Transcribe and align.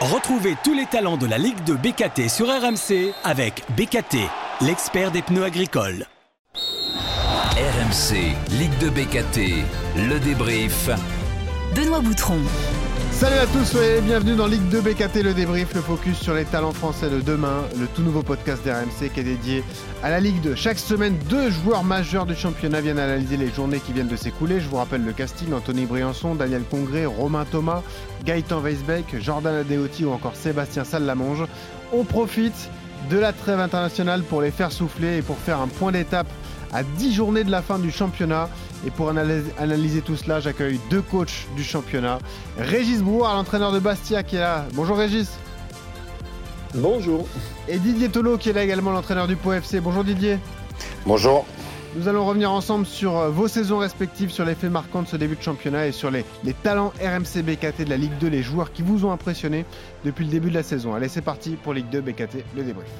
Retrouvez 0.00 0.54
tous 0.62 0.74
les 0.74 0.86
talents 0.86 1.16
de 1.16 1.26
la 1.26 1.38
Ligue 1.38 1.64
de 1.64 1.74
BKT 1.74 2.28
sur 2.28 2.46
RMC 2.46 3.12
avec 3.24 3.64
BKT, 3.76 4.18
l'expert 4.60 5.10
des 5.10 5.22
pneus 5.22 5.42
agricoles. 5.42 6.06
RMC, 6.54 8.36
Ligue 8.60 8.78
de 8.78 8.90
BKT, 8.90 9.64
le 9.96 10.20
débrief. 10.20 10.88
Benoît 11.74 12.00
Boutron. 12.00 12.38
Salut 13.18 13.38
à 13.38 13.46
tous 13.46 13.74
et 13.74 14.00
bienvenue 14.00 14.36
dans 14.36 14.46
Ligue 14.46 14.68
2 14.68 14.80
BKT 14.80 15.24
le 15.24 15.34
débrief, 15.34 15.74
le 15.74 15.80
focus 15.80 16.20
sur 16.20 16.34
les 16.34 16.44
talents 16.44 16.70
français 16.70 17.10
de 17.10 17.20
demain, 17.20 17.64
le 17.76 17.88
tout 17.88 18.02
nouveau 18.02 18.22
podcast 18.22 18.64
d'RMC 18.64 19.12
qui 19.12 19.18
est 19.18 19.24
dédié 19.24 19.64
à 20.04 20.10
la 20.10 20.20
Ligue 20.20 20.40
2. 20.40 20.54
Chaque 20.54 20.78
semaine, 20.78 21.18
deux 21.28 21.50
joueurs 21.50 21.82
majeurs 21.82 22.26
du 22.26 22.36
championnat 22.36 22.80
viennent 22.80 23.00
analyser 23.00 23.36
les 23.36 23.50
journées 23.50 23.80
qui 23.80 23.92
viennent 23.92 24.06
de 24.06 24.14
s'écouler. 24.14 24.60
Je 24.60 24.68
vous 24.68 24.76
rappelle 24.76 25.04
le 25.04 25.12
casting 25.12 25.52
Anthony 25.52 25.84
Briançon, 25.86 26.36
Daniel 26.36 26.62
Congré, 26.70 27.06
Romain 27.06 27.44
Thomas, 27.44 27.82
Gaëtan 28.24 28.60
Weisbeck, 28.60 29.20
Jordan 29.20 29.56
Adeoti 29.56 30.04
ou 30.04 30.12
encore 30.12 30.36
Sébastien 30.36 30.84
Sallamonge. 30.84 31.42
On 31.92 32.04
profite 32.04 32.70
de 33.10 33.18
la 33.18 33.32
trêve 33.32 33.58
internationale 33.58 34.22
pour 34.22 34.42
les 34.42 34.52
faire 34.52 34.70
souffler 34.70 35.16
et 35.16 35.22
pour 35.22 35.38
faire 35.38 35.60
un 35.60 35.66
point 35.66 35.90
d'étape 35.90 36.28
à 36.72 36.82
10 36.82 37.14
journées 37.14 37.44
de 37.44 37.50
la 37.50 37.62
fin 37.62 37.78
du 37.78 37.90
championnat. 37.90 38.48
Et 38.86 38.90
pour 38.90 39.08
analyser, 39.08 40.00
tout 40.02 40.16
cela, 40.16 40.40
j'accueille 40.40 40.78
deux 40.90 41.02
coachs 41.02 41.46
du 41.56 41.64
championnat. 41.64 42.18
Régis 42.58 43.02
Brouard, 43.02 43.34
l'entraîneur 43.34 43.72
de 43.72 43.78
Bastia, 43.78 44.22
qui 44.22 44.36
est 44.36 44.40
là. 44.40 44.66
Bonjour 44.74 44.96
Régis. 44.96 45.30
Bonjour. 46.74 47.26
Et 47.66 47.78
Didier 47.78 48.08
Tolo, 48.08 48.36
qui 48.36 48.50
est 48.50 48.52
là 48.52 48.62
également, 48.62 48.92
l'entraîneur 48.92 49.26
du 49.26 49.36
Pau 49.36 49.52
FC. 49.52 49.80
Bonjour 49.80 50.04
Didier. 50.04 50.38
Bonjour. 51.06 51.44
Nous 51.96 52.06
allons 52.06 52.26
revenir 52.26 52.52
ensemble 52.52 52.84
sur 52.84 53.16
euh, 53.16 53.30
vos 53.30 53.48
saisons 53.48 53.78
respectives, 53.78 54.30
sur 54.30 54.44
les 54.44 54.54
faits 54.54 54.70
marquants 54.70 55.02
de 55.02 55.08
ce 55.08 55.16
début 55.16 55.36
de 55.36 55.42
championnat 55.42 55.86
et 55.86 55.92
sur 55.92 56.10
les, 56.10 56.24
les 56.44 56.52
talents 56.52 56.92
RMC 57.02 57.42
BKT 57.42 57.84
de 57.84 57.90
la 57.90 57.96
Ligue 57.96 58.16
2, 58.20 58.28
les 58.28 58.42
joueurs 58.42 58.72
qui 58.72 58.82
vous 58.82 59.06
ont 59.06 59.10
impressionné 59.10 59.64
depuis 60.04 60.26
le 60.26 60.30
début 60.30 60.50
de 60.50 60.54
la 60.54 60.62
saison. 60.62 60.94
Allez, 60.94 61.08
c'est 61.08 61.22
parti 61.22 61.56
pour 61.56 61.72
Ligue 61.72 61.88
2 61.88 62.02
BKT, 62.02 62.44
le 62.54 62.62
débrief. 62.62 62.90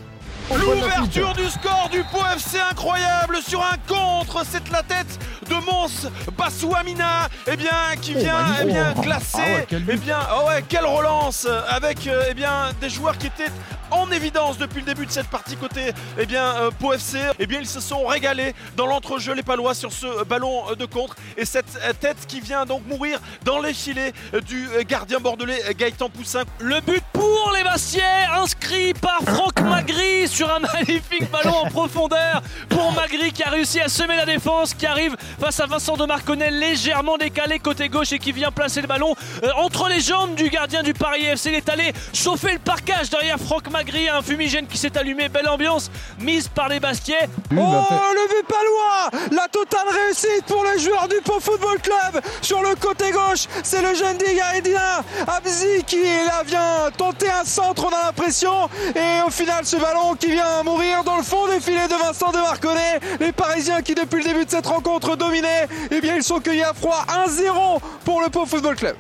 L'ouverture 0.57 1.35
du 1.35 1.47
score 1.51 1.89
du 1.93 2.03
Pau 2.05 2.25
FC 2.35 2.59
incroyable 2.71 3.39
sur 3.47 3.63
un 3.63 3.77
contre, 3.87 4.45
c'est 4.49 4.71
la 4.71 4.83
tête 4.83 5.19
de 5.49 5.55
Mons 5.55 6.11
Bassouamina, 6.39 7.29
eh 7.47 7.57
bien 7.57 7.75
qui 8.01 8.15
oh, 8.17 8.21
vient 8.21 8.47
eh 8.63 8.65
bien 8.65 8.95
classer, 8.95 9.67
ah 9.71 9.75
eh 9.89 9.97
bien 9.97 10.19
oh 10.35 10.49
ouais, 10.49 10.65
quelle 10.67 10.87
relance 10.87 11.47
avec 11.69 12.07
euh, 12.07 12.25
eh 12.31 12.35
bien 12.35 12.71
des 12.81 12.89
joueurs 12.89 13.19
qui 13.19 13.27
étaient 13.27 13.53
en 13.91 14.11
évidence 14.11 14.59
depuis 14.59 14.81
le 14.81 14.87
début 14.87 15.07
de 15.07 15.11
cette 15.11 15.29
partie 15.29 15.57
côté 15.57 15.93
eh 16.19 16.27
bien, 16.27 16.45
euh, 16.57 16.93
FC. 16.95 17.19
Eh 17.39 17.47
bien, 17.47 17.61
ils 17.61 17.67
se 17.67 17.81
sont 17.81 18.07
régalés 18.07 18.55
dans 18.77 18.87
l'entrejeu 18.87 19.35
les 19.35 19.43
Palois 19.43 19.75
sur 19.75 19.93
ce 19.93 20.25
ballon 20.25 20.75
de 20.79 20.87
contre. 20.87 21.17
Et 21.37 21.45
cette 21.45 21.79
tête 22.01 22.27
qui 22.27 22.41
vient 22.41 22.65
donc 22.65 22.87
mourir 22.87 23.21
dans 23.45 23.61
les 23.61 23.75
filets 23.75 24.13
du 24.47 24.69
gardien 24.87 25.19
bordelais 25.19 25.63
Gaëtan 25.77 26.09
Poussin. 26.09 26.43
Le 26.61 26.81
but 26.81 27.03
pour 27.13 27.53
les 27.57 27.65
Bastiais, 27.65 28.03
inscrit 28.37 28.95
par 28.95 29.21
Franck 29.23 29.61
Magri 29.61 30.29
sur 30.29 30.53
un 30.53 30.59
magnifique 30.75 31.31
ballon 31.31 31.57
en 31.65 31.71
profondeur 31.71 32.43
pour 32.69 32.93
Magri 32.93 33.33
qui 33.33 33.43
a 33.43 33.51
réussi 33.51 33.81
à 33.81 33.89
semer 33.89 34.17
la 34.17 34.27
défense, 34.27 34.75
qui 34.75 34.87
arrive 34.87 35.17
face 35.41 35.61
à 35.61 35.67
Vincent 35.67 35.97
de 35.97 36.05
Marconnet 36.05 36.51
légèrement 36.51 37.17
décalé 37.17 37.59
côté 37.59 37.89
gauche 37.89 38.13
et 38.13 38.19
qui 38.19 38.33
vient 38.33 38.51
placer 38.51 38.81
le 38.81 38.87
ballon 38.87 39.15
euh, 39.43 39.51
entre 39.57 39.89
les 39.89 40.01
jambes 40.01 40.35
du 40.35 40.49
gardien 40.49 40.83
du 40.83 40.95
Paris 40.95 41.25
FC. 41.25 41.51
Il 41.51 41.55
est 41.57 41.69
allé 41.69 41.93
chauffer 42.13 42.53
le 42.53 42.59
parquage 42.59 43.11
derrière 43.11 43.39
Franck 43.39 43.71
Magri, 43.71 43.78
un 44.13 44.23
fumigène 44.23 44.67
qui 44.67 44.77
s'est 44.77 44.97
allumé. 44.99 45.29
Belle 45.29 45.49
ambiance 45.49 45.91
mise 46.21 46.49
par 46.49 46.69
les 46.69 46.81
Bastiais. 46.81 47.29
Oh, 47.53 47.55
le 47.55 48.29
but 48.29 48.47
palois 48.49 49.23
La 49.31 49.47
totale 49.49 49.87
réussite 49.89 50.45
pour 50.47 50.65
les 50.65 50.81
joueurs 50.81 51.07
du 51.07 51.17
Pau 51.23 51.39
Football 51.39 51.79
Club 51.81 52.23
sur 52.43 52.61
le 52.63 52.75
côté 52.75 53.11
gauche. 53.11 53.47
C'est 53.63 53.83
le 53.83 53.95
jeune 53.95 54.19
Diga 54.19 54.57
Edina 54.57 55.05
Abzi 55.27 55.85
qui 55.87 56.03
là 56.03 56.43
vient 56.45 56.91
tenter 56.97 57.31
un 57.31 57.45
centre, 57.45 57.87
on 57.87 57.95
a 57.95 58.07
l'impression. 58.07 58.69
Et 58.97 59.23
au 59.25 59.31
final, 59.31 59.65
ce 59.65 59.77
ballon 59.77 60.15
qui 60.15 60.33
vient 60.33 60.63
mourir 60.65 61.05
dans 61.05 61.17
le 61.17 61.23
fond 61.23 61.47
des 61.47 61.61
filets 61.61 61.89
de 61.89 61.95
Vincent 61.95 62.33
de 62.33 62.39
Marconnet. 62.39 63.01
Les 63.21 63.33
Parisiens 63.33 63.83
qui, 63.83 63.95
depuis 63.95 64.19
le 64.19 64.25
début 64.25 64.45
de 64.45 64.51
cette 64.51 64.67
rencontre, 64.67 65.17
dominaient, 65.17 65.69
eh 65.91 66.01
bien, 66.01 66.17
ils 66.17 66.25
sont 66.25 66.41
cueillis 66.41 66.65
à 66.65 66.75
froid 66.75 67.05
1-0 67.27 67.81
pour 68.05 68.21
le 68.21 68.29
Pau 68.29 68.45
Football 68.45 68.77
Club. 68.77 68.97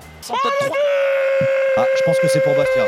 Ah, 1.77 1.85
je 1.97 2.03
pense 2.05 2.19
que 2.21 2.29
c'est 2.29 2.41
pour 2.41 2.55
Bastien. 2.55 2.85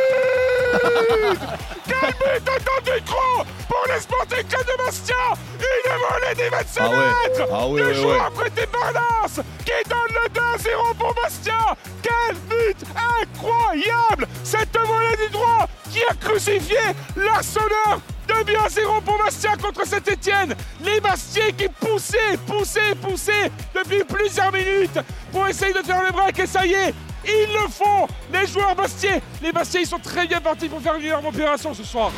Quel 1.87 2.13
but 2.13 2.49
attendu 2.49 3.03
trop 3.05 3.45
pour 3.69 3.85
les 3.93 4.01
Sporting 4.01 4.45
Club 4.49 4.67
de 4.67 4.85
Bastia 4.85 5.15
Une 5.59 5.93
volée 5.93 6.35
des 6.37 6.49
25 6.49 6.83
ah 6.83 6.89
mètres 6.89 7.51
ah 7.53 7.67
ouais, 7.69 7.83
ouais, 7.83 8.05
ouais, 8.05 8.19
prêté 8.35 8.67
par 8.67 8.93
Lens 8.93 9.41
qui 9.65 9.89
donne 9.89 9.99
le 10.15 10.29
2-0 10.29 10.97
pour 10.99 11.15
Bastia. 11.15 11.77
Quel 12.03 12.37
but 12.49 12.77
incroyable 13.21 14.27
Cette 14.45 14.77
volée 14.79 15.17
du 15.27 15.33
droit 15.33 15.67
qui 15.91 16.03
a 16.05 16.15
crucifié 16.15 16.79
la 17.17 17.43
sonneur 17.43 18.01
de 18.29 18.45
bien 18.45 18.69
0 18.69 19.01
pour 19.01 19.19
Bastia 19.19 19.57
contre 19.57 19.87
Saint-Etienne. 19.87 20.55
Les 20.85 21.01
Bastiais 21.01 21.53
qui 21.53 21.69
poussaient, 21.69 22.37
poussaient, 22.47 22.95
poussaient 23.01 23.51
depuis 23.75 24.05
plusieurs 24.05 24.53
minutes 24.53 24.99
pour 25.33 25.47
essayer 25.49 25.73
de 25.73 25.83
faire 25.83 26.05
le 26.05 26.13
break. 26.13 26.39
Et 26.39 26.47
ça 26.47 26.65
y 26.65 26.73
est, 26.73 26.95
ils 27.25 27.53
le 27.53 27.69
font 27.69 28.07
Les 28.33 28.47
joueurs 28.47 28.75
Bastiais 28.75 29.21
Les 29.43 29.53
Bastiais, 29.53 29.83
ils 29.83 29.87
sont 29.87 29.99
très 29.99 30.27
bien 30.27 30.41
partis 30.41 30.69
pour 30.69 30.81
faire 30.81 30.95
une 30.95 31.07
énorme 31.07 31.27
opération 31.27 31.75
ce 31.75 31.85
soir. 31.85 32.11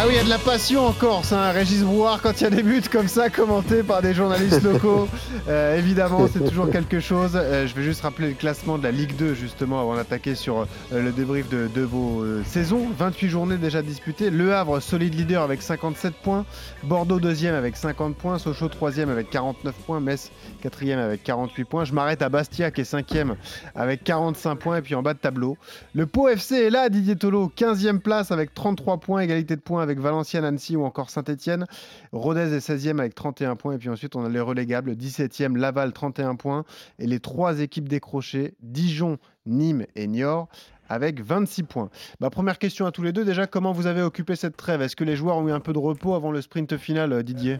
Ah 0.00 0.04
oui, 0.06 0.12
il 0.12 0.16
y 0.16 0.20
a 0.20 0.22
de 0.22 0.28
la 0.28 0.38
passion 0.38 0.86
en 0.86 0.92
Corse, 0.92 1.32
hein. 1.32 1.50
Régis 1.50 1.82
Brouard, 1.82 2.22
quand 2.22 2.40
il 2.40 2.44
y 2.44 2.46
a 2.46 2.50
des 2.50 2.62
buts 2.62 2.84
comme 2.88 3.08
ça 3.08 3.30
commentés 3.30 3.82
par 3.82 4.00
des 4.00 4.14
journalistes 4.14 4.62
locaux. 4.62 5.08
Euh, 5.48 5.78
évidemment, 5.78 6.28
c'est 6.30 6.46
toujours 6.46 6.68
quelque 6.70 7.00
chose. 7.00 7.32
Euh, 7.34 7.66
je 7.66 7.74
vais 7.74 7.82
juste 7.82 8.02
rappeler 8.02 8.28
le 8.28 8.34
classement 8.34 8.76
de 8.76 8.82
la 8.82 8.90
Ligue 8.90 9.16
2, 9.16 9.32
justement, 9.32 9.80
avant 9.80 9.96
d'attaquer 9.96 10.34
sur 10.34 10.58
euh, 10.58 10.66
le 10.92 11.10
débrief 11.10 11.48
de, 11.48 11.70
de 11.74 11.80
vos 11.80 12.22
saisons. 12.44 12.86
28 12.98 13.28
journées 13.30 13.56
déjà 13.56 13.80
disputées. 13.80 14.28
Le 14.28 14.52
Havre, 14.52 14.80
solide 14.80 15.14
leader 15.14 15.42
avec 15.42 15.62
57 15.62 16.12
points. 16.22 16.44
Bordeaux, 16.82 17.18
deuxième 17.18 17.54
avec 17.54 17.78
50 17.78 18.14
points. 18.14 18.38
Sochaux, 18.38 18.68
troisième 18.68 19.08
avec 19.08 19.30
49 19.30 19.74
points. 19.86 20.00
Metz, 20.00 20.30
quatrième 20.60 20.98
avec 20.98 21.22
48 21.24 21.64
points. 21.64 21.84
Je 21.84 21.94
m'arrête 21.94 22.20
à 22.20 22.28
Bastia, 22.28 22.70
qui 22.70 22.82
est 22.82 22.84
cinquième 22.84 23.36
avec 23.74 24.04
45 24.04 24.56
points. 24.56 24.76
Et 24.76 24.82
puis 24.82 24.94
en 24.96 25.02
bas 25.02 25.14
de 25.14 25.18
tableau, 25.18 25.56
le 25.94 26.04
Pau 26.04 26.28
FC 26.28 26.56
est 26.56 26.70
là, 26.70 26.90
Didier 26.90 27.16
Tolo, 27.16 27.50
15e 27.56 28.00
place 28.00 28.32
avec 28.32 28.52
33 28.52 28.98
points, 28.98 29.20
égalité 29.20 29.56
de 29.56 29.62
points 29.62 29.87
avec 29.88 30.00
Valenciennes, 30.00 30.44
Annecy 30.44 30.76
ou 30.76 30.84
encore 30.84 31.10
Saint-Etienne. 31.10 31.66
Rodez 32.12 32.54
est 32.54 32.58
16e 32.58 32.98
avec 32.98 33.14
31 33.14 33.56
points. 33.56 33.74
Et 33.74 33.78
puis 33.78 33.88
ensuite, 33.88 34.16
on 34.16 34.24
a 34.24 34.28
les 34.28 34.40
relégables 34.40 34.92
17e, 34.92 35.56
Laval 35.56 35.92
31 35.92 36.36
points. 36.36 36.64
Et 36.98 37.06
les 37.06 37.20
trois 37.20 37.60
équipes 37.60 37.88
décrochées, 37.88 38.54
Dijon, 38.62 39.18
Nîmes 39.46 39.86
et 39.96 40.06
Niort 40.06 40.48
avec 40.88 41.20
26 41.20 41.64
points. 41.64 41.90
Ma 42.20 42.30
première 42.30 42.58
question 42.58 42.86
à 42.86 42.92
tous 42.92 43.02
les 43.02 43.12
deux, 43.12 43.24
déjà, 43.24 43.46
comment 43.46 43.72
vous 43.72 43.86
avez 43.86 44.02
occupé 44.02 44.36
cette 44.36 44.56
trêve? 44.56 44.82
Est-ce 44.82 44.96
que 44.96 45.04
les 45.04 45.16
joueurs 45.16 45.36
ont 45.36 45.46
eu 45.46 45.52
un 45.52 45.60
peu 45.60 45.72
de 45.72 45.78
repos 45.78 46.14
avant 46.14 46.32
le 46.32 46.40
sprint 46.40 46.76
final, 46.76 47.12
euh, 47.12 47.22
Didier? 47.22 47.58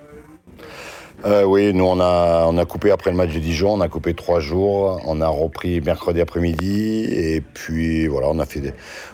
Euh, 1.25 1.45
oui, 1.45 1.73
nous 1.75 1.85
on 1.85 2.01
a, 2.01 2.47
on 2.47 2.57
a 2.59 2.65
coupé 2.65 2.91
après 2.91 3.11
le 3.11 3.17
match 3.17 3.33
de 3.33 3.39
Dijon, 3.39 3.75
on 3.75 3.81
a 3.81 3.89
coupé 3.89 4.15
trois 4.15 4.41
jours, 4.41 5.01
on 5.05 5.21
a 5.21 5.29
repris 5.29 5.81
mercredi 5.81 6.21
après-midi 6.21 7.05
et 7.05 7.41
puis 7.41 8.07
voilà, 8.07 8.29
on 8.29 8.39
a 8.39 8.47
fait 8.47 8.61
des, 8.61 8.73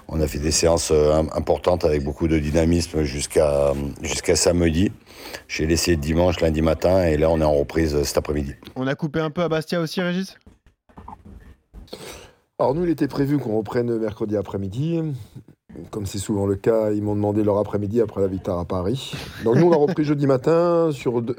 on 0.09 0.21
a 0.21 0.27
fait 0.27 0.39
des 0.39 0.51
séances 0.51 0.91
euh, 0.93 1.23
importantes 1.35 1.85
avec 1.85 2.05
beaucoup 2.05 2.29
de 2.29 2.39
dynamisme 2.39 3.03
jusqu'à 3.03 3.73
jusqu'à 4.03 4.37
samedi. 4.37 4.93
J'ai 5.49 5.67
laissé 5.67 5.97
dimanche, 5.97 6.41
lundi 6.41 6.63
matin 6.63 7.05
et 7.05 7.17
là 7.17 7.31
on 7.31 7.41
est 7.41 7.45
en 7.45 7.55
reprise 7.55 8.03
cet 8.03 8.19
après-midi. 8.19 8.55
On 8.77 8.87
a 8.87 8.95
coupé 8.95 9.21
un 9.21 9.31
peu 9.31 9.43
à 9.43 9.49
Bastia 9.49 9.81
aussi, 9.81 10.01
Régis? 10.01 10.37
Alors 12.59 12.75
nous, 12.75 12.85
il 12.85 12.91
était 12.91 13.09
prévu 13.09 13.39
qu'on 13.39 13.57
reprenne 13.57 13.99
mercredi 13.99 14.37
après-midi 14.37 15.01
comme 15.91 16.07
c'est 16.07 16.19
souvent 16.19 16.47
le 16.47 16.57
cas, 16.57 16.91
ils 16.93 17.03
m'ont 17.03 17.15
demandé 17.15 17.43
leur 17.43 17.59
après-midi 17.59 18.01
après 18.01 18.21
la 18.21 18.27
victoire 18.27 18.59
à 18.59 18.65
Paris. 18.65 19.13
Donc 19.45 19.57
nous, 19.57 19.67
on 19.67 19.73
a 19.73 19.77
repris 19.77 20.05
jeudi 20.05 20.27
matin 20.27 20.91
sur 20.93 21.23
deux, 21.23 21.37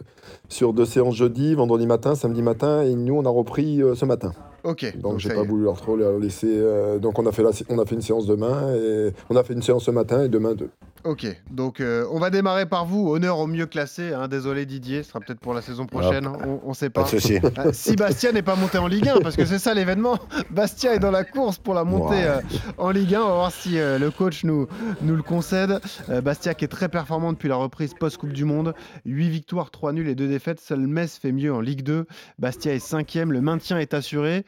sur 0.50 0.74
deux 0.74 0.86
séances 0.86 1.16
jeudi, 1.16 1.54
vendredi 1.54 1.86
matin, 1.86 2.16
samedi 2.16 2.42
matin, 2.42 2.84
et 2.84 2.96
nous, 2.96 3.16
on 3.16 3.26
a 3.26 3.30
repris 3.30 3.82
euh, 3.82 3.96
ce 3.96 4.06
matin. 4.06 4.32
Ok. 4.64 4.98
Donc, 4.98 5.20
j'ai 5.20 5.30
pas 5.30 5.44
voulu 5.44 5.64
leur 5.64 5.80
trop 5.80 5.96
laisser. 6.20 6.50
Euh, 6.50 6.98
donc 6.98 7.20
on 7.20 7.26
a 7.28 7.32
fait 7.32 7.44
on 7.70 7.78
a 7.78 7.86
fait 7.86 7.96
une 7.96 8.02
séance 8.02 8.26
demain 8.26 8.74
et 8.74 9.12
on 9.30 9.36
a 9.36 9.44
fait 9.44 9.54
une 9.54 9.62
séance 9.62 9.84
ce 9.86 9.92
matin 9.92 10.24
et 10.24 10.30
demain 10.30 10.56
deux. 10.56 10.70
Ok, 11.06 11.28
donc 11.52 11.82
euh, 11.82 12.08
on 12.12 12.18
va 12.18 12.32
démarrer 12.32 12.66
par 12.66 12.86
vous. 12.86 13.12
Honneur 13.12 13.38
au 13.38 13.46
mieux 13.46 13.68
classé. 13.68 14.12
Hein. 14.12 14.28
Désolé 14.28 14.66
Didier, 14.66 15.04
ce 15.04 15.10
sera 15.10 15.20
peut-être 15.20 15.40
pour 15.40 15.54
la 15.54 15.62
saison 15.62 15.86
prochaine. 15.86 16.28
On, 16.28 16.70
ne 16.70 16.74
sait 16.74 16.90
pas. 16.90 17.04
pas 17.04 17.12
de 17.12 17.52
ah, 17.58 17.74
si 17.74 17.96
Bastia 17.96 18.32
n'est 18.32 18.42
pas 18.42 18.56
monté 18.56 18.80
en 18.80 18.88
Ligue 18.88 19.10
1, 19.10 19.20
parce 19.20 19.36
que 19.36 19.46
c'est 19.46 19.60
ça 19.60 19.76
l'événement. 19.76 20.18
Bastia 20.50 20.96
est 20.96 21.00
dans 21.00 21.12
la 21.12 21.24
course 21.24 21.60
pour 21.60 21.76
la 21.76 21.84
montée 21.84 22.24
euh, 22.24 22.42
en 22.80 22.90
Ligue 22.90 23.14
1. 23.14 23.22
On 23.22 23.28
va 23.28 23.34
voir 23.36 23.52
si 23.52 23.76
le 23.76 24.10
coach 24.10 24.44
nous, 24.44 24.68
nous 25.04 25.16
le 25.16 25.22
concède. 25.22 25.80
Bastia 26.24 26.56
qui 26.56 26.66
est 26.66 26.70
très 26.70 26.90
performant 26.90 27.34
depuis 27.34 27.50
la 27.50 27.56
reprise 27.56 27.94
post-Coupe 27.94 28.34
du 28.34 28.44
Monde. 28.44 28.74
8 29.06 29.30
victoires, 29.30 29.70
3 29.70 29.94
nuls 29.94 30.10
et 30.10 30.16
2 30.16 30.28
défaites. 30.28 30.60
Seul 30.60 30.88
Metz 30.88 31.20
fait 31.20 31.32
mieux 31.32 31.54
en 31.54 31.62
Ligue 31.62 31.84
2. 31.84 32.08
Bastia 32.40 32.74
est 32.74 32.80
cinquième. 32.80 33.32
Le 33.32 33.42
maintien 33.42 33.78
est 33.78 33.94
assuré 33.94 34.44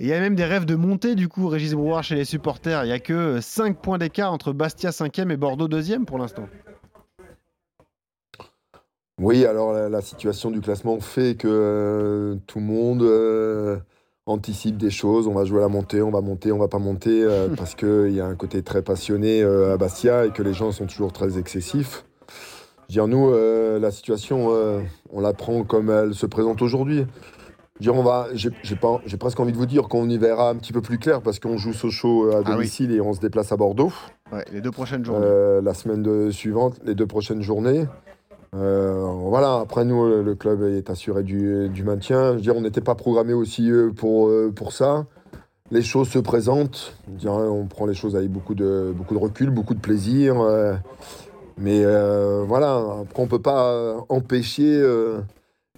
il 0.00 0.08
y 0.08 0.12
a 0.12 0.20
même 0.20 0.34
des 0.34 0.44
rêves 0.44 0.64
de 0.64 0.74
montée, 0.74 1.14
du 1.14 1.28
coup, 1.28 1.46
Régis 1.46 1.74
Brouard 1.74 2.02
chez 2.02 2.16
les 2.16 2.24
supporters. 2.24 2.84
Il 2.84 2.88
n'y 2.88 2.92
a 2.92 2.98
que 2.98 3.40
5 3.40 3.76
points 3.76 3.98
d'écart 3.98 4.32
entre 4.32 4.52
Bastia 4.52 4.90
5e 4.90 5.30
et 5.30 5.36
Bordeaux 5.36 5.68
2e 5.68 6.04
pour 6.04 6.18
l'instant. 6.18 6.48
Oui, 9.18 9.44
alors 9.44 9.72
la, 9.74 10.00
situation 10.00 10.50
du 10.50 10.60
classement 10.60 10.98
fait 10.98 11.36
que 11.36 11.46
euh, 11.48 12.36
tout 12.46 12.58
le 12.58 12.64
monde, 12.64 13.02
euh, 13.02 13.78
anticipe 14.30 14.76
des 14.76 14.90
choses. 14.90 15.26
On 15.26 15.34
va 15.34 15.44
jouer 15.44 15.58
à 15.58 15.62
la 15.62 15.68
montée, 15.68 16.02
on 16.02 16.10
va 16.10 16.20
monter, 16.20 16.52
on 16.52 16.58
va 16.58 16.68
pas 16.68 16.78
monter, 16.78 17.22
euh, 17.22 17.48
parce 17.56 17.74
qu'il 17.74 18.12
y 18.12 18.20
a 18.20 18.26
un 18.26 18.34
côté 18.34 18.62
très 18.62 18.82
passionné 18.82 19.42
euh, 19.42 19.74
à 19.74 19.76
Bastia 19.76 20.26
et 20.26 20.30
que 20.30 20.42
les 20.42 20.54
gens 20.54 20.72
sont 20.72 20.86
toujours 20.86 21.12
très 21.12 21.38
excessifs. 21.38 22.04
Je 22.88 23.00
veux 23.00 23.06
dire, 23.06 23.08
nous, 23.08 23.30
euh, 23.30 23.78
la 23.78 23.90
situation, 23.90 24.48
euh, 24.50 24.80
on 25.12 25.20
la 25.20 25.32
prend 25.32 25.62
comme 25.62 25.90
elle 25.90 26.14
se 26.14 26.26
présente 26.26 26.62
aujourd'hui. 26.62 27.06
Dire, 27.80 27.94
on 27.96 28.02
va, 28.02 28.28
j'ai 28.34 28.50
j'ai 28.62 28.76
pas- 28.76 29.00
j'ai 29.06 29.16
presque 29.16 29.40
envie 29.40 29.52
de 29.52 29.56
vous 29.56 29.64
dire 29.66 29.88
qu'on 29.88 30.08
y 30.08 30.18
verra 30.18 30.50
un 30.50 30.56
petit 30.56 30.72
peu 30.72 30.82
plus 30.82 30.98
clair 30.98 31.22
parce 31.22 31.38
qu'on 31.38 31.56
joue 31.56 31.72
Sochaux 31.72 32.30
à 32.30 32.36
Ah 32.36 32.50
oui. 32.50 32.56
domicile 32.56 32.92
et 32.92 33.00
on 33.00 33.14
se 33.14 33.20
déplace 33.20 33.52
à 33.52 33.56
Bordeaux. 33.56 33.90
Ouais, 34.32 34.44
les 34.52 34.60
deux 34.60 34.70
prochaines 34.70 35.04
journées. 35.04 35.24
Euh, 35.26 35.62
la 35.62 35.72
semaine 35.72 36.02
de- 36.02 36.30
suivante, 36.30 36.78
les 36.84 36.94
deux 36.94 37.06
prochaines 37.06 37.40
journées. 37.40 37.86
Euh, 38.54 39.04
voilà, 39.24 39.60
après 39.62 39.84
nous, 39.84 40.04
le 40.22 40.34
club 40.34 40.62
est 40.64 40.90
assuré 40.90 41.22
du, 41.22 41.68
du 41.70 41.82
maintien. 41.84 42.32
Je 42.32 42.34
veux 42.36 42.40
dire, 42.40 42.56
on 42.56 42.60
n'était 42.60 42.80
pas 42.82 42.94
programmé 42.96 43.32
aussi 43.32 43.70
euh, 43.70 43.90
pour, 43.92 44.28
euh, 44.28 44.52
pour 44.54 44.72
ça. 44.72 45.06
Les 45.70 45.82
choses 45.82 46.08
se 46.08 46.18
présentent. 46.18 46.94
Je 47.08 47.18
dirais, 47.18 47.34
on 47.48 47.66
prend 47.66 47.86
les 47.86 47.94
choses 47.94 48.16
avec 48.16 48.28
beaucoup 48.30 48.54
de, 48.56 48.92
beaucoup 48.94 49.14
de 49.14 49.20
recul, 49.20 49.50
beaucoup 49.50 49.74
de 49.74 49.80
plaisir. 49.80 50.38
euh, 50.40 50.74
mais 51.56 51.82
euh, 51.84 52.42
voilà, 52.46 52.74
après, 53.02 53.22
on 53.22 53.26
ne 53.26 53.30
peut 53.30 53.38
pas 53.40 53.70
euh, 53.72 53.94
empêcher 54.08 54.80
euh, 54.82 55.20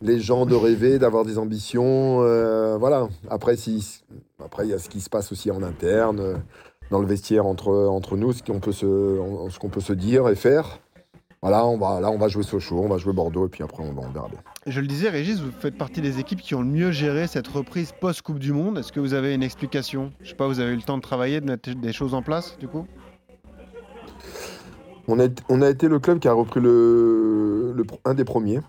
les 0.02 0.20
gens 0.20 0.44
de 0.46 0.54
rêver, 0.54 0.98
d'avoir 0.98 1.24
des 1.24 1.38
ambitions. 1.38 2.22
euh, 2.22 2.76
voilà. 2.78 3.08
Après, 3.30 3.56
si, 3.56 4.02
après, 4.44 4.66
il 4.66 4.70
y 4.70 4.74
a 4.74 4.78
ce 4.78 4.88
qui 4.88 5.00
se 5.00 5.08
passe 5.08 5.32
aussi 5.32 5.50
en 5.50 5.62
interne. 5.62 6.20
euh, 6.20 6.34
dans 6.90 6.98
le 7.00 7.06
vestiaire 7.06 7.46
entre, 7.46 7.72
entre 7.72 8.18
nous, 8.18 8.34
ce 8.34 8.42
qu'on 8.42 8.60
peut, 8.60 8.70
se, 8.72 9.18
ce 9.48 9.58
qu'on 9.58 9.70
peut 9.70 9.80
se 9.80 9.94
dire 9.94 10.28
et 10.28 10.34
faire. 10.34 10.78
Voilà, 11.40 11.64
on 11.66 11.78
va, 11.78 12.00
là, 12.00 12.10
on 12.10 12.18
va 12.18 12.28
jouer 12.28 12.42
Sochaux, 12.42 12.80
on 12.84 12.88
va 12.88 12.98
jouer 12.98 13.14
Bordeaux, 13.14 13.46
et 13.46 13.48
puis 13.48 13.62
après, 13.64 13.82
on, 13.82 13.94
va- 13.94 14.02
on 14.06 14.12
verra 14.12 14.28
bien. 14.28 14.38
Je 14.66 14.78
le 14.78 14.86
disais, 14.86 15.08
Régis, 15.08 15.40
vous 15.40 15.50
faites 15.58 15.78
partie 15.78 16.02
des 16.02 16.18
équipes 16.18 16.42
qui 16.42 16.54
ont 16.54 16.60
le 16.60 16.66
mieux 16.68 16.90
géré 16.92 17.26
cette 17.28 17.48
reprise 17.48 17.92
post-Coupe 17.98 18.38
du 18.38 18.52
Monde. 18.52 18.76
Est-ce 18.76 18.92
que 18.92 19.00
vous 19.00 19.14
avez 19.14 19.32
une 19.34 19.42
explication? 19.42 20.12
Je 20.22 20.28
sais 20.28 20.34
pas, 20.36 20.46
vous 20.46 20.60
avez 20.60 20.72
eu 20.72 20.76
le 20.76 20.82
temps 20.82 20.98
de 20.98 21.02
travailler, 21.02 21.40
de 21.40 21.46
mettre 21.46 21.74
des 21.74 21.92
choses 21.94 22.12
en 22.12 22.20
place, 22.20 22.58
du 22.60 22.68
coup? 22.68 22.86
On 25.08 25.18
a, 25.18 25.28
on 25.48 25.62
a 25.62 25.70
été 25.70 25.88
le 25.88 25.98
club 25.98 26.18
qui 26.18 26.28
a 26.28 26.32
repris 26.34 26.60
le, 26.60 27.72
le- 27.74 27.84
un 28.04 28.12
des 28.12 28.24
premiers. 28.24 28.60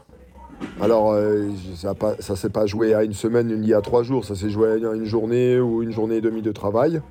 Alors, 0.82 1.12
euh, 1.12 1.50
ça 1.76 1.94
ne 2.30 2.36
s'est 2.36 2.50
pas 2.50 2.66
joué 2.66 2.94
à 2.94 3.04
une 3.04 3.14
semaine 3.14 3.56
ni 3.60 3.74
à 3.74 3.82
trois 3.82 4.04
jours, 4.04 4.26
ça 4.26 4.36
s'est 4.36 4.50
joué 4.50 4.72
à 4.72 4.76
une 4.76 5.06
journée 5.06 5.60
ou 5.60 5.84
une 5.84 5.92
journée 5.92 6.18
et 6.18 6.22
demie 6.22 6.42
de 6.42 6.52
travail. 6.52 7.02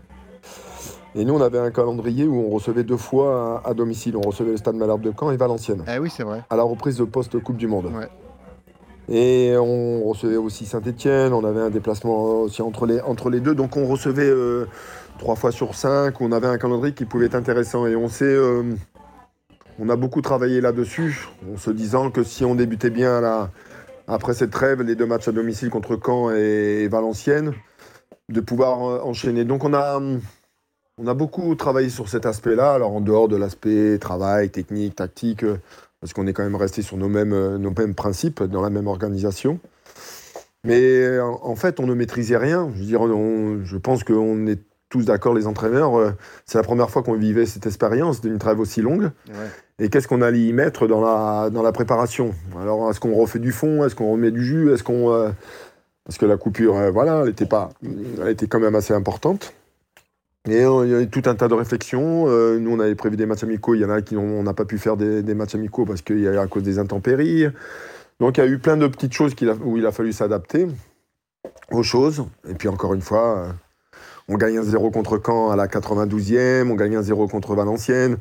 Et 1.15 1.25
nous, 1.25 1.35
on 1.35 1.41
avait 1.41 1.59
un 1.59 1.71
calendrier 1.71 2.27
où 2.27 2.35
on 2.37 2.51
recevait 2.51 2.85
deux 2.85 2.97
fois 2.97 3.63
à, 3.65 3.71
à 3.71 3.75
domicile. 3.75 4.17
On 4.17 4.23
recevait 4.23 4.53
le 4.53 4.57
Stade 4.57 4.77
Malherbe 4.77 5.03
de 5.03 5.13
Caen 5.19 5.31
et 5.31 5.37
Valenciennes. 5.37 5.85
Ah 5.87 6.01
oui, 6.01 6.11
c'est 6.11 6.23
vrai. 6.23 6.43
à 6.49 6.57
la 6.57 6.63
reprise 6.63 6.97
de 6.97 7.05
post-Coupe 7.05 7.57
du 7.57 7.67
Monde. 7.67 7.91
Ouais. 7.95 8.09
Et 9.09 9.55
on 9.59 10.05
recevait 10.05 10.37
aussi 10.37 10.65
Saint-Etienne, 10.65 11.33
on 11.33 11.45
avait 11.45 11.61
un 11.61 11.71
déplacement 11.71 12.43
aussi 12.43 12.63
entre 12.63 12.87
les, 12.87 13.01
entre 13.01 13.31
les 13.31 13.41
deux, 13.41 13.55
donc 13.55 13.77
on 13.77 13.87
recevait 13.87 14.23
euh, 14.31 14.67
trois 15.19 15.35
fois 15.35 15.51
sur 15.51 15.75
cinq, 15.75 16.21
on 16.21 16.31
avait 16.31 16.47
un 16.47 16.57
calendrier 16.57 16.95
qui 16.95 17.05
pouvait 17.05 17.27
être 17.27 17.35
intéressant. 17.35 17.85
Et 17.87 17.97
on 17.97 18.09
sait, 18.09 18.25
euh, 18.25 18.63
on 19.83 19.89
a 19.89 19.97
beaucoup 19.97 20.23
travaillé 20.23 20.61
là-dessus, 20.61 21.27
en 21.53 21.57
se 21.57 21.73
disant 21.73 22.13
que 22.13 22.23
si 22.23 22.45
on 22.45 22.55
débutait 22.55 22.89
bien 22.89 23.21
là, 23.21 23.51
après 24.07 24.33
cette 24.33 24.53
trêve, 24.53 24.81
les 24.83 24.95
deux 24.95 25.07
matchs 25.07 25.27
à 25.27 25.33
domicile 25.33 25.71
contre 25.71 25.99
Caen 26.01 26.31
et, 26.31 26.87
Valenciennes, 26.87 27.53
de 28.29 28.41
pouvoir 28.41 28.85
euh, 28.85 29.01
enchaîner. 29.03 29.45
Donc 29.45 29.65
on 29.65 29.75
a, 29.75 30.01
on 30.99 31.07
a 31.09 31.15
beaucoup 31.15 31.53
travaillé 31.57 31.89
sur 31.89 32.09
cet 32.09 32.27
aspect-là, 32.27 32.75
alors 32.75 32.93
en 32.93 33.01
dehors 33.01 33.27
de 33.27 33.35
l'aspect 33.35 33.99
travail, 33.99 34.51
technique, 34.51 34.95
tactique. 34.95 35.45
parce 36.01 36.13
qu'on 36.13 36.29
est 36.29 36.33
quand 36.33 36.45
même 36.45 36.55
resté 36.55 36.83
sur 36.83 36.97
nos 36.97 37.09
mêmes, 37.09 37.33
euh, 37.33 37.59
nos 37.59 37.73
mêmes 37.77 37.97
principes, 37.97 38.41
dans 38.41 38.63
la 38.63 38.71
même 38.71 38.87
organisation. 38.87 39.59
Mais 40.63 41.19
en, 41.19 41.57
fait, 41.57 41.81
on 41.81 41.89
ne 41.89 41.95
maîtrisait 41.95 42.37
rien. 42.37 42.71
Je, 42.73 42.79
veux 42.79 42.87
dire, 42.87 43.05
je 43.65 43.77
pense 43.79 44.05
qu'on 44.05 44.47
est 44.47 44.61
tous 44.93 45.07
d'accord, 45.07 45.33
les 45.35 45.47
entraîneurs. 45.47 45.99
euh, 45.99 46.13
c'est 46.45 46.59
la 46.59 46.63
première 46.65 46.91
fois 46.91 47.03
qu'on 47.03 47.15
vivait 47.15 47.47
cette 47.47 47.67
expérience 47.67 48.21
d'une 48.21 48.39
trêve 48.39 48.61
aussi 48.61 48.83
longue. 48.83 49.11
Ouais. 49.29 49.49
Et 49.79 49.89
qu'est-ce 49.89 50.07
qu'on 50.07 50.21
allait 50.21 50.43
y 50.43 50.53
mettre 50.53 50.87
dans 50.87 51.01
la, 51.01 51.49
dans 51.51 51.63
la 51.63 51.73
préparation? 51.73 52.35
Alors, 52.61 52.91
est-ce 52.91 53.01
qu'on 53.01 53.15
refait 53.15 53.39
du 53.39 53.53
fond? 53.53 53.85
Est-ce 53.85 53.95
qu'on 53.95 54.13
remet 54.13 54.31
du 54.31 54.45
jus? 54.45 54.71
Est-ce 54.73 54.85
qu'on... 54.85 55.11
euh, 55.11 55.31
Parce 56.05 56.19
que 56.19 56.27
la 56.27 56.37
coupure, 56.37 56.77
euh, 56.77 56.91
voilà, 56.91 57.23
elle 57.23 57.31
était, 57.31 57.47
pas, 57.47 57.71
elle 58.21 58.29
était 58.29 58.47
quand 58.47 58.61
même 58.61 58.75
assez 58.75 58.93
importante. 58.93 59.55
Et 60.49 60.59
il 60.63 60.91
y 60.91 60.95
a 60.95 61.01
eu 61.01 61.09
tout 61.09 61.23
un 61.27 61.35
tas 61.37 61.49
de 61.49 61.55
réflexions. 61.55 62.27
Nous, 62.59 62.71
on 62.71 62.81
avait 62.81 62.97
prévu 62.97 63.17
des 63.17 63.27
matchs 63.27 63.45
amicaux. 63.45 63.75
Il 63.77 63.81
y 63.81 63.85
en 63.85 63.91
a 63.91 64.03
qui 64.03 64.17
n'ont- 64.17 64.41
on 64.41 64.43
n'a 64.43 64.53
pas 64.55 64.65
pu 64.65 64.77
faire 64.77 64.97
des, 64.97 65.23
des 65.23 65.35
matchs 65.35 65.55
amicaux 65.55 65.85
parce 65.87 66.03
qu'il 66.03 66.19
y 66.21 66.27
a 66.29 66.41
à 66.41 66.47
cause 66.49 66.65
des 66.65 66.81
intempéries. 66.81 67.47
Donc, 68.19 68.37
il 68.37 68.41
y 68.41 68.45
a 68.45 68.49
eu 68.49 68.59
plein 68.59 68.77
de 68.77 68.89
petites 68.89 69.13
choses 69.15 69.35
a- 69.43 69.55
où 69.65 69.79
il 69.79 69.87
a 69.87 69.93
fallu 69.93 70.13
s'adapter 70.13 70.67
aux 71.71 71.85
choses. 71.85 72.25
Et 72.49 72.55
puis, 72.55 72.67
encore 72.69 72.93
une 72.93 73.01
fois, 73.03 73.55
on 74.33 74.37
gagne 74.37 74.59
un 74.59 74.63
0 74.63 74.91
contre 74.91 75.21
Caen 75.25 75.51
à 75.51 75.57
la 75.57 75.67
92e. 75.67 76.71
On 76.71 76.75
gagne 76.75 76.97
un 76.97 77.03
0 77.03 77.29
contre 77.29 77.55
Valenciennes. 77.55 78.17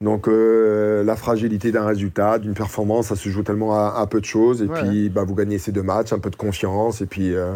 Donc, 0.00 0.26
euh, 0.26 1.04
la 1.04 1.14
fragilité 1.14 1.70
d'un 1.70 1.84
résultat, 1.84 2.38
d'une 2.38 2.54
performance, 2.54 3.08
ça 3.08 3.16
se 3.16 3.28
joue 3.28 3.42
tellement 3.42 3.74
à, 3.76 3.94
à 4.00 4.06
peu 4.06 4.20
de 4.20 4.24
choses. 4.24 4.62
Et 4.62 4.66
Ouais. 4.66 4.80
puis, 4.82 5.08
bah, 5.10 5.24
vous 5.24 5.34
gagnez 5.34 5.58
ces 5.58 5.70
deux 5.70 5.82
matchs, 5.82 6.12
un 6.12 6.18
peu 6.18 6.30
de 6.30 6.36
confiance. 6.36 7.00
Et 7.02 7.06
puis, 7.06 7.34
euh, 7.34 7.54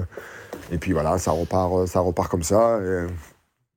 et 0.71 0.79
puis 0.79 0.93
voilà, 0.93 1.19
ça 1.19 1.31
repart, 1.33 1.87
ça 1.87 2.01
repart 2.01 2.31
comme 2.31 2.43
ça. 2.45 2.79
Et, 2.85 3.07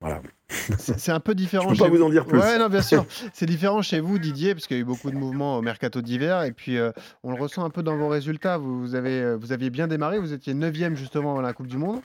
voilà. 0.01 0.21
C'est 0.77 1.11
un 1.11 1.19
peu 1.19 1.35
différent. 1.35 1.69
Je 1.69 1.73
peux 1.75 1.77
pas 1.79 1.85
chez 1.85 1.91
vous 1.97 2.03
en 2.03 2.09
dire 2.09 2.25
plus. 2.25 2.39
Ouais, 2.39 2.57
non, 2.57 2.69
bien 2.69 2.81
sûr. 2.81 3.05
C'est 3.33 3.45
différent 3.45 3.81
chez 3.81 3.99
vous, 3.99 4.17
Didier, 4.17 4.53
parce 4.55 4.65
qu'il 4.67 4.77
y 4.77 4.79
a 4.79 4.81
eu 4.81 4.85
beaucoup 4.85 5.11
de 5.11 5.15
mouvements 5.15 5.57
au 5.57 5.61
mercato 5.61 6.01
d'hiver. 6.01 6.43
Et 6.43 6.51
puis, 6.51 6.77
euh, 6.77 6.91
on 7.23 7.31
le 7.31 7.39
ressent 7.41 7.63
un 7.63 7.69
peu 7.69 7.83
dans 7.83 7.95
vos 7.97 8.07
résultats. 8.07 8.57
Vous, 8.57 8.79
vous 8.79 8.95
avez, 8.95 9.21
euh, 9.21 9.37
vous 9.39 9.51
aviez 9.51 9.69
bien 9.69 9.87
démarré. 9.87 10.17
Vous 10.19 10.33
étiez 10.33 10.53
9 10.53 10.95
justement 10.95 11.37
à 11.37 11.41
la 11.41 11.53
Coupe 11.53 11.67
du 11.67 11.77
Monde. 11.77 12.01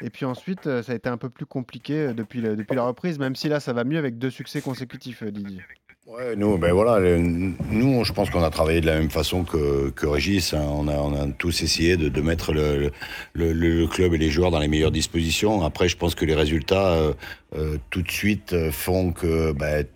Et 0.00 0.10
puis 0.10 0.24
ensuite, 0.24 0.66
euh, 0.66 0.82
ça 0.82 0.92
a 0.92 0.94
été 0.96 1.08
un 1.08 1.16
peu 1.16 1.28
plus 1.30 1.46
compliqué 1.46 2.12
depuis, 2.14 2.40
le- 2.40 2.56
depuis 2.56 2.74
la 2.74 2.82
reprise, 2.82 3.18
même 3.18 3.36
si 3.36 3.48
là, 3.48 3.60
ça 3.60 3.72
va 3.72 3.84
mieux 3.84 3.98
avec 3.98 4.18
deux 4.18 4.30
succès 4.30 4.60
consécutifs, 4.60 5.22
Didier. 5.22 5.62
Ouais, 6.06 6.36
nous, 6.36 6.58
ben 6.58 6.72
voilà, 6.72 7.00
nous, 7.18 8.04
je 8.04 8.12
pense 8.12 8.28
qu'on 8.28 8.42
a 8.42 8.50
travaillé 8.50 8.82
de 8.82 8.86
la 8.86 8.98
même 8.98 9.08
façon 9.10 9.42
que, 9.42 9.88
que 9.90 10.06
Régis. 10.06 10.52
hein. 10.52 10.62
On, 10.70 10.86
a, 10.86 10.92
on 10.92 11.14
a 11.14 11.26
tous 11.38 11.62
essayé 11.62 11.96
de, 11.96 12.10
de 12.10 12.20
mettre 12.20 12.52
le, 12.52 12.90
le, 13.32 13.86
club 13.86 14.12
et 14.12 14.18
les 14.18 14.28
joueurs 14.28 14.50
dans 14.50 14.58
les 14.58 14.68
meilleures 14.68 14.90
dispositions. 14.90 15.64
Après, 15.64 15.88
je 15.88 15.96
pense 15.96 16.14
que 16.14 16.26
les 16.26 16.34
résultats, 16.34 16.92
euh, 16.92 17.14
euh, 17.56 17.78
tout 17.88 18.02
de 18.02 18.10
suite, 18.10 18.52
euh, 18.52 18.70
font 18.70 19.12
que 19.12 19.52
ben, 19.52 19.86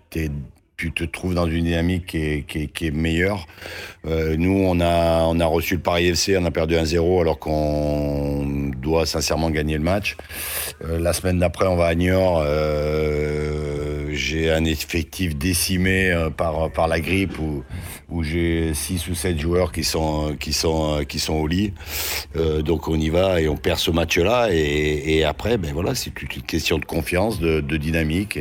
tu 0.78 0.93
te 0.93 1.05
trouves 1.05 1.34
dans 1.34 1.46
une 1.46 1.64
dynamique 1.64 2.06
qui 2.06 2.19
est, 2.19 2.43
qui 2.46 2.62
est- 2.62 2.66
qui 2.69 2.87
est 2.87 2.90
meilleure. 2.93 3.46
Nous, 4.05 4.62
on 4.64 4.81
a, 4.81 5.25
on 5.25 5.38
a 5.40 5.44
reçu 5.46 5.75
le 5.75 5.81
Paris 5.82 6.06
FC, 6.06 6.38
on 6.38 6.44
a 6.46 6.50
perdu 6.52 6.76
1-0 6.76 7.20
alors 7.20 7.38
qu'on 7.40 8.70
doit 8.81 9.05
sincèrement 9.05 9.50
gagner 9.50 9.76
le 9.76 9.82
match. 9.82 10.16
La 10.88 11.12
semaine 11.12 11.40
d'après, 11.40 11.66
on 11.66 11.75
va 11.76 11.87
à 11.87 11.94
Niort. 11.96 12.40
euh, 12.46 13.68
j'ai 14.19 14.50
un 14.50 14.65
effectif 14.65 15.37
décimé 15.37 16.10
euh, 16.10 16.31
par, 16.31 16.70
par 16.70 16.89
la 16.89 17.01
grippe 17.01 17.39
où, 17.39 17.63
où 18.10 18.22
j'ai 18.22 18.75
6 18.75 19.08
ou 19.08 19.15
7 19.15 19.39
joueurs 19.39 19.72
qui 19.72 19.84
sont, 19.84 20.37
qui 20.39 20.53
sont, 20.53 21.05
qui 21.08 21.19
sont 21.19 21.34
au 21.34 21.46
lit. 21.46 21.72
Euh, 22.37 22.63
donc 22.63 22.89
on 22.89 22.96
y 22.96 23.08
va 23.08 23.41
et 23.41 23.48
on 23.48 23.56
perd 23.56 23.79
ce 23.79 23.91
match-là. 23.91 24.48
Et, 24.53 25.25
après, 25.25 25.58
ben 25.58 25.72
voilà, 25.72 25.94
c'est 25.94 26.20
une 26.22 26.43
question 26.43 26.79
de 26.79 26.84
confiance, 26.84 27.39
de, 27.39 27.60
dynamique. 27.77 28.39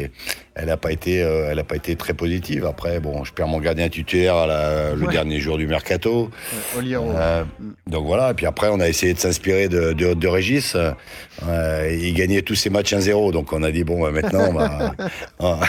Elle 0.59 0.65
n'a 0.67 0.77
pas, 0.77 0.91
été, 0.91 1.21
euh, 1.21 1.49
elle 1.51 1.59
a 1.59 1.63
pas 1.63 1.75
été 1.75 1.95
très 1.95 2.13
positive. 2.13 2.65
Après, 2.65 2.99
bon, 2.99 3.23
je 3.23 3.31
perds 3.31 3.47
mon 3.47 3.59
gardien 3.59 3.87
titulaire 3.89 4.35
à 4.35 4.47
la- 4.47 4.93
le 4.95 5.05
Ouais. 5.05 5.11
dernier 5.13 5.39
jour 5.39 5.57
du 5.57 5.67
mercato. 5.67 6.29
Ouais, 6.73 6.79
Oliero. 6.79 7.11
Euh, 7.11 7.43
donc 7.85 8.05
voilà, 8.07 8.31
et 8.31 8.33
puis 8.33 8.45
après 8.45 8.67
on 8.69 8.79
a 8.79 8.87
essayé 8.89 9.13
de 9.13 9.19
s'inspirer 9.19 9.69
de, 9.69 9.93
de, 9.93 10.13
de 10.13 10.27
Régis. 10.27 10.75
Euh, 10.75 11.97
il 12.01 12.13
gagnait 12.13 12.41
tous 12.41 12.55
ses 12.55 12.69
matchs 12.69 12.93
1-0, 12.93 13.31
donc 13.31 13.53
on 13.53 13.61
a 13.63 13.71
dit 13.71 13.83
bon 13.83 14.01
bah, 14.01 14.11
maintenant 14.11 14.45
on 14.49 14.53
va, 14.53 14.93
on 15.39 15.53
va- 15.55 15.67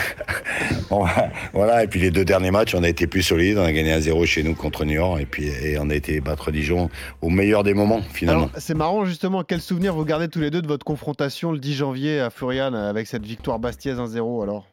on 0.89 1.03
va- 1.05 1.29
voilà. 1.53 1.83
Et 1.83 1.87
puis 1.87 1.99
les 1.99 2.09
deux 2.11 2.25
derniers 2.25 2.51
matchs, 2.51 2.73
on 2.75 2.83
a 2.83 2.89
été 2.89 3.05
plus 3.07 3.21
solide, 3.21 3.57
on 3.57 3.63
a 3.63 3.71
gagné 3.71 3.91
1-0 3.93 4.25
chez 4.25 4.43
nous 4.43 4.55
contre 4.55 4.85
Niort, 4.85 5.19
et 5.19 5.25
puis 5.25 5.47
et 5.47 5.77
on 5.79 5.89
a 5.89 5.95
été 5.95 6.19
battre 6.21 6.51
Dijon 6.51 6.89
au 7.21 7.29
meilleur 7.29 7.63
des 7.63 7.73
moments 7.73 8.01
finalement. 8.13 8.49
C'est 8.57 8.73
marrant 8.75 9.05
justement, 9.05 9.43
quel 9.43 9.61
souvenir 9.61 9.93
vous 9.93 10.05
gardez 10.05 10.27
tous 10.27 10.39
les 10.39 10.49
deux 10.49 10.61
de 10.61 10.67
votre 10.67 10.85
confrontation 10.85 11.51
le 11.51 11.59
10 11.59 11.75
janvier 11.75 12.19
à 12.19 12.29
Florian 12.29 12.73
avec 12.73 13.05
cette 13.07 13.25
victoire 13.25 13.59
bastiaise 13.59 13.99
1-0 13.99 14.41
alors? 14.43 14.65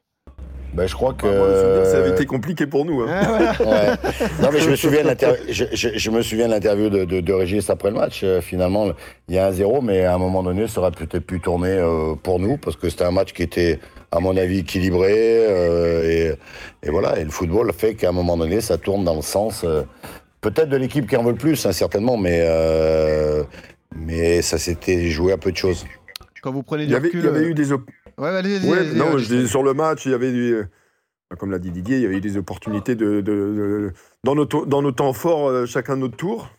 Ben, 0.77 0.87
je 0.87 0.95
crois 0.95 1.15
que 1.15 1.27
Bah, 1.27 1.63
souvenir, 1.63 1.87
ça 1.87 1.99
avait 1.99 2.11
été 2.11 2.27
compliqué 2.27 2.67
pour 2.67 2.85
nous. 2.85 3.01
hein. 3.03 3.07
Ah. 3.09 3.55
Ouais. 3.63 4.11
Non, 4.43 4.51
mais 4.53 4.61
je 4.61 4.69
me 4.71 4.77
souviens 4.77 5.03
de 5.03 5.07
l'inter- 5.09 5.37
je, 5.49 5.65
je- 5.73 5.97
je 5.97 6.11
me 6.11 6.21
souviens 6.23 6.47
de 6.49 6.53
l'interview 6.53 6.91
de, 6.91 7.05
de, 7.05 7.21
de 7.21 7.33
Régis 7.33 7.71
après 7.71 7.89
le 7.91 7.97
match. 7.97 8.21
Euh, 8.23 8.41
finalement, 8.43 8.89
il 9.29 9.35
y 9.35 9.39
a 9.39 9.47
un 9.47 9.53
0 9.53 9.81
mais 9.81 10.05
à 10.05 10.15
un 10.15 10.19
moment 10.19 10.43
donné, 10.43 10.69
ça 10.69 10.81
aurait 10.81 10.91
peut-être 10.91 11.25
pu 11.25 11.41
tourner 11.41 11.71
euh, 11.71 12.15
pour 12.23 12.39
nous, 12.41 12.59
parce 12.59 12.77
que 12.77 12.91
c'était 12.91 13.05
un 13.05 13.11
match 13.11 13.33
qui 13.33 13.43
était, 13.43 13.81
à 14.13 14.21
mon 14.21 14.37
avis, 14.37 14.59
équilibré. 14.59 15.15
euh, 15.17 16.35
et, 16.83 16.87
et 16.87 16.91
voilà, 16.91 17.19
et 17.19 17.25
le 17.25 17.31
football 17.31 17.73
fait 17.73 17.95
qu'à 17.95 18.11
un 18.11 18.13
moment 18.13 18.37
donné, 18.37 18.61
ça 18.61 18.77
tourne 18.77 19.03
dans 19.03 19.15
le 19.17 19.23
sens, 19.23 19.63
euh, 19.65 19.83
peut-être 20.43 20.69
de 20.69 20.77
l'équipe 20.77 21.09
qui 21.09 21.17
en 21.17 21.23
veut 21.25 21.33
le 21.33 21.39
plus, 21.39 21.65
hein, 21.65 21.73
certainement, 21.73 22.19
mais, 22.19 22.41
euh, 22.47 23.43
mais 23.97 24.43
ça 24.43 24.59
s'était 24.59 25.09
joué 25.09 25.33
à 25.33 25.39
peu 25.39 25.53
de 25.53 25.57
choses. 25.57 25.87
Quand 26.43 26.53
vous 26.53 26.63
prenez 26.63 26.83
Il 26.85 26.89
du 26.89 26.93
y 26.93 26.97
avait, 26.97 27.07
recul. 27.09 27.21
il 27.21 27.25
y 27.25 27.29
avait 27.29 27.41
euh, 27.41 27.49
eu 27.49 27.55
des, 27.55 27.73
op- 27.73 27.91
Ouais, 28.19 28.29
allez, 28.29 28.57
allez, 28.57 28.69
Ouais, 28.69 28.79
allez, 28.79 28.95
non, 28.95 29.19
je 29.19 29.47
sur 29.47 29.63
le 29.63 29.75
match, 29.75 30.07
il 30.07 30.13
y 30.13 30.15
avait 30.15 30.33
du, 30.33 30.55
euh, 30.55 30.65
comme 31.39 31.51
l'a 31.51 31.59
dit 31.59 31.71
Didier, 31.71 31.97
il 31.99 32.03
y 32.03 32.07
avait 32.07 32.17
eu 32.17 32.21
des 32.21 32.37
opportunités 32.37 32.95
de, 32.95 33.21
de- 33.21 33.23
de- 33.23 33.93
dans, 34.25 34.35
nos, 34.35 34.47
to- 34.47 34.65
dans 34.67 34.81
nos 34.83 34.93
temps 34.93 35.13
forts, 35.13 35.49
euh, 35.49 35.67
chacun 35.67 35.97
notre 35.97 36.17
tour. 36.17 36.51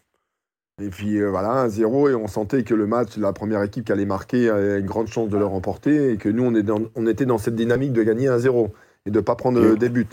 Et 0.79 0.89
puis 0.89 1.17
euh, 1.19 1.29
voilà, 1.31 1.65
1-0, 1.67 2.11
et 2.11 2.15
on 2.15 2.27
sentait 2.27 2.63
que 2.63 2.75
le 2.75 2.85
match, 2.85 3.17
la 3.17 3.33
première 3.33 3.63
équipe 3.63 3.85
qui 3.85 3.91
allait 3.91 4.05
marquer 4.05 4.49
avait 4.49 4.79
une 4.79 4.85
grande 4.85 5.07
chance 5.07 5.29
de 5.29 5.37
le 5.37 5.45
remporter, 5.45 6.11
et 6.11 6.17
que 6.17 6.29
nous, 6.29 6.43
on, 6.43 6.53
est 6.53 6.61
dans- 6.63 6.81
on 6.95 7.07
était 7.07 7.25
dans 7.25 7.39
cette 7.39 7.55
dynamique 7.55 7.93
de 7.93 8.03
gagner 8.03 8.27
1-0 8.27 8.69
et 9.07 9.09
de 9.11 9.15
ne 9.17 9.23
pas 9.23 9.35
prendre 9.35 9.75
des 9.75 9.89
buts. 9.89 10.05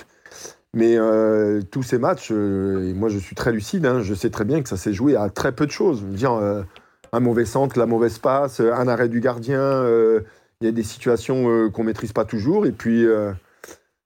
Mais 0.72 0.96
euh, 0.96 1.60
tous 1.70 1.82
ces 1.82 1.98
matchs, 1.98 2.30
euh, 2.32 2.88
et 2.88 2.94
moi 2.94 3.08
je 3.10 3.18
suis 3.18 3.36
très 3.36 3.52
lucide, 3.52 3.84
hein, 3.86 4.00
je 4.00 4.14
sais 4.14 4.30
très 4.30 4.44
bien 4.46 4.62
que 4.62 4.68
ça 4.68 4.76
s'est 4.78 4.92
joué 4.94 5.14
à 5.14 5.28
très 5.28 5.52
peu 5.52 5.66
de 5.66 5.70
choses. 5.70 6.00
Je 6.00 6.06
veux 6.06 6.14
dire, 6.16 6.32
un 7.12 7.20
mauvais 7.20 7.44
centre, 7.44 7.78
la 7.78 7.86
mauvaise 7.86 8.18
passe, 8.18 8.58
un 8.60 8.88
arrêt 8.88 9.08
du 9.10 9.20
gardien, 9.20 9.84
il 10.64 10.66
y 10.66 10.68
a 10.68 10.72
des 10.72 10.82
situations 10.82 11.50
euh, 11.50 11.68
qu'on 11.68 11.84
maîtrise 11.84 12.12
pas 12.12 12.24
toujours, 12.24 12.66
et 12.66 12.72
puis. 12.72 13.06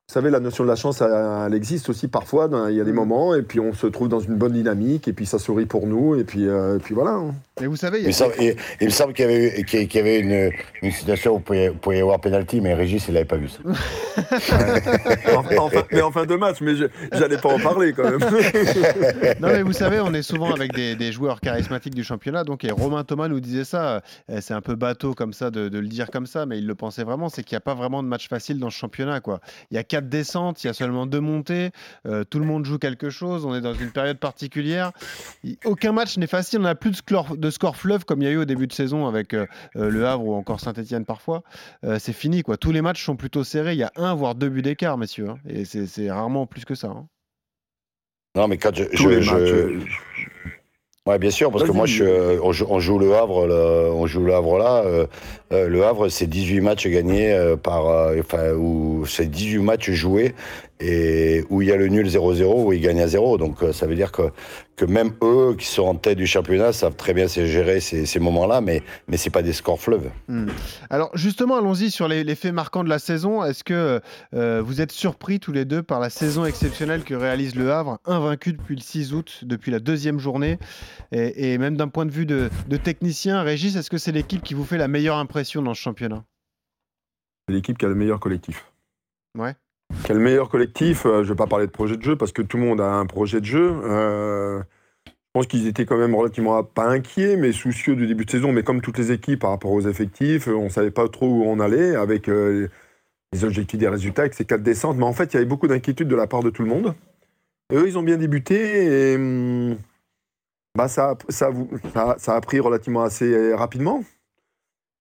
Vous 0.08 0.14
savez, 0.14 0.30
la 0.30 0.40
notion 0.40 0.64
de 0.64 0.70
la 0.70 0.74
chance, 0.76 1.02
elle, 1.02 1.52
existe 1.52 1.90
aussi 1.90 2.08
parfois. 2.08 2.48
Il 2.70 2.74
y 2.76 2.80
a 2.80 2.84
des 2.84 2.94
moments, 2.94 3.34
et 3.34 3.42
puis 3.42 3.60
on 3.60 3.74
se 3.74 3.86
trouve 3.86 4.08
dans 4.08 4.20
une 4.20 4.36
bonne 4.36 4.52
dynamique, 4.52 5.06
et 5.06 5.12
puis 5.12 5.26
ça 5.26 5.38
sourit 5.38 5.66
pour 5.66 5.86
nous, 5.86 6.16
et 6.16 6.24
puis, 6.24 6.48
euh, 6.48 6.76
et 6.76 6.78
puis 6.78 6.94
voilà. 6.94 7.10
hein. 7.10 7.34
Mais 7.60 7.66
vous 7.66 7.76
savez, 7.76 7.98
il 7.98 8.00
y 8.00 8.04
Il 8.04 8.06
a- 8.06 8.08
me 8.08 8.12
semble, 8.12 8.34
il- 8.40 8.56
il 8.80 8.86
me 8.86 8.90
semble 8.90 9.12
qu'il 9.12 9.24
y 9.26 9.28
avait, 9.28 9.64
qu'il 9.64 10.06
y 10.06 10.16
une, 10.20 10.50
une 10.80 10.92
situation 10.92 11.34
où 11.34 11.38
il 11.40 11.42
pouvait, 11.42 11.70
pouvait 11.70 11.98
y 11.98 12.00
avoir 12.00 12.20
pénalty, 12.22 12.62
mais 12.62 12.72
Régis, 12.72 13.04
il 13.08 13.14
l'avait 13.14 13.26
pas 13.26 13.36
vu 13.36 13.48
ça. 13.50 13.58
En, 15.36 15.40
en 15.40 15.68
fin, 15.68 15.82
mais 15.92 16.00
en 16.00 16.10
fin 16.10 16.24
de 16.24 16.34
match, 16.36 16.56
mais 16.62 16.74
je- 16.74 16.86
j'allais 17.12 17.36
pas 17.36 17.50
en 17.50 17.58
parler 17.58 17.92
quand 17.92 18.04
même. 18.04 18.18
Non 19.40 19.48
mais 19.48 19.62
vous 19.62 19.72
savez, 19.74 20.00
on 20.00 20.12
est 20.14 20.22
souvent 20.22 20.52
avec 20.54 20.72
des, 20.72 20.96
des 20.96 21.12
joueurs 21.12 21.40
charismatiques 21.40 21.94
du 21.94 22.02
championnat, 22.04 22.44
donc 22.44 22.64
et 22.64 22.70
Romain 22.70 23.04
Thomas 23.04 23.28
nous 23.28 23.40
disait 23.40 23.64
ça, 23.64 24.00
euh, 24.30 24.38
c'est 24.40 24.54
un 24.54 24.60
peu 24.62 24.74
bateau 24.74 25.12
comme 25.14 25.32
ça 25.34 25.50
de, 25.50 25.68
de 25.68 25.78
le 25.78 25.86
dire 25.86 26.10
comme 26.10 26.26
ça, 26.26 26.46
mais 26.46 26.58
il 26.58 26.66
le 26.66 26.74
pensait 26.74 27.04
vraiment, 27.04 27.28
c'est 27.28 27.42
qu'il 27.44 27.54
n'y 27.56 27.58
a 27.58 27.60
pas 27.60 27.74
vraiment 27.74 28.02
de 28.02 28.08
match 28.08 28.28
facile 28.28 28.58
dans 28.58 28.70
ce 28.70 28.76
championnat. 28.78 29.20
Quoi. 29.20 29.40
Il 29.70 29.74
y 29.74 29.78
a 29.78 29.84
quatre 30.00 30.08
descentes, 30.08 30.62
il 30.64 30.68
y 30.68 30.70
a 30.70 30.74
seulement 30.74 31.06
deux 31.06 31.20
montées, 31.20 31.70
euh, 32.06 32.24
tout 32.24 32.38
le 32.38 32.44
monde 32.46 32.64
joue 32.64 32.78
quelque 32.78 33.10
chose, 33.10 33.44
on 33.44 33.54
est 33.54 33.60
dans 33.60 33.74
une 33.74 33.90
période 33.90 34.18
particulière. 34.18 34.92
Aucun 35.64 35.92
match 35.92 36.16
n'est 36.18 36.26
facile, 36.26 36.60
on 36.60 36.62
n'a 36.62 36.74
plus 36.74 36.90
de 36.90 36.96
score, 36.96 37.36
de 37.36 37.50
score 37.50 37.76
fleuve 37.76 38.04
comme 38.04 38.22
il 38.22 38.24
y 38.26 38.28
a 38.28 38.32
eu 38.32 38.38
au 38.38 38.44
début 38.44 38.66
de 38.66 38.72
saison 38.72 39.06
avec 39.06 39.34
euh, 39.34 39.46
euh, 39.76 39.90
Le 39.90 40.06
Havre 40.06 40.24
ou 40.24 40.34
encore 40.34 40.60
Saint-Etienne 40.60 41.04
parfois. 41.04 41.42
Euh, 41.84 41.98
c'est 41.98 42.12
fini, 42.12 42.42
quoi. 42.42 42.56
tous 42.56 42.72
les 42.72 42.82
matchs 42.82 43.04
sont 43.04 43.16
plutôt 43.16 43.44
serrés, 43.44 43.72
il 43.72 43.78
y 43.78 43.82
a 43.82 43.92
un 43.96 44.14
voire 44.14 44.34
deux 44.34 44.48
buts 44.48 44.62
d'écart, 44.62 44.98
messieurs, 44.98 45.30
hein, 45.30 45.38
et 45.48 45.64
c'est 45.64 46.10
rarement 46.10 46.46
plus 46.46 46.64
que 46.64 46.74
ça. 46.74 46.88
hein. 46.88 47.06
Non, 48.36 48.46
mais 48.46 48.58
quand 48.58 48.74
je. 48.74 48.84
Tous 48.84 49.02
je- 49.04 49.08
les 49.08 49.22
je- 49.22 49.32
matchs, 49.84 49.98
Ouais, 51.08 51.18
bien 51.18 51.30
sûr, 51.30 51.50
parce 51.50 51.64
que 51.64 51.72
moi, 51.72 51.86
je, 51.86 51.94
suis- 52.04 52.40
on, 52.42 52.52
joue, 52.52 52.66
on 52.68 52.80
joue 52.80 52.98
le 52.98 53.14
Havre, 53.14 53.46
là, 53.46 53.90
on 53.94 54.06
joue 54.06 54.20
le 54.24 54.34
Havre 54.34 54.58
là. 54.58 54.82
euh, 54.84 55.06
euh, 55.52 55.66
le 55.66 55.82
Havre, 55.84 56.08
c'est 56.10 56.26
18 56.26 56.60
matchs 56.60 56.86
gagnés 56.86 57.32
euh, 57.32 57.56
par, 57.56 57.86
euh, 57.88 58.16
enfin, 58.20 58.52
où 58.52 59.06
c'est 59.06 59.30
18 59.30 59.58
matchs 59.60 59.90
joués 59.90 60.34
et 60.80 61.44
où 61.48 61.62
il 61.62 61.68
y 61.68 61.72
a 61.72 61.76
le 61.76 61.88
nul 61.88 62.06
0-0 62.06 62.64
où 62.66 62.72
ils 62.74 62.80
gagnent 62.82 63.00
à 63.00 63.06
0. 63.08 63.38
Donc, 63.38 63.62
euh, 63.62 63.72
ça 63.72 63.86
veut 63.86 63.94
dire 63.94 64.12
que, 64.12 64.22
que 64.78 64.84
même 64.84 65.12
eux 65.22 65.56
qui 65.58 65.66
sont 65.66 65.82
en 65.82 65.96
tête 65.96 66.16
du 66.16 66.26
championnat 66.26 66.72
savent 66.72 66.94
très 66.94 67.12
bien 67.12 67.26
gérer 67.26 67.80
ces, 67.80 68.06
ces 68.06 68.20
moments-là, 68.20 68.60
mais, 68.60 68.82
mais 69.08 69.16
c'est 69.16 69.28
pas 69.28 69.42
des 69.42 69.52
scores 69.52 69.80
fleuves. 69.80 70.10
Hmm. 70.28 70.46
Alors 70.88 71.10
justement, 71.14 71.56
allons-y 71.56 71.90
sur 71.90 72.06
les, 72.08 72.22
les 72.24 72.34
faits 72.36 72.54
marquants 72.54 72.84
de 72.84 72.88
la 72.88 73.00
saison. 73.00 73.44
Est-ce 73.44 73.64
que 73.64 74.00
euh, 74.34 74.62
vous 74.64 74.80
êtes 74.80 74.92
surpris 74.92 75.40
tous 75.40 75.52
les 75.52 75.64
deux 75.64 75.82
par 75.82 75.98
la 75.98 76.10
saison 76.10 76.44
exceptionnelle 76.44 77.02
que 77.02 77.14
réalise 77.14 77.56
Le 77.56 77.72
Havre, 77.72 77.98
invaincu 78.06 78.52
depuis 78.52 78.76
le 78.76 78.80
6 78.80 79.12
août, 79.12 79.40
depuis 79.42 79.72
la 79.72 79.80
deuxième 79.80 80.20
journée? 80.20 80.58
Et, 81.10 81.52
et 81.52 81.58
même 81.58 81.76
d'un 81.76 81.88
point 81.88 82.06
de 82.06 82.12
vue 82.12 82.26
de, 82.26 82.48
de 82.68 82.76
technicien, 82.76 83.42
Régis, 83.42 83.74
est-ce 83.74 83.90
que 83.90 83.98
c'est 83.98 84.12
l'équipe 84.12 84.42
qui 84.42 84.54
vous 84.54 84.64
fait 84.64 84.78
la 84.78 84.88
meilleure 84.88 85.16
impression 85.16 85.60
dans 85.60 85.74
ce 85.74 85.80
championnat? 85.80 86.24
C'est 87.48 87.54
l'équipe 87.54 87.76
qui 87.76 87.84
a 87.84 87.88
le 87.88 87.96
meilleur 87.96 88.20
collectif. 88.20 88.70
Ouais. 89.36 89.54
Le 90.08 90.18
meilleur 90.18 90.48
collectif. 90.48 91.06
euh, 91.06 91.22
je 91.22 91.28
ne 91.28 91.34
vais 91.34 91.34
pas 91.34 91.46
parler 91.46 91.66
de 91.66 91.72
projet 91.72 91.96
de 91.96 92.02
jeu 92.02 92.16
parce 92.16 92.32
que 92.32 92.42
tout 92.42 92.56
le 92.56 92.64
monde 92.64 92.80
a 92.80 92.94
un 92.94 93.06
projet 93.06 93.40
de 93.40 93.46
jeu. 93.46 93.72
Euh, 93.84 94.62
je 95.06 95.12
pense 95.32 95.46
qu'ils 95.46 95.66
étaient 95.66 95.84
quand 95.84 95.98
même 95.98 96.14
relativement 96.14 96.62
pas 96.64 96.88
inquiets, 96.88 97.36
mais 97.36 97.52
soucieux 97.52 97.94
du 97.94 98.06
début 98.06 98.24
de 98.24 98.30
saison. 98.30 98.52
Mais 98.52 98.62
comme 98.62 98.80
toutes 98.80 98.98
les 98.98 99.12
équipes 99.12 99.40
par 99.40 99.50
rapport 99.50 99.72
aux 99.72 99.82
effectifs, 99.82 100.48
euh, 100.48 100.54
on 100.54 100.64
ne 100.64 100.68
savait 100.70 100.90
pas 100.90 101.08
trop 101.08 101.28
où 101.28 101.44
on 101.44 101.60
allait 101.60 101.94
avec 101.94 102.26
les 102.26 103.44
objectifs 103.44 103.78
des 103.78 103.88
résultats, 103.88 104.22
avec 104.22 104.34
ces 104.34 104.44
quatre 104.44 104.62
descentes. 104.62 104.96
Mais 104.96 105.04
en 105.04 105.12
fait, 105.12 105.32
il 105.32 105.34
y 105.34 105.36
avait 105.36 105.46
beaucoup 105.46 105.68
d'inquiétude 105.68 106.08
de 106.08 106.16
la 106.16 106.26
part 106.26 106.42
de 106.42 106.50
tout 106.50 106.62
le 106.62 106.68
monde. 106.68 106.94
Eux, 107.72 107.86
ils 107.86 107.98
ont 107.98 108.02
bien 108.02 108.16
débuté 108.16 109.12
et 109.12 109.16
hum, 109.16 109.76
bah, 110.74 110.88
ça, 110.88 111.16
ça, 111.28 111.50
a 112.26 112.40
pris 112.40 112.60
relativement 112.60 113.02
assez 113.02 113.52
rapidement. 113.54 114.02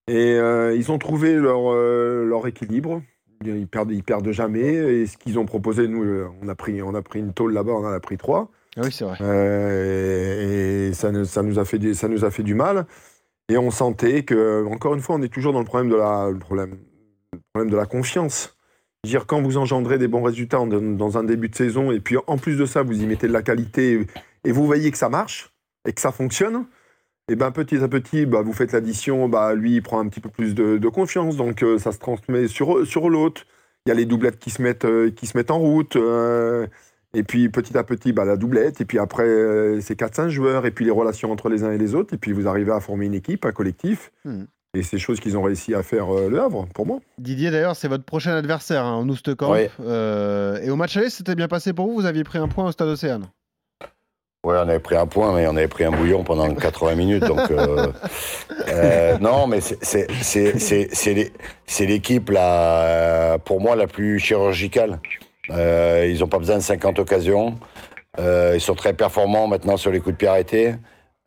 Et 0.10 0.36
ils 0.76 0.92
ont 0.92 0.98
trouvé 0.98 1.34
leur 1.36 2.48
équilibre. 2.48 3.02
Ils 3.46 3.68
perdent, 3.68 3.92
ils 3.92 4.04
perdent 4.04 4.32
jamais. 4.32 4.66
Et 4.74 5.06
ce 5.08 5.18
qu'ils 5.18 5.38
ont 5.40 5.46
proposé, 5.46 5.88
nous, 5.88 6.04
euh, 6.04 6.28
on 6.42 6.48
a 6.48 6.56
pris, 6.56 6.82
on 6.82 6.94
a 6.96 7.02
pris 7.02 7.20
une 7.20 7.34
tôle 7.34 7.54
là-bas, 7.54 7.72
on 7.74 7.86
en 7.86 7.92
a 7.92 8.00
pris 8.00 8.18
trois. 8.18 8.50
Ah 8.76 8.82
Oui, 8.84 8.92
c'est 8.92 9.06
vrai. 9.06 9.18
Euh, 9.22 10.90
et 10.90 10.94
ça, 10.94 11.12
nous- 11.12 11.26
ça, 11.26 11.42
nous 11.44 11.60
a 11.60 11.66
fait, 11.66 11.80
du- 11.80 11.94
ça 11.94 12.08
nous 12.08 12.26
a 12.26 12.32
fait 12.32 12.44
du 12.44 12.54
mal. 12.54 12.86
Et 13.50 13.58
on 13.58 13.72
sentait 13.72 14.24
que, 14.24 14.66
encore 14.66 14.94
une 14.94 15.02
fois, 15.02 15.16
on 15.16 15.22
est 15.22 15.30
toujours 15.34 15.54
dans 15.54 15.60
le 15.60 15.66
problème 15.66 15.90
de 15.90 15.96
la, 15.96 16.30
le 16.32 16.38
problème, 16.40 16.78
le 17.34 17.40
problème 17.54 17.72
de 17.72 17.78
la 17.78 17.86
confiance. 17.86 18.58
Dire, 19.06 19.26
quand 19.26 19.42
vous 19.42 19.58
engendrez 19.58 19.98
des 19.98 20.08
bons 20.08 20.22
résultats 20.24 20.60
en- 20.60 20.68
dans 20.68 21.18
un 21.18 21.24
début 21.24 21.48
de 21.50 21.56
saison, 21.56 21.92
et 21.92 22.00
puis 22.00 22.18
en 22.28 22.38
plus 22.38 22.58
de 22.58 22.66
ça, 22.66 22.82
vous 22.84 23.02
y 23.02 23.06
mettez 23.06 23.28
de 23.28 23.34
la 23.34 23.42
qualité, 23.44 24.06
et 24.44 24.52
vous 24.52 24.66
voyez 24.66 24.92
que 24.92 24.98
ça 24.98 25.08
marche, 25.10 25.54
et 25.88 25.94
que 25.94 26.02
ça 26.02 26.12
fonctionne, 26.12 26.66
et 27.30 27.36
ben 27.36 27.52
petit 27.52 27.78
à 27.78 27.88
petit, 27.88 28.26
bah, 28.26 28.42
vous 28.42 28.54
faites 28.54 28.72
l'addition, 28.72 29.28
bah, 29.30 29.54
lui, 29.54 29.76
il 29.76 29.82
prend 29.82 30.00
un 30.00 30.08
petit 30.08 30.22
peu 30.22 30.30
plus 30.30 30.56
de, 30.56 30.78
de 30.78 30.88
confiance, 30.90 31.36
donc 31.38 31.64
euh, 31.64 31.78
ça 31.78 31.92
se 31.92 32.00
transmet 32.00 32.48
sur, 32.48 32.86
sur 32.86 33.10
l'autre. 33.10 33.44
Il 33.86 33.90
y 33.90 33.92
a 33.92 33.96
les 33.96 34.06
doublettes 34.06 34.40
qui 34.40 34.50
se 34.50 34.62
mettent, 34.62 34.86
euh, 34.86 35.12
qui 35.12 35.28
se 35.28 35.38
mettent 35.38 35.52
en 35.52 35.60
route. 35.60 35.96
euh, 35.96 36.68
et 37.14 37.24
puis 37.24 37.50
petit 37.50 37.78
à 37.78 37.84
petit, 37.84 38.12
bah, 38.12 38.26
la 38.26 38.36
doublette. 38.38 38.82
Et 38.82 38.86
puis 38.86 39.00
après, 39.00 39.28
euh, 39.28 39.80
c'est 39.82 39.98
4-5 39.98 40.30
joueurs. 40.30 40.66
Et 40.66 40.72
puis 40.72 40.86
les 40.86 40.92
relations 40.92 41.32
entre 41.32 41.50
les 41.50 41.64
uns 41.64 41.72
et 41.72 41.78
les 41.78 41.96
autres. 41.96 42.14
Et 42.14 42.18
puis 42.18 42.32
vous 42.32 42.48
arrivez 42.48 42.72
à 42.72 42.80
former 42.80 43.06
une 43.06 43.14
équipe, 43.14 43.46
un 43.46 43.52
collectif. 43.52 44.12
Hmm. 44.26 44.44
Et 44.74 44.84
c'est 44.84 44.98
chose 45.00 45.20
qu'ils 45.20 45.38
ont 45.38 45.42
réussi 45.42 45.74
à 45.74 45.82
faire 45.82 46.16
euh, 46.16 46.30
le 46.30 46.40
Havre, 46.40 46.68
pour 46.76 46.86
moi. 46.86 47.00
Didier, 47.18 47.50
d'ailleurs, 47.50 47.76
c'est 47.76 47.88
votre 47.88 48.04
prochain 48.04 48.36
adversaire 48.36 48.86
hein, 48.86 49.00
au 49.00 49.10
Oostkamp. 49.10 49.52
Ouais. 49.52 49.72
Euh, 49.80 50.60
et 50.62 50.70
au 50.70 50.76
match 50.76 50.98
aller, 50.98 51.10
c'était 51.10 51.36
bien 51.36 51.48
passé 51.48 51.74
pour 51.74 51.88
vous? 51.88 51.96
Vous 51.96 52.06
aviez 52.06 52.24
pris 52.24 52.38
un 52.38 52.48
point 52.48 52.68
au 52.68 52.72
Stade 52.72 52.90
Océane? 52.90 53.28
Ouais, 54.48 54.56
on 54.64 54.70
avait 54.70 54.80
pris 54.80 54.96
un 54.96 55.08
point, 55.08 55.34
mais 55.36 55.46
on 55.46 55.58
avait 55.58 55.68
pris 55.68 55.84
un 55.84 55.92
bouillon 55.92 56.24
pendant 56.24 56.54
80 56.56 56.96
minutes. 56.96 57.24
Donc, 57.26 57.52
euh, 57.52 57.88
euh, 58.70 59.18
non, 59.20 59.46
mais 59.46 59.60
c'est- 59.60 59.78
c'est 59.84 60.08
c'est- 60.22 60.58
c'est- 60.58 60.88
c'est 60.94 61.14
l'é- 61.14 61.34
c'est 61.66 61.86
l'équipe, 61.86 62.30
la, 62.30 62.82
euh, 62.84 63.38
pour 63.40 63.60
moi, 63.60 63.76
la 63.76 63.88
plus 63.88 64.20
chirurgicale. 64.20 65.00
Euh, 65.50 66.08
ils 66.10 66.20
n'ont 66.22 66.28
pas 66.30 66.40
besoin 66.40 66.56
de 66.58 66.62
50 66.62 66.98
occasions. 67.00 67.56
Euh, 68.20 68.54
ils 68.56 68.62
sont 68.62 68.74
très 68.76 68.94
performants 68.94 69.48
maintenant 69.48 69.76
sur 69.76 69.92
les 69.92 70.00
coups 70.00 70.14
de 70.14 70.18
pied 70.18 70.28
arrêtés. 70.30 70.76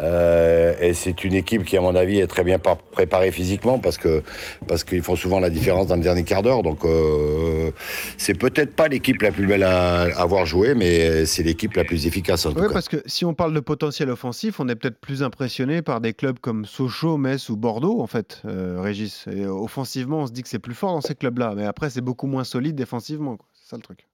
Euh, 0.00 0.74
et 0.80 0.94
c'est 0.94 1.24
une 1.24 1.34
équipe 1.34 1.64
qui, 1.64 1.76
à 1.76 1.80
mon 1.80 1.94
avis, 1.94 2.18
est 2.20 2.26
très 2.26 2.42
bien 2.44 2.58
par- 2.58 2.78
préparée 2.78 3.30
physiquement 3.32 3.78
parce 3.78 3.98
que 3.98 4.22
parce 4.66 4.82
qu'ils 4.84 5.02
font 5.02 5.16
souvent 5.16 5.40
la 5.40 5.50
différence 5.50 5.86
dans 5.88 5.96
le 5.96 6.02
dernier 6.02 6.24
quart 6.24 6.42
d'heure. 6.42 6.62
Donc, 6.62 6.84
euh, 6.84 7.70
c'est 8.16 8.38
peut-être 8.38 8.74
pas 8.74 8.88
l'équipe 8.88 9.20
la 9.22 9.30
plus 9.32 9.46
belle 9.46 9.62
à 9.62 10.02
à 10.02 10.22
avoir 10.22 10.46
joué, 10.46 10.74
mais 10.74 11.26
c'est 11.26 11.42
l'équipe 11.42 11.74
la 11.74 11.84
plus 11.84 12.06
efficace 12.06 12.46
en 12.46 12.52
tout 12.52 12.60
Oui, 12.60 12.66
cas. 12.68 12.72
parce 12.72 12.88
que 12.88 12.96
si 13.06 13.24
on 13.24 13.34
parle 13.34 13.52
de 13.54 13.60
potentiel 13.60 14.10
offensif, 14.10 14.58
on 14.60 14.68
est 14.68 14.74
peut-être 14.76 14.98
plus 15.00 15.22
impressionné 15.22 15.82
par 15.82 16.00
des 16.00 16.14
clubs 16.14 16.38
comme 16.38 16.64
Sochaux, 16.64 17.16
Metz 17.16 17.48
ou 17.48 17.56
Bordeaux, 17.56 18.00
en 18.00 18.06
fait, 18.06 18.40
euh, 18.46 18.78
Régis. 18.80 19.26
Et 19.30 19.46
offensivement, 19.46 20.20
on 20.20 20.26
se 20.26 20.32
dit 20.32 20.42
que 20.42 20.48
c'est 20.48 20.58
plus 20.58 20.74
fort 20.74 20.92
dans 20.92 21.00
ces 21.00 21.14
clubs-là. 21.14 21.52
Mais 21.56 21.66
après, 21.66 21.90
c'est 21.90 22.00
beaucoup 22.00 22.26
moins 22.26 22.44
solide 22.44 22.74
défensivement. 22.76 23.36
C'est 23.54 23.70
ça 23.70 23.76
le 23.76 23.82
truc. 23.82 24.06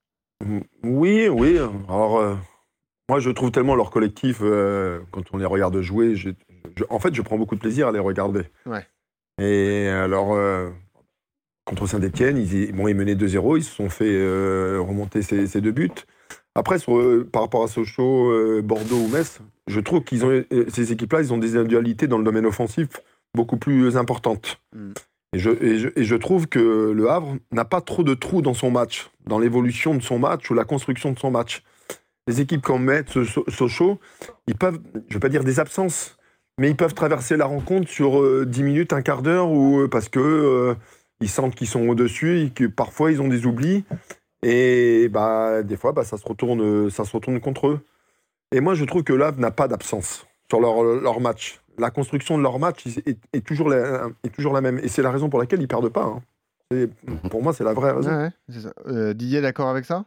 Oui, 0.84 1.28
oui. 1.28 1.58
Alors, 1.88 2.18
euh, 2.18 2.34
moi, 3.08 3.20
je 3.20 3.30
trouve 3.30 3.50
tellement 3.52 3.75
leur 3.75 3.90
collectif, 3.90 4.38
euh, 4.42 4.98
quand 5.12 5.22
on 5.32 5.36
les 5.38 5.44
regarde 5.44 5.80
jouer, 5.80 6.16
je- 6.16 6.30
je- 6.76 6.84
en 6.90 6.98
fait, 6.98 7.14
je 7.14 7.22
prends 7.22 7.38
beaucoup 7.38 7.54
de 7.54 7.60
plaisir 7.60 7.88
à 7.88 7.92
les 7.92 7.98
regarder. 8.00 8.42
Ouais. 8.66 8.84
Et 9.40 9.88
alors, 9.88 10.34
euh, 10.34 10.70
contre 11.64 11.86
Saint-Etienne, 11.86 12.36
ils, 12.38 12.72
bon, 12.72 12.88
ils 12.88 12.94
menaient 12.96 13.14
2-0, 13.14 13.56
ils 13.56 13.64
se 13.64 13.75
sont 13.75 13.88
fait 13.90 14.10
euh, 14.10 14.80
remonter 14.80 15.22
ces, 15.22 15.46
ces 15.46 15.60
deux 15.60 15.72
buts. 15.72 15.90
Après, 16.54 16.78
sur, 16.78 17.25
par 17.30 17.42
rapport 17.42 17.62
à 17.62 17.68
Sochaux, 17.68 18.62
Bordeaux 18.62 18.96
ou 18.96 19.08
Metz, 19.08 19.40
je 19.66 19.78
trouve 19.80 20.02
qu'ils 20.02 20.25
ont 20.25 20.30
euh, 20.30 20.44
ces 20.68 20.90
équipes-là, 20.92 21.20
ils 21.20 21.32
ont 21.32 21.38
des 21.38 21.54
individualités 21.56 22.06
dans 22.08 22.18
le 22.18 22.25
domaine 22.25 22.46
offensif 22.46 22.88
beaucoup 23.34 23.58
plus 23.58 23.96
importantes. 23.96 24.58
Mm. 24.75 24.92
Et, 25.34 25.38
je, 25.38 25.50
et, 25.50 25.78
je, 25.78 25.88
et 25.96 26.04
je 26.04 26.16
trouve 26.16 26.46
que 26.48 26.92
le 26.96 27.10
Havre 27.10 27.36
n'a 27.52 27.66
pas 27.66 27.82
trop 27.82 28.02
de 28.02 28.14
trous 28.14 28.40
dans 28.40 28.54
son 28.54 28.70
match, 28.70 29.10
dans 29.26 29.38
l'évolution 29.38 29.94
de 29.94 30.02
son 30.02 30.18
match 30.18 30.50
ou 30.50 30.54
la 30.54 30.64
construction 30.64 31.12
de 31.12 31.18
son 31.18 31.30
match. 31.30 31.62
Les 32.26 32.40
équipes 32.40 32.62
comme 32.62 32.85
Metz, 32.85 33.11
So- 33.25 33.45
Sochaux, 33.49 34.00
ils 34.47 34.56
peuvent, 34.56 34.78
je 35.09 35.14
vais 35.14 35.21
pas 35.21 35.28
dire 35.28 35.45
des 35.45 35.61
absences, 35.61 36.16
mais 36.59 36.68
ils 36.71 36.76
peuvent 36.76 36.95
traverser 36.95 37.37
la 37.37 37.47
rencontre 37.47 37.88
sur 37.88 38.21
euh, 38.21 38.45
10 38.47 38.62
minutes, 38.62 38.92
un 38.92 39.02
quart 39.02 39.23
d'heure, 39.23 39.50
ou 39.50 39.80
euh, 39.80 39.88
parce 39.88 40.09
que 40.09 40.18
euh, 40.21 40.75
ils 41.21 41.28
sentent 41.28 41.54
qu'ils 41.54 41.68
sont 41.68 41.87
au-dessus 41.88 42.50
que 42.54 42.64
parfois 42.66 43.12
ils 43.12 43.21
ont 43.23 43.28
des 43.28 43.47
oublis. 43.47 43.85
Et 44.42 45.09
bah, 45.09 45.62
des 45.62 45.76
fois, 45.76 45.92
bah, 45.92 46.04
ça, 46.04 46.16
se 46.16 46.25
retourne, 46.25 46.90
ça 46.90 47.04
se 47.04 47.12
retourne 47.12 47.40
contre 47.40 47.68
eux. 47.68 47.80
Et 48.52 48.61
moi, 48.61 48.75
je 48.75 48.85
trouve 48.85 49.02
que 49.02 49.12
l'Havre 49.12 49.40
n'a 49.40 49.50
pas 49.50 49.66
d'absence 49.68 50.26
sur 50.49 50.61
leur, 50.61 51.21
match. 51.21 51.61
La 51.78 51.90
construction 51.90 52.38
de 52.38 52.42
leur 52.42 52.59
match 52.59 52.85
est, 52.87 53.40
toujours, 53.45 53.68
la, 53.68 54.61
même. 54.61 54.78
Et 54.78 54.88
c'est 54.88 55.02
la 55.02 55.11
raison 55.11 55.28
pour 55.28 55.40
laquelle 55.40 55.61
ils 55.61 55.68
perdent 55.68 55.88
pas. 55.88 56.04
hein. 56.04 56.23
Pour 57.30 57.42
moi, 57.42 57.52
c'est 57.52 57.64
la 57.64 57.73
vraie 57.73 57.92
raison. 57.92 58.11
Euh, 58.87 59.14
Didier, 59.14 59.40
d'accord 59.40 59.68
avec 59.68 59.85
ça? 59.85 60.04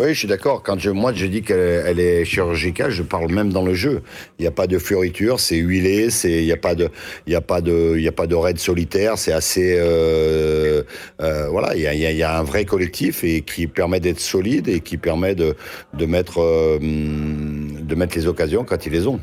Oui, 0.00 0.14
je 0.14 0.18
suis 0.20 0.28
d'accord. 0.28 0.62
Quand 0.62 0.78
je, 0.78 0.90
moi 0.90 1.12
je 1.12 1.26
dis 1.26 1.42
qu'elle 1.42 2.00
est 2.00 2.24
chirurgicale, 2.24 2.90
je 2.90 3.02
parle 3.02 3.30
même 3.30 3.52
dans 3.52 3.62
le 3.62 3.74
jeu. 3.74 4.02
Il 4.38 4.42
n'y 4.42 4.48
a 4.48 4.50
pas 4.50 4.66
de 4.66 4.78
fleuriture, 4.78 5.40
c'est 5.40 5.56
huilé, 5.56 6.08
c'est 6.08 6.40
il 6.42 6.46
n'y 6.46 6.52
a 6.52 6.56
pas 6.56 6.74
de 6.74 6.88
il 7.26 7.32
y 7.34 7.36
a 7.36 7.42
pas 7.42 7.60
de 7.60 7.94
il 7.96 8.02
y 8.02 8.08
a 8.08 8.12
pas 8.12 8.26
de 8.26 8.34
raid 8.34 8.58
solitaire, 8.58 9.18
c'est 9.18 9.32
assez 9.32 9.76
euh, 9.78 10.82
euh, 11.20 11.48
voilà, 11.50 11.74
il 11.76 11.82
y 11.82 11.86
a, 11.86 11.92
il 11.92 12.16
y 12.16 12.22
a, 12.22 12.38
un 12.38 12.42
vrai 12.42 12.64
collectif 12.64 13.24
et 13.24 13.42
qui 13.42 13.66
permet 13.66 14.00
d'être 14.00 14.20
solide 14.20 14.68
et 14.68 14.80
qui 14.80 14.96
permet 14.96 15.34
de 15.34 15.54
de 15.92 16.06
mettre 16.06 16.40
euh, 16.40 16.78
de 16.80 17.94
mettre 17.94 18.16
les 18.16 18.26
occasions 18.26 18.64
quand 18.64 18.86
ils 18.86 18.92
les 18.92 19.06
ont. 19.06 19.20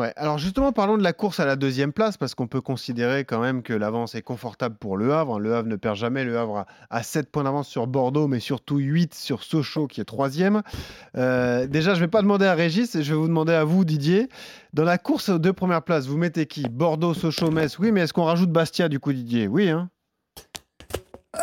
Alors 0.00 0.38
justement, 0.38 0.72
parlons 0.72 0.96
de 0.98 1.02
la 1.02 1.12
course 1.12 1.40
à 1.40 1.44
la 1.44 1.56
deuxième 1.56 1.92
place, 1.92 2.16
parce 2.16 2.34
qu'on 2.34 2.46
peut 2.46 2.60
considérer 2.60 3.24
quand 3.24 3.40
même 3.40 3.62
que 3.62 3.72
l'avance 3.72 4.14
est 4.14 4.22
confortable 4.22 4.76
pour 4.76 4.96
Le 4.96 5.12
Havre. 5.12 5.38
Le 5.38 5.54
Havre 5.54 5.68
ne 5.68 5.76
perd 5.76 5.96
jamais, 5.96 6.24
Le 6.24 6.38
Havre 6.38 6.66
a, 6.90 7.02
7 7.02 7.30
points 7.30 7.44
d'avance 7.44 7.68
sur 7.68 7.86
Bordeaux, 7.86 8.28
mais 8.28 8.40
surtout 8.40 8.78
8 8.78 9.14
sur 9.14 9.42
Sochaux, 9.42 9.86
qui 9.86 10.00
est 10.00 10.04
troisième. 10.04 10.62
Euh, 11.16 11.66
déjà, 11.66 11.94
je 11.94 12.00
ne 12.00 12.04
vais 12.06 12.10
pas 12.10 12.22
demander 12.22 12.46
à 12.46 12.54
Régis, 12.54 13.00
je 13.00 13.14
vais 13.14 13.18
vous 13.18 13.28
demander 13.28 13.52
à 13.52 13.64
vous, 13.64 13.84
Didier. 13.84 14.28
Dans 14.72 14.84
la 14.84 14.98
course 14.98 15.28
aux 15.28 15.38
deux 15.38 15.52
premières 15.52 15.82
places, 15.82 16.06
vous 16.06 16.18
mettez 16.18 16.46
qui? 16.46 16.68
Bordeaux, 16.68 17.14
Sochaux, 17.14 17.50
Metz? 17.50 17.78
Oui, 17.78 17.92
mais 17.92 18.02
est-ce 18.02 18.12
qu'on 18.12 18.24
rajoute 18.24 18.50
Bastia, 18.50 18.88
du 18.88 19.00
coup, 19.00 19.12
Didier? 19.12 19.48
Oui, 19.48 19.68
hein 19.70 19.90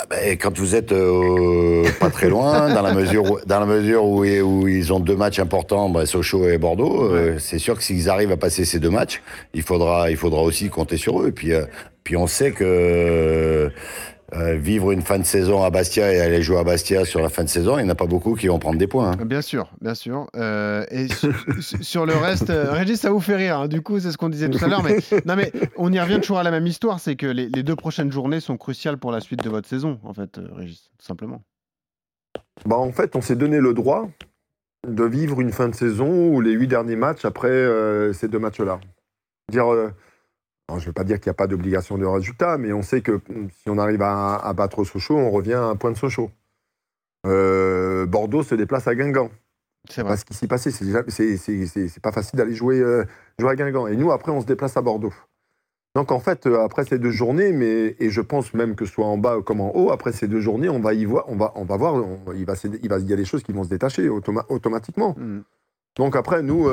ben, 0.10 0.38
quand 0.38 0.58
vous 0.58 0.76
êtes 0.76 0.92
euh, 0.92 1.84
pas 2.00 2.10
très 2.10 2.30
loin, 2.30 2.74
dans 2.74 2.82
la 2.82 2.94
mesure 2.94 3.32
où, 3.32 3.40
dans 3.46 3.60
la 3.60 3.66
mesure 3.66 4.04
où, 4.06 4.24
où 4.24 4.68
ils 4.68 4.94
ont 4.94 5.00
deux 5.00 5.16
matchs 5.16 5.40
importants, 5.40 5.90
ben, 5.90 6.06
Sochaux 6.06 6.48
et 6.48 6.58
Bordeaux, 6.58 7.04
euh, 7.04 7.38
c'est 7.40 7.60
sûr 7.60 7.78
que 7.78 7.84
s'ils 7.84 8.10
arrivent 8.10 8.32
à 8.32 8.38
passer 8.38 8.66
ces 8.66 8.80
deux 8.80 8.90
matchs, 8.90 9.22
il 9.54 9.62
faudra, 9.62 10.10
il 10.10 10.18
faudra 10.18 10.42
aussi 10.42 10.70
compter 10.70 10.98
sur 10.98 11.22
eux. 11.22 11.30
Et 11.30 11.32
puis, 11.32 11.54
euh, 11.54 11.66
puis 12.04 12.18
on 12.18 12.28
sait 12.28 12.52
que 12.52 13.72
euh, 14.36 14.56
vivre 14.56 14.92
une 14.92 15.02
fin 15.02 15.20
de 15.20 15.26
saison 15.26 15.64
à 15.64 15.70
Bastia 15.70 16.12
et 16.12 16.20
aller 16.20 16.42
jouer 16.42 16.58
à 16.58 16.64
Bastia 16.64 17.06
sur 17.06 17.22
la 17.22 17.30
fin 17.30 17.44
de 17.44 17.50
saison, 17.50 17.78
il 17.78 17.84
n'y 17.84 17.90
en 17.90 17.92
a 17.92 17.96
pas 17.96 18.08
beaucoup 18.08 18.34
qui 18.34 18.48
vont 18.48 18.58
prendre 18.58 18.80
des 18.80 18.88
points. 18.88 19.12
Hein. 19.12 19.26
Bien 19.26 19.42
sûr, 19.42 19.72
bien 19.80 19.94
sûr. 19.94 20.28
Euh, 20.36 20.86
et 20.90 21.08
sur 21.82 22.06
le 22.06 22.16
reste, 22.16 22.50
euh, 22.50 22.72
Régis, 22.72 23.00
ça 23.00 23.12
vous 23.12 23.20
fait 23.20 23.36
rire. 23.36 23.60
Hein. 23.60 23.68
Du 23.68 23.82
coup, 23.82 24.00
c'est 24.00 24.12
ce 24.12 24.18
qu'on 24.18 24.30
disait 24.30 24.50
tout 24.50 24.64
à 24.64 24.68
l'heure. 24.68 24.82
Mais, 24.82 24.98
non, 25.26 25.36
mais 25.36 25.52
on 25.78 25.94
y 25.94 26.00
revient 26.00 26.20
toujours 26.20 26.40
à 26.40 26.44
la 26.44 26.50
même 26.50 26.66
histoire. 26.66 27.00
C'est 27.00 27.16
que 27.16 27.28
les, 27.28 27.48
deux 27.50 27.76
prochaines 27.76 28.12
journées 28.12 28.40
sont 28.40 28.58
cruciales 28.58 28.98
pour 28.98 29.12
la 29.12 29.20
suite 29.20 29.44
de 29.44 29.50
votre 29.50 29.68
saison, 29.68 30.00
en 30.04 30.14
fait, 30.14 30.40
Régis, 30.56 30.90
tout 30.98 31.06
simplement. 31.06 31.44
Bah, 32.66 32.78
en 32.78 32.92
fait, 32.92 33.16
on 33.16 33.22
s'est 33.22 33.36
donné 33.36 33.60
le 33.60 33.74
droit 33.74 34.10
de 34.88 35.04
vivre 35.04 35.42
une 35.42 35.52
fin 35.52 35.70
de 35.70 35.76
saison 35.76 36.30
ou 36.30 36.42
les 36.42 36.54
huit 36.54 36.68
derniers 36.68 36.96
matchs 36.96 37.24
après 37.24 37.68
ces 38.14 38.28
deux 38.28 38.40
matchs-là. 38.40 38.80
Dire 39.52 39.68
je 40.70 40.76
ne 40.76 40.86
veux 40.86 40.94
pas 40.94 41.04
dire 41.04 41.20
qu'il 41.20 41.30
n'y 41.30 41.32
a 41.32 41.36
pas 41.36 41.48
d'obligation 41.48 41.98
de 41.98 42.06
résultat, 42.06 42.58
mais 42.58 42.74
on 42.74 42.82
sait 42.82 43.02
que 43.02 43.20
hum, 43.30 43.50
si 43.52 43.70
on 43.70 43.78
arrive 43.78 44.02
à, 44.02 44.52
battre 44.56 44.84
Sochaux, 44.84 45.18
on 45.18 45.32
revient 45.32 45.54
à 45.54 45.66
un 45.66 45.76
point 45.76 45.92
de 45.92 45.98
Sochaux. 45.98 46.32
Euh, 47.26 48.06
Bordeaux 48.06 48.44
se 48.44 48.56
déplace 48.56 48.88
à 48.88 48.96
Guingamp. 48.96 49.30
C'est 49.90 50.04
pas 50.04 50.16
ce 50.16 50.24
qui 50.24 50.34
s'y 50.34 50.48
passait. 50.48 50.72
C'est 50.72 52.02
pas 52.02 52.12
facile 52.12 52.38
d'aller 52.38 52.54
jouer, 52.54 52.80
euh, 52.80 53.04
jouer 53.38 53.52
à 53.52 53.56
Guingamp. 53.56 53.88
Et 53.88 53.98
nous, 53.98 54.12
après, 54.12 54.32
on 54.32 54.42
se 54.42 54.46
déplace 54.46 54.78
à 54.78 54.82
Bordeaux. 54.82 55.14
Donc, 55.96 56.12
en 56.12 56.20
fait, 56.20 56.48
euh, 56.48 56.64
après 56.64 56.86
ces 56.86 56.98
deux 56.98 57.12
journées, 57.12 57.52
mais, 57.52 57.96
et 58.00 58.10
je 58.10 58.22
pense 58.22 58.54
même 58.54 58.76
que 58.76 58.86
ce 58.86 58.94
soit 58.94 59.06
en 59.06 59.18
bas 59.18 59.42
comme 59.46 59.62
en 59.62 59.76
haut, 59.76 59.92
après 59.92 60.12
ces 60.12 60.28
deux 60.28 60.40
journées, 60.40 60.70
on 60.70 60.80
va 60.80 60.94
y 60.94 61.06
voir, 61.06 61.26
on 61.28 61.36
va, 61.36 61.52
on 61.56 61.66
va 61.66 61.78
voir, 61.78 62.04
il, 62.36 62.46
va, 62.46 62.56
il, 62.82 62.90
va, 62.90 62.98
il 62.98 63.10
y 63.10 63.14
a 63.14 63.16
des 63.16 63.26
choses 63.26 63.44
qui 63.44 63.52
vont 63.52 63.64
se 63.64 63.70
détacher 63.70 64.10
automatiquement. 64.10 65.16
Mmh. 65.18 65.42
Donc, 65.98 66.16
après, 66.16 66.42
nous 66.42 66.68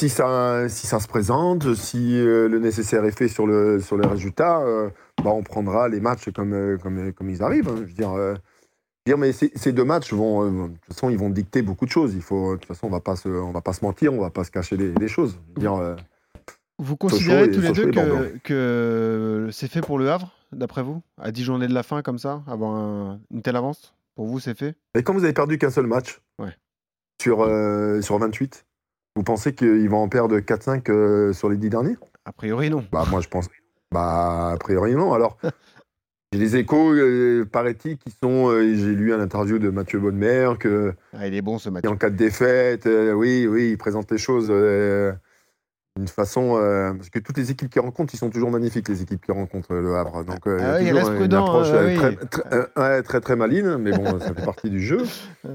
si 0.00 0.08
ça, 0.08 0.68
si 0.68 0.86
ça 0.86 0.98
se 0.98 1.06
présente, 1.06 1.74
si 1.74 2.18
euh, 2.18 2.48
le 2.48 2.58
nécessaire 2.58 3.04
est 3.04 3.16
fait 3.16 3.28
sur 3.28 3.46
le, 3.46 3.80
sur 3.80 3.98
les 3.98 4.08
résultats, 4.08 4.60
euh, 4.60 4.88
bah 5.22 5.30
on 5.30 5.42
prendra 5.42 5.88
les 5.88 6.00
matchs 6.00 6.30
comme, 6.34 6.54
euh, 6.54 6.78
comme, 6.78 7.12
comme 7.12 7.28
ils 7.28 7.42
arrivent. 7.42 7.68
Hein. 7.68 7.76
Je 7.76 7.82
veux 7.82 7.92
dire, 7.92 8.14
dire 9.06 9.18
mais 9.18 9.32
ces 9.32 9.72
deux 9.72 9.84
matchs 9.84 10.12
vont, 10.14 10.68
de 10.68 10.72
toute 10.72 10.94
façon, 10.94 11.10
ils 11.10 11.18
vont 11.18 11.28
dicter 11.28 11.60
beaucoup 11.60 11.84
de 11.84 11.90
choses. 11.90 12.14
Il 12.14 12.22
faut, 12.22 12.52
de 12.52 12.56
toute 12.56 12.66
façon, 12.66 12.86
on 12.86 12.90
va 12.90 13.00
pas 13.00 13.16
se, 13.16 13.28
on 13.28 13.52
va 13.52 13.60
pas 13.60 13.74
se 13.74 13.84
mentir, 13.84 14.14
on 14.14 14.20
va 14.20 14.30
pas 14.30 14.44
se 14.44 14.50
cacher 14.50 14.76
des, 14.76 15.08
choses. 15.08 15.38
dire, 15.56 15.96
vous 16.78 16.96
considérez 16.96 17.50
tous 17.50 17.60
les 17.60 17.72
deux 17.72 17.90
que, 17.90 18.38
que 18.42 19.48
c'est 19.52 19.68
fait 19.68 19.82
pour 19.82 19.98
le 19.98 20.10
Havre, 20.10 20.32
d'après 20.52 20.82
vous, 20.82 21.02
à 21.20 21.30
10 21.30 21.44
journées 21.44 21.68
de 21.68 21.74
la 21.74 21.82
fin 21.82 22.00
comme 22.00 22.18
ça, 22.18 22.42
avoir 22.46 23.18
une 23.30 23.42
telle 23.42 23.56
avance? 23.56 23.94
Pour 24.14 24.26
vous, 24.26 24.40
c'est 24.40 24.58
fait? 24.58 24.76
Mais 24.94 25.02
quand 25.02 25.12
vous 25.12 25.24
avez 25.24 25.34
perdu 25.34 25.58
qu'un 25.58 25.70
seul 25.70 25.86
match 25.86 26.22
sur, 27.20 27.46
sur 28.02 28.18
28, 28.18 28.64
vous 29.20 29.24
pensez 29.24 29.52
qu'ils 29.52 29.90
vont 29.90 29.98
en 29.98 30.08
perdre 30.08 30.38
4-5 30.38 30.90
euh, 30.90 31.34
sur 31.34 31.50
les 31.50 31.58
10 31.58 31.68
derniers? 31.68 31.96
A 32.24 32.32
priori, 32.32 32.70
non. 32.70 32.82
Bah, 32.90 33.04
moi, 33.10 33.20
je 33.20 33.28
pense. 33.28 33.48
Bah, 33.92 34.52
a 34.52 34.56
priori, 34.56 34.94
non. 34.94 35.12
Alors, 35.12 35.36
j'ai 36.32 36.38
des 36.38 36.56
échos, 36.56 36.94
euh, 36.94 37.44
paraît-il, 37.44 37.98
qui 37.98 38.10
sont. 38.12 38.48
Euh, 38.48 38.62
j'ai 38.62 38.94
lu 38.94 39.12
un 39.12 39.20
interview 39.20 39.58
de 39.58 39.68
Mathieu 39.68 39.98
Bonnemer 39.98 40.54
que. 40.58 40.94
Ah, 41.12 41.26
il 41.26 41.34
est 41.34 41.42
bon, 41.42 41.58
ce 41.58 41.68
Mathieu. 41.68 41.90
En 41.90 41.96
cas 41.96 42.08
de 42.08 42.16
défaite, 42.16 42.86
oui, 42.86 43.46
oui, 43.46 43.72
il 43.72 43.76
présente 43.76 44.10
les 44.10 44.16
choses 44.16 44.50
d'une 46.00 46.08
façon. 46.08 46.58
parce 46.96 47.10
que 47.10 47.18
toutes 47.18 47.36
les 47.36 47.50
équipes 47.50 47.70
qu'il 47.70 47.82
rencontre, 47.82 48.14
ils 48.14 48.18
sont 48.18 48.30
toujours 48.30 48.50
magnifiques, 48.50 48.88
les 48.88 49.02
équipes 49.02 49.24
qui 49.24 49.32
rencontrent 49.32 49.74
le 49.74 49.96
Havre. 49.96 50.24
Donc, 50.24 50.46
ah, 50.46 50.80
il 50.80 50.92
reste 50.92 51.14
prudent. 51.14 51.44
approche 51.44 51.68
très, 51.68 52.16
très, 52.16 53.02
très, 53.02 53.20
très, 53.20 53.36
maline, 53.36 53.76
mais 53.76 53.92
bon, 53.92 54.18
ça 54.18 54.34
fait 54.34 54.44
partie 54.44 54.70
du 54.70 54.80
jeu. 54.80 55.02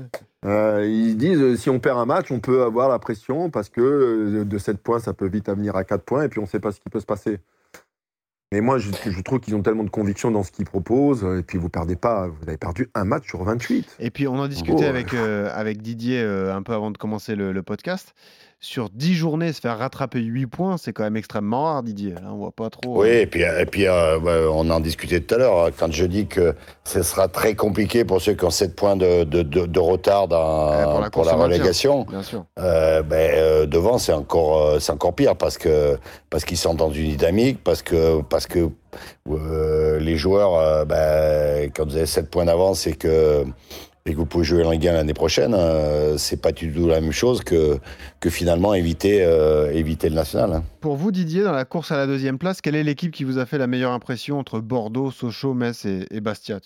Euh, 0.45 0.85
ils 0.85 1.17
disent 1.17 1.41
euh, 1.41 1.55
si 1.55 1.69
on 1.71 1.79
perd 1.79 1.97
un 1.97 2.05
match, 2.05 2.31
on 2.31 2.39
peut 2.39 2.63
avoir 2.63 2.87
la 2.87 2.99
pression 2.99 3.49
parce 3.49 3.69
que 3.69 3.81
euh, 3.81 4.45
de 4.45 4.57
7 4.57 4.77
points, 4.77 4.99
ça 4.99 5.13
peut 5.13 5.27
vite 5.27 5.49
venir 5.49 5.75
à 5.75 5.83
4 5.83 6.03
points 6.03 6.23
et 6.23 6.29
puis 6.29 6.39
on 6.39 6.43
ne 6.43 6.47
sait 6.47 6.59
pas 6.59 6.71
ce 6.71 6.79
qui 6.79 6.89
peut 6.89 6.99
se 6.99 7.05
passer. 7.05 7.39
Mais 8.51 8.61
moi, 8.61 8.77
je, 8.77 8.91
trouve 9.21 9.39
qu'ils 9.39 9.55
ont 9.55 9.63
tellement 9.63 9.83
de 9.83 9.89
conviction 9.89 10.29
dans 10.29 10.43
ce 10.43 10.51
qu'ils 10.51 10.65
proposent. 10.65 11.25
Et 11.39 11.41
puis, 11.41 11.57
vous 11.57 11.67
perdez 11.67 11.95
pas. 11.95 12.27
Vous 12.27 12.47
avez 12.47 12.57
perdu 12.57 12.89
un 12.93 13.03
match 13.03 13.27
sur 13.27 13.43
28. 13.43 13.97
Et 13.99 14.11
puis, 14.11 14.27
on 14.27 14.35
en 14.35 14.47
discutait 14.47 14.85
avec, 14.85 15.13
avec 15.13 15.81
Didier 15.81 16.21
un 16.21 16.61
peu 16.61 16.73
avant 16.73 16.91
de 16.91 16.97
commencer 16.97 17.35
le 17.35 17.63
podcast 17.63 18.13
sur 18.59 18.89
10 18.89 19.13
journées, 19.13 19.53
se 19.53 19.61
faire 19.61 19.77
rattraper 19.77 20.19
8 20.19 20.47
points, 20.47 20.77
c'est 20.77 20.91
quand 20.91 21.03
même 21.03 21.17
extrêmement 21.17 21.65
rare, 21.65 21.83
Didier. 21.83 22.13
Là, 22.13 22.21
on 22.31 22.37
voit 22.37 22.51
pas 22.51 22.69
trop. 22.69 23.01
Oui, 23.01 23.09
euh, 23.09 23.21
et 23.21 23.27
puis, 23.27 23.41
et 23.41 23.65
puis 23.65 23.85
euh, 23.85 24.49
on 24.51 24.69
en 24.69 24.79
discutait 24.79 25.19
tout 25.19 25.35
à 25.35 25.37
l'heure. 25.37 25.69
Quand 25.77 25.91
je 25.91 26.05
dis 26.05 26.25
que 26.25 26.55
ce 26.83 27.03
sera 27.03 27.27
très 27.27 27.53
compliqué 27.53 28.05
pour 28.05 28.21
ceux 28.21 28.33
qui 28.33 28.43
ont 28.43 28.49
7 28.49 28.75
points 28.75 28.95
de, 28.95 29.23
de, 29.23 29.43
de, 29.43 29.79
retard 29.79 30.27
dans, 30.27 31.09
pour 31.11 31.25
la, 31.25 31.33
relégation, 31.33 32.07
euh, 32.57 33.03
ben, 33.03 33.69
devant, 33.69 33.97
c'est 33.99 34.13
encore, 34.13 34.81
c'est 34.81 34.91
encore 34.91 35.13
pire 35.13 35.35
parce 35.35 35.57
que 35.57 35.97
parce 36.29 36.43
qu'ils 36.43 36.57
sont 36.57 36.73
dans 36.73 36.89
une 36.89 37.15
dynamique, 37.15 37.63
parce 37.63 37.83
que, 37.83 38.21
parce 38.21 38.47
que 38.47 38.69
les 39.99 40.17
joueurs, 40.17 40.85
ben, 40.85 41.69
quand 41.75 41.85
vous 41.85 41.97
avez 41.97 42.05
7 42.05 42.31
points 42.31 42.45
d'avance 42.45 42.87
et 42.87 42.93
que 42.93 43.45
et 44.07 44.11
que 44.11 44.17
vous 44.17 44.27
pouvez 44.27 44.43
jouer 44.43 44.63
1 44.63 44.77
l'année 44.91 45.15
prochaine, 45.15 45.55
euh, 45.55 46.15
c'est 46.17 46.39
pas 46.39 46.51
du 46.51 46.71
tout 46.71 46.87
la 46.87 47.01
même 47.01 47.11
chose 47.11 47.41
que, 47.41 47.79
que 48.19 48.29
finalement 48.29 48.75
éviter, 48.75 49.23
euh, 49.23 49.71
éviter 49.71 50.09
le 50.09 50.15
national. 50.15 50.53
Hein. 50.53 50.63
Pour 50.79 50.95
vous, 50.95 51.11
Didier, 51.11 51.41
dans 51.41 51.51
la 51.51 51.65
course 51.65 51.91
à 51.91 51.97
la 51.97 52.05
deuxième 52.05 52.37
place, 52.37 52.61
quelle 52.61 52.75
est 52.75 52.83
l'équipe 52.83 53.11
qui 53.11 53.23
vous 53.23 53.39
a 53.39 53.47
fait 53.47 53.57
la 53.57 53.65
meilleure 53.65 53.93
impression 53.93 54.37
entre 54.37 54.59
Bordeaux, 54.59 55.09
Sochaux, 55.09 55.55
Metz 55.55 55.85
et, 55.85 56.21
Bastia 56.21 56.59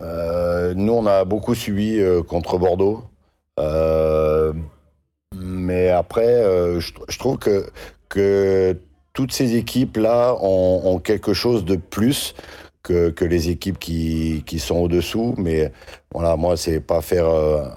euh, 0.00 0.72
Nous, 0.74 0.92
on 0.92 1.04
a 1.04 1.26
beaucoup 1.26 1.54
suivi 1.54 2.02
contre 2.26 2.56
Bordeaux. 2.56 3.04
mais 5.36 5.90
après, 5.90 6.42
je, 6.80 7.18
trouve 7.18 7.36
que, 7.36 7.66
que 8.08 8.74
toutes 9.12 9.32
ces 9.32 9.54
équipes-là 9.56 10.34
ont, 10.40 10.80
ont, 10.84 10.98
quelque 10.98 11.34
chose 11.34 11.66
de 11.66 11.76
plus 11.76 12.34
que, 12.82 13.10
que 13.10 13.24
les 13.24 13.48
équipes 13.48 13.78
qui, 13.78 14.42
qui 14.46 14.58
sont 14.58 14.76
au-dessous. 14.76 15.34
Mais 15.38 15.72
voilà, 16.12 16.36
moi, 16.36 16.56
c'est 16.56 16.80
pas 16.80 17.00
faire 17.00 17.28
euh, 17.28 17.68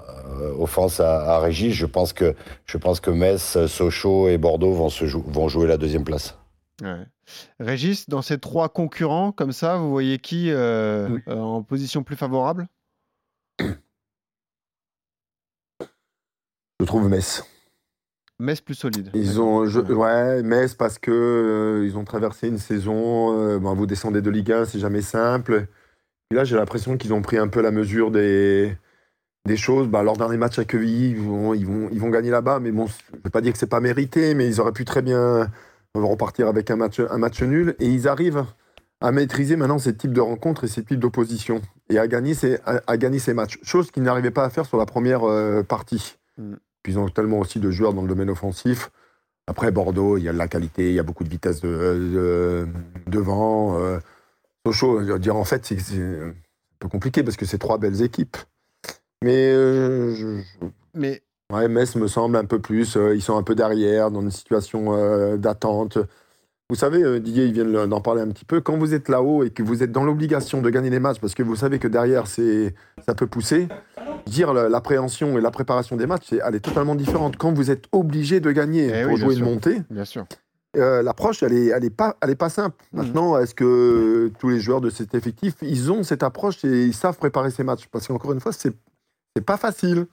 offense 0.58 1.00
à, 1.00 1.38
Régis. 1.38 1.74
Je 1.74 1.86
pense, 1.86 2.12
que, 2.12 2.34
je 2.66 2.78
pense 2.78 3.00
que 3.00 3.10
Metz, 3.10 3.66
Sochaux 3.66 4.28
et 4.28 4.38
Bordeaux 4.38 4.72
vont, 4.72 4.88
se 4.90 5.04
vont 5.04 5.48
jouer 5.48 5.66
la 5.66 5.76
deuxième 5.76 6.04
place. 6.04 6.36
Régis, 7.58 8.08
dans 8.08 8.22
ces 8.22 8.38
trois 8.38 8.68
concurrents, 8.68 9.32
comme 9.32 9.52
ça, 9.52 9.76
vous 9.78 9.90
voyez 9.90 10.18
qui 10.18 10.50
euh, 10.50 11.18
euh, 11.28 11.36
en 11.36 11.62
position 11.62 12.02
plus 12.02 12.16
favorable? 12.16 12.68
Je 16.80 16.84
trouve 16.84 17.08
Metz. 17.08 17.42
Metz 18.38 18.60
plus 18.60 18.74
solide. 18.74 19.10
Ils 19.14 19.40
ont, 19.40 19.66
ouais, 19.66 20.42
Metz 20.42 20.74
parce 20.74 20.98
que 20.98 21.10
euh, 21.10 21.86
ils 21.86 21.96
ont 21.96 22.04
traversé 22.04 22.48
une 22.48 22.58
saison. 22.58 23.38
Euh, 23.38 23.56
vous 23.56 23.86
descendez 23.86 24.20
de 24.20 24.30
Ligue 24.30 24.52
1, 24.52 24.66
c'est 24.66 24.78
jamais 24.78 25.00
simple. 25.00 25.66
Et 26.30 26.34
là, 26.34 26.44
j'ai 26.44 26.56
l'impression 26.56 26.96
qu'ils 26.98 27.14
ont 27.14 27.22
pris 27.22 27.38
un 27.38 27.48
peu 27.48 27.62
la 27.62 27.70
mesure 27.70 28.10
des, 28.10 28.76
des 29.46 29.56
choses. 29.56 29.88
Bah, 29.88 30.02
leur 30.02 30.16
dernier 30.16 30.36
match 30.36 30.58
à 30.58 30.64
Quevilly, 30.64 31.10
ils 31.10 31.20
vont, 31.20 31.54
ils 31.54 31.66
vont, 31.66 31.88
ils 31.90 32.00
vont 32.00 32.10
gagner 32.10 32.30
là-bas. 32.30 32.60
Mais 32.60 32.72
bon, 32.72 32.86
je 32.86 33.16
ne 33.16 33.22
vais 33.22 33.30
pas 33.30 33.40
dire 33.40 33.52
que 33.52 33.58
c'est 33.58 33.66
pas 33.66 33.80
mérité, 33.80 34.34
mais 34.34 34.46
ils 34.46 34.60
auraient 34.60 34.72
pu 34.72 34.84
très 34.84 35.02
bien 35.02 35.50
repartir 35.94 36.46
avec 36.46 36.70
un 36.70 36.76
match, 36.76 37.00
un 37.00 37.18
match 37.18 37.42
nul. 37.42 37.74
Et 37.78 37.86
ils 37.86 38.06
arrivent 38.06 38.44
à 39.00 39.12
maîtriser 39.12 39.56
maintenant 39.56 39.78
ces 39.78 39.96
types 39.96 40.12
de 40.12 40.20
rencontres 40.20 40.64
et 40.64 40.68
ces 40.68 40.84
types 40.84 41.00
d'opposition 41.00 41.62
et 41.88 41.98
à 41.98 42.06
gagner 42.06 42.34
ces, 42.34 42.58
à, 42.64 42.96
gagner 42.98 43.18
ces 43.18 43.32
matchs. 43.32 43.58
Chose 43.62 43.90
qu'ils 43.90 44.02
n'arrivaient 44.02 44.30
pas 44.30 44.44
à 44.44 44.50
faire 44.50 44.66
sur 44.66 44.76
la 44.76 44.84
première 44.84 45.24
euh, 45.24 45.62
partie. 45.62 46.16
Mm 46.36 46.56
ils 46.88 46.98
ont 46.98 47.08
tellement 47.08 47.38
aussi 47.40 47.60
de 47.60 47.70
joueurs 47.70 47.92
dans 47.94 48.02
le 48.02 48.08
domaine 48.08 48.30
offensif. 48.30 48.90
Après, 49.48 49.70
Bordeaux, 49.70 50.16
il 50.16 50.24
y 50.24 50.28
a 50.28 50.32
de 50.32 50.38
la 50.38 50.48
qualité, 50.48 50.88
il 50.88 50.94
y 50.94 50.98
a 50.98 51.02
beaucoup 51.04 51.24
de 51.24 51.28
vitesse 51.28 51.60
de, 51.60 52.66
devant. 53.06 53.78
Euh, 53.80 53.98
Sochaux, 54.66 55.18
dire 55.18 55.36
en 55.36 55.44
fait, 55.44 55.64
c'est 55.64 55.76
un 55.96 56.34
peu 56.80 56.88
compliqué 56.88 57.22
parce 57.22 57.36
que 57.36 57.46
c'est 57.46 57.58
trois 57.58 57.78
belles 57.78 58.02
équipes. 58.02 58.36
Mais, 59.22 59.52
euh, 59.52 60.14
je- 60.14 60.66
Mais 60.94 61.22
ouais, 61.52 61.68
Metz 61.68 61.94
me 61.94 62.08
semble 62.08 62.36
un 62.36 62.44
peu 62.44 62.58
plus. 62.60 62.96
euh, 62.96 63.14
ils 63.14 63.22
sont 63.22 63.36
un 63.36 63.42
peu 63.44 63.54
derrière, 63.54 64.10
dans 64.10 64.20
une 64.22 64.32
situation 64.32 64.94
euh, 64.96 65.36
d'attente. 65.36 65.98
Vous 66.68 66.74
savez, 66.74 67.00
euh, 67.04 67.20
Didier, 67.20 67.44
il 67.46 67.52
vient 67.52 67.64
de 67.64 67.86
d'en 67.86 68.00
parler 68.00 68.22
un 68.22 68.28
petit 68.28 68.44
peu. 68.44 68.60
Quand 68.60 68.76
vous 68.76 68.92
êtes 68.92 69.08
là-haut 69.08 69.44
et 69.44 69.50
que 69.50 69.62
vous 69.62 69.84
êtes 69.84 69.92
dans 69.92 70.02
l'obligation 70.02 70.60
de 70.62 70.68
gagner 70.70 70.90
les 70.90 70.98
matchs, 70.98 71.20
parce 71.20 71.34
que 71.36 71.44
vous 71.44 71.54
savez 71.54 71.78
que 71.78 71.86
derrière, 71.86 72.26
c'est, 72.26 72.74
ça 73.06 73.14
peut 73.14 73.28
pousser, 73.28 73.68
dire 74.26 74.52
la- 74.52 74.68
l'appréhension 74.68 75.38
et 75.38 75.40
la 75.40 75.50
préparation 75.50 75.96
des 75.96 76.06
matchs, 76.06 76.32
elle 76.32 76.54
est 76.54 76.60
totalement 76.60 76.94
différente. 76.94 77.36
Quand 77.36 77.52
vous 77.52 77.70
êtes 77.70 77.84
obligé 77.92 78.40
de 78.40 78.50
gagner 78.50 78.90
Eh 78.92 79.04
pour 79.04 79.14
oui, 79.14 79.20
jouer 79.20 79.32
une 79.34 79.38
sûr. 79.38 79.46
montée, 79.46 79.82
bien 79.90 80.04
sûr. 80.04 80.24
euh, 80.76 81.02
l'approche, 81.02 81.42
elle 81.42 81.52
est, 81.54 81.66
elle 81.68 81.84
est 81.84 81.90
pas, 81.90 82.16
elle 82.20 82.30
est 82.30 82.34
pas 82.36 82.50
simple. 82.50 82.76
Mhm. 82.92 83.02
Maintenant, 83.02 83.38
est-ce 83.38 83.54
que 83.54 84.30
tous 84.38 84.50
les 84.50 84.60
joueurs 84.60 84.80
de 84.80 84.90
cet 84.90 85.14
effectif, 85.14 85.54
ils 85.62 85.90
ont 85.90 86.02
cette 86.02 86.22
approche 86.22 86.64
et 86.64 86.84
ils 86.86 86.94
savent 86.94 87.16
préparer 87.16 87.50
ces 87.50 87.62
matchs? 87.64 87.86
Parce 87.90 88.06
qu'encore 88.06 88.32
une 88.32 88.40
fois, 88.40 88.52
c'est, 88.52 88.72
c'est 89.36 89.44
pas 89.44 89.58
facile. 89.58 90.06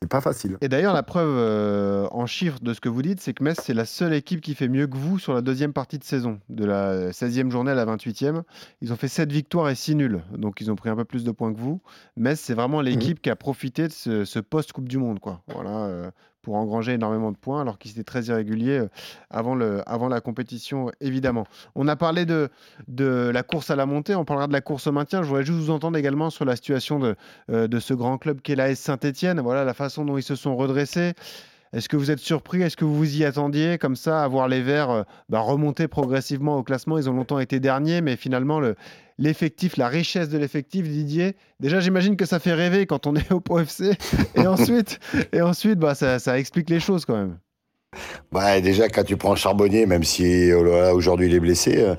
C'est 0.00 0.08
pas 0.08 0.22
facile. 0.22 0.56
Et 0.62 0.70
d'ailleurs, 0.70 0.94
la 0.94 1.02
preuve 1.02 1.34
euh, 1.36 2.08
en 2.12 2.24
chiffres 2.24 2.60
de 2.62 2.72
ce 2.72 2.80
que 2.80 2.88
vous 2.88 3.02
dites, 3.02 3.20
c'est 3.20 3.34
que 3.34 3.44
Metz, 3.44 3.60
c'est 3.62 3.74
la 3.74 3.84
seule 3.84 4.14
équipe 4.14 4.40
qui 4.40 4.54
fait 4.54 4.68
mieux 4.68 4.86
que 4.86 4.96
vous 4.96 5.18
sur 5.18 5.34
la 5.34 5.42
deuxième 5.42 5.74
partie 5.74 5.98
de 5.98 6.04
saison, 6.04 6.40
de 6.48 6.64
la 6.64 7.10
16e 7.10 7.50
journée 7.50 7.72
à 7.72 7.74
la 7.74 7.84
28e. 7.84 8.40
Ils 8.80 8.94
ont 8.94 8.96
fait 8.96 9.08
7 9.08 9.30
victoires 9.30 9.68
et 9.68 9.74
6 9.74 9.96
nuls, 9.96 10.22
donc 10.32 10.62
ils 10.62 10.70
ont 10.70 10.76
pris 10.76 10.88
un 10.88 10.96
peu 10.96 11.04
plus 11.04 11.22
de 11.22 11.30
points 11.30 11.52
que 11.52 11.58
vous. 11.58 11.82
Metz, 12.16 12.40
c'est 12.40 12.54
vraiment 12.54 12.80
l'équipe 12.80 13.20
qui 13.20 13.28
a 13.28 13.36
profité 13.36 13.88
de 13.88 13.92
ce, 13.92 14.24
ce 14.24 14.38
post-Coupe 14.38 14.88
du 14.88 14.96
Monde, 14.96 15.20
quoi. 15.20 15.42
Voilà, 15.48 15.84
euh, 15.84 16.10
pour 16.42 16.56
engranger 16.56 16.92
énormément 16.92 17.32
de 17.32 17.36
points, 17.36 17.60
alors 17.60 17.78
qu'ils 17.78 17.92
étaient 17.92 18.04
très 18.04 18.24
irréguliers 18.24 18.78
euh, 18.78 18.88
avant, 19.30 19.54
le, 19.54 19.82
avant 19.88 20.08
la 20.08 20.20
compétition, 20.20 20.90
évidemment. 21.00 21.46
On 21.74 21.88
a 21.88 21.96
parlé 21.96 22.26
de, 22.26 22.48
de 22.88 23.30
la 23.32 23.42
course 23.42 23.70
à 23.70 23.76
la 23.76 23.86
montée, 23.86 24.14
on 24.14 24.24
parlera 24.24 24.46
de 24.46 24.52
la 24.52 24.60
course 24.60 24.86
au 24.86 24.92
maintien. 24.92 25.22
Je 25.22 25.28
voudrais 25.28 25.44
juste 25.44 25.58
vous 25.58 25.70
entendre 25.70 25.98
également 25.98 26.30
sur 26.30 26.44
la 26.44 26.56
situation 26.56 26.98
de, 26.98 27.16
euh, 27.50 27.68
de 27.68 27.78
ce 27.78 27.94
grand 27.94 28.18
club 28.18 28.40
qu'est 28.40 28.56
l'AS 28.56 28.78
Saint-Etienne. 28.78 29.40
Voilà 29.40 29.64
la 29.64 29.74
façon 29.74 30.04
dont 30.04 30.16
ils 30.16 30.22
se 30.22 30.34
sont 30.34 30.56
redressés. 30.56 31.14
Est-ce 31.72 31.88
que 31.88 31.96
vous 31.96 32.10
êtes 32.10 32.18
surpris? 32.18 32.62
Est-ce 32.62 32.76
que 32.76 32.84
vous 32.84 32.96
vous 32.96 33.16
y 33.16 33.24
attendiez 33.24 33.78
comme 33.78 33.94
ça 33.94 34.24
à 34.24 34.28
voir 34.28 34.48
les 34.48 34.60
Verts 34.60 34.90
euh, 34.90 35.02
bah, 35.28 35.38
remonter 35.40 35.86
progressivement 35.86 36.56
au 36.56 36.64
classement? 36.64 36.98
Ils 36.98 37.08
ont 37.08 37.12
longtemps 37.12 37.38
été 37.38 37.60
derniers, 37.60 38.00
mais 38.00 38.16
finalement 38.16 38.58
le, 38.58 38.74
l'effectif, 39.20 39.76
la 39.76 39.86
richesse 39.86 40.28
de 40.28 40.38
l'effectif, 40.38 40.88
Didier. 40.88 41.36
Déjà, 41.60 41.78
j'imagine 41.78 42.16
que 42.16 42.24
ça 42.24 42.40
fait 42.40 42.54
rêver 42.54 42.86
quand 42.86 43.06
on 43.06 43.14
est 43.16 43.30
au 43.30 43.38
Pro 43.38 43.60
FC, 43.60 43.92
et 44.34 44.46
ensuite, 44.46 44.98
et 45.32 45.42
ensuite, 45.42 45.78
bah, 45.78 45.94
ça, 45.94 46.18
ça 46.18 46.38
explique 46.38 46.68
les 46.70 46.80
choses 46.80 47.04
quand 47.04 47.16
même. 47.16 47.38
Bah, 48.32 48.60
déjà, 48.60 48.88
quand 48.88 49.04
tu 49.04 49.16
prends 49.16 49.36
Charbonnier, 49.36 49.86
même 49.86 50.04
si 50.04 50.50
oh 50.52 50.64
aujourd'hui 50.92 51.26
il 51.26 51.34
est 51.34 51.40
blessé, 51.40 51.78
euh, 51.78 51.94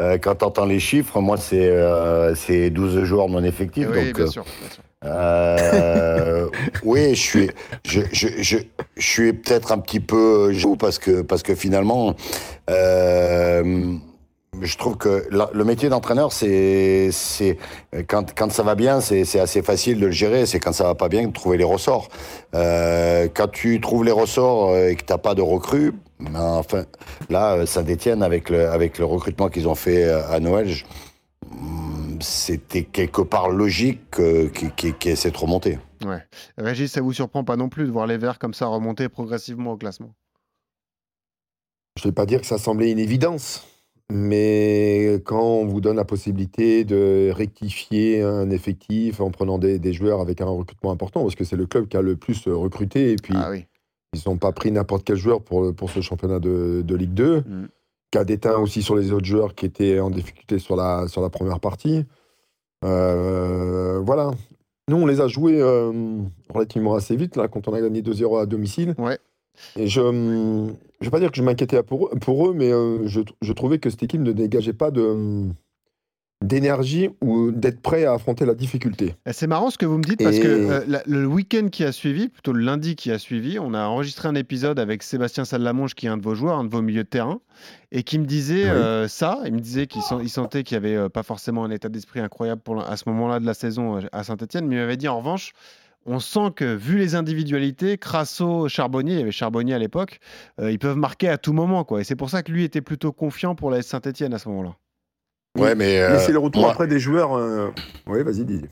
euh, 0.00 0.18
quand 0.18 0.36
tu 0.36 0.44
entends 0.44 0.66
les 0.66 0.80
chiffres, 0.80 1.20
moi, 1.20 1.36
c'est 1.36 1.68
euh, 1.68 2.34
c'est 2.34 2.70
12 2.70 3.04
joueurs 3.04 3.28
non 3.28 3.42
effectifs. 3.44 3.86
oui, 3.90 4.06
donc, 4.06 4.16
bien 4.16 4.24
euh, 4.24 4.28
sûr. 4.28 4.44
bien 4.44 4.70
sûr. 4.70 4.82
Euh, 5.04 6.48
oui, 6.82 7.14
je 7.14 7.20
suis, 7.20 7.50
je, 7.84 8.00
je, 8.12 8.28
je, 8.38 8.58
je 8.96 9.06
suis 9.06 9.32
peut-être 9.32 9.72
un 9.72 9.78
petit 9.78 10.00
peu 10.00 10.52
jaloux 10.52 10.76
parce 10.76 10.98
que, 10.98 11.22
parce 11.22 11.42
que 11.42 11.54
finalement, 11.54 12.14
euh, 12.70 13.94
je 14.62 14.76
trouve 14.78 14.96
que 14.96 15.26
la- 15.30 15.50
le 15.52 15.64
métier 15.64 15.88
d'entraîneur, 15.88 16.32
c'est, 16.32 17.10
quand, 18.08 18.34
quand 18.34 18.50
ça 18.52 18.62
va 18.62 18.74
bien, 18.74 19.00
c'est, 19.00 19.38
assez 19.38 19.62
facile 19.62 20.00
de 20.00 20.06
le 20.06 20.12
gérer. 20.12 20.46
C'est 20.46 20.60
quand 20.60 20.72
ça 20.72 20.84
va 20.84 20.94
pas 20.94 21.08
bien 21.08 21.26
de 21.26 21.32
trouver 21.32 21.56
les 21.56 21.64
ressorts. 21.64 22.08
Euh, 22.54 23.28
quand 23.34 23.48
tu 23.50 23.80
trouves 23.80 24.04
les 24.04 24.12
ressorts 24.12 24.70
euh, 24.70 24.88
et 24.88 24.96
que 24.96 25.04
t'as 25.04 25.18
pas 25.18 25.34
de 25.34 25.42
recrues, 25.42 25.92
ben, 26.20 26.40
enfin, 26.40 26.84
là, 27.30 27.66
Saint-Étienne 27.66 28.22
avec 28.22 28.50
le, 28.50 28.68
avec 28.68 28.98
le 28.98 29.04
recrutement 29.04 29.48
qu'ils 29.48 29.68
ont 29.68 29.74
fait 29.74 30.04
euh, 30.04 30.26
à 30.30 30.40
Noël. 30.40 30.68
je- 30.68 30.84
hum, 31.50 32.18
c'était 32.20 32.84
quelque 32.84 33.20
part 33.22 33.48
logique 33.50 34.00
euh, 34.20 34.48
qu'ils 34.48 34.72
qu'ils- 34.72 34.94
qu'ils 34.96 35.10
essaient 35.12 35.30
de 35.30 35.36
remonter. 35.36 35.78
Ouais. 36.04 36.22
Régis, 36.58 36.92
ça 36.92 37.00
vous 37.00 37.12
surprend 37.12 37.44
pas 37.44 37.56
non 37.56 37.68
plus 37.68 37.86
de 37.86 37.90
voir 37.90 38.06
les 38.06 38.16
Verts 38.18 38.38
comme 38.38 38.54
ça 38.54 38.66
remonter 38.66 39.08
progressivement 39.08 39.72
au 39.72 39.76
classement? 39.76 40.14
Je 41.96 42.02
ne 42.06 42.10
vais 42.10 42.14
pas 42.14 42.26
dire 42.26 42.40
que 42.40 42.46
ça 42.46 42.58
semblait 42.58 42.90
une 42.90 42.98
évidence, 42.98 43.64
mais 44.12 45.20
quand 45.24 45.42
on 45.42 45.66
vous 45.66 45.80
donne 45.80 45.96
la 45.96 46.04
possibilité 46.04 46.84
de 46.84 47.30
rectifier 47.32 48.22
un 48.22 48.50
effectif 48.50 49.20
en 49.20 49.30
prenant 49.30 49.58
des, 49.58 49.78
des 49.78 49.92
joueurs 49.92 50.20
avec 50.20 50.40
un 50.40 50.46
recrutement 50.46 50.90
important, 50.92 51.22
parce 51.22 51.34
que 51.34 51.44
c'est 51.44 51.56
le 51.56 51.66
club 51.66 51.88
qui 51.88 51.96
a 51.96 52.02
le 52.02 52.16
plus 52.16 52.46
euh, 52.46 52.54
recruté, 52.54 53.12
et 53.12 53.16
puis 53.16 53.34
Ah 53.36 53.50
oui. 53.50 53.64
ils 54.14 54.20
n'ont 54.28 54.36
pas 54.36 54.52
pris 54.52 54.70
n'importe 54.72 55.04
quel 55.04 55.16
joueur 55.16 55.40
pour, 55.42 55.74
pour 55.74 55.90
ce 55.90 56.00
championnat 56.00 56.38
de, 56.38 56.82
de 56.84 56.94
Ligue 56.96 57.14
2, 57.14 57.40
Mm. 57.40 57.68
qui 58.10 58.18
a 58.18 58.24
déteint 58.24 58.56
aussi 58.58 58.82
sur 58.82 58.94
les 58.96 59.10
autres 59.12 59.26
joueurs 59.26 59.54
qui 59.54 59.66
étaient 59.66 59.98
en 60.00 60.10
difficulté 60.10 60.58
sur 60.58 60.76
la, 60.76 61.08
sur 61.08 61.20
la 61.22 61.30
première 61.30 61.60
partie. 61.60 62.04
Euh, 62.84 64.00
voilà. 64.04 64.30
Nous, 64.90 64.96
on 64.96 65.06
les 65.06 65.20
a 65.22 65.28
joués 65.28 65.60
euh, 65.60 66.20
relativement 66.50 66.94
assez 66.94 67.16
vite, 67.16 67.36
là, 67.36 67.48
quand 67.48 67.68
on 67.68 67.72
a 67.72 67.80
gagné 67.80 68.02
2-0 68.02 68.38
à 68.42 68.44
domicile. 68.46 68.94
Ouais. 68.98 69.18
Et 69.76 69.86
je 69.88 70.00
ne 70.00 70.70
vais 71.00 71.10
pas 71.10 71.20
dire 71.20 71.30
que 71.30 71.36
je 71.36 71.42
m'inquiétais 71.42 71.82
pour, 71.82 72.06
eux- 72.08 72.18
pour 72.20 72.48
eux, 72.48 72.54
mais 72.54 72.72
euh, 72.72 73.06
je, 73.06 73.20
je 73.42 73.52
trouvais 73.52 73.78
que 73.78 73.90
cette 73.90 74.02
équipe 74.02 74.20
ne 74.20 74.32
dégageait 74.32 74.72
pas 74.72 74.90
de 74.90 75.46
d'énergie 76.42 77.08
ou 77.22 77.52
d'être 77.52 77.80
prêt 77.80 78.04
à 78.04 78.12
affronter 78.12 78.44
la 78.44 78.54
difficulté. 78.54 79.14
C'est 79.32 79.46
marrant 79.46 79.70
ce 79.70 79.78
que 79.78 79.86
vous 79.86 79.96
me 79.96 80.02
dites 80.02 80.22
parce 80.22 80.36
Et- 80.36 80.40
que 80.40 80.48
euh, 80.48 80.84
la- 80.86 81.02
le 81.06 81.24
week-end 81.26 81.68
qui 81.72 81.84
a 81.84 81.92
suivi, 81.92 82.28
plutôt 82.28 82.52
le 82.52 82.62
lundi 82.62 82.96
qui 82.96 83.10
a 83.10 83.18
suivi, 83.18 83.58
on 83.58 83.72
a 83.72 83.86
enregistré 83.86 84.28
un 84.28 84.34
épisode 84.34 84.78
avec 84.78 85.02
Sébastien 85.02 85.46
Salamonge, 85.46 85.94
qui 85.94 86.04
est 86.04 86.10
un 86.10 86.18
de 86.18 86.22
vos 86.22 86.34
joueurs, 86.34 86.58
un 86.58 86.64
de 86.64 86.68
vos 86.68 86.82
milieux 86.82 87.04
de 87.04 87.08
terrain, 87.08 87.40
et 87.92 88.02
qui 88.02 88.18
me 88.18 88.26
disait 88.26 88.64
Oui. 88.64 88.68
euh, 88.70 89.08
ça. 89.08 89.40
Il 89.46 89.54
me 89.54 89.60
disait 89.60 89.86
qu'il 89.86 90.02
sen- 90.02 90.20
il 90.22 90.28
sentait 90.28 90.64
qu'il 90.64 90.78
n'y 90.78 90.84
avait 90.86 90.96
euh, 90.96 91.08
pas 91.08 91.22
forcément 91.22 91.64
un 91.64 91.70
état 91.70 91.88
d'esprit 91.88 92.20
incroyable 92.20 92.60
pour, 92.60 92.78
à 92.84 92.96
ce 92.98 93.08
moment-là 93.08 93.40
de 93.40 93.46
la 93.46 93.54
saison 93.54 94.00
à 94.12 94.24
Saint-Etienne, 94.24 94.66
mais 94.66 94.74
il 94.74 94.80
m'avait 94.80 94.98
dit 94.98 95.08
en 95.08 95.16
revanche. 95.16 95.52
On 96.06 96.18
sent 96.20 96.50
que, 96.54 96.74
vu 96.74 96.98
les 96.98 97.14
individualités, 97.14 97.96
Crasso, 97.98 98.68
Charbonnier, 98.68 99.14
il 99.14 99.18
y 99.20 99.22
avait 99.22 99.30
Charbonnier 99.30 99.72
à 99.74 99.78
l'époque, 99.78 100.20
euh, 100.60 100.70
ils 100.70 100.78
peuvent 100.78 100.96
marquer 100.98 101.28
à 101.30 101.38
tout 101.38 101.52
moment. 101.54 101.84
Quoi. 101.84 102.00
Et 102.00 102.04
c'est 102.04 102.16
pour 102.16 102.28
ça 102.30 102.42
que 102.42 102.52
lui 102.52 102.62
était 102.64 102.82
plutôt 102.82 103.10
confiant 103.12 103.54
pour 103.54 103.70
la 103.70 103.80
Saint-Etienne 103.82 104.34
à 104.34 104.38
ce 104.38 104.48
moment-là. 104.50 104.76
Ouais, 105.58 105.74
mais. 105.74 106.00
euh, 106.00 106.12
Mais 106.12 106.18
c'est 106.18 106.32
le 106.32 106.38
retour 106.38 106.62
moi- 106.62 106.72
après 106.72 106.86
des 106.86 106.98
joueurs. 106.98 107.32
euh, 107.34 107.70
Oui, 108.06 108.22
vas-y, 108.22 108.44
Didier. 108.44 108.68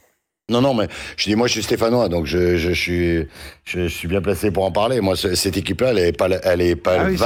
Non, 0.52 0.60
non, 0.60 0.74
mais 0.74 0.86
je 1.16 1.24
dis, 1.24 1.34
moi, 1.34 1.46
je 1.48 1.54
suis 1.54 1.62
stéphanois, 1.62 2.08
donc 2.08 2.26
je, 2.26 2.56
je, 2.56 2.70
suis, 2.70 3.26
je, 3.64 3.80
je 3.82 3.86
suis 3.88 4.06
bien 4.08 4.20
placé 4.20 4.50
pour 4.50 4.64
en 4.64 4.70
parler. 4.70 5.00
Moi, 5.00 5.16
ce- 5.16 5.34
cette 5.34 5.56
équipe-là, 5.56 5.88
elle 5.90 5.96
n'avait 5.96 6.12
pas, 6.12 6.28
elle 6.44 6.60
avait 6.60 6.76
pas 6.76 6.92
Ah 7.00 7.04
les 7.04 7.10
oui, 7.10 7.16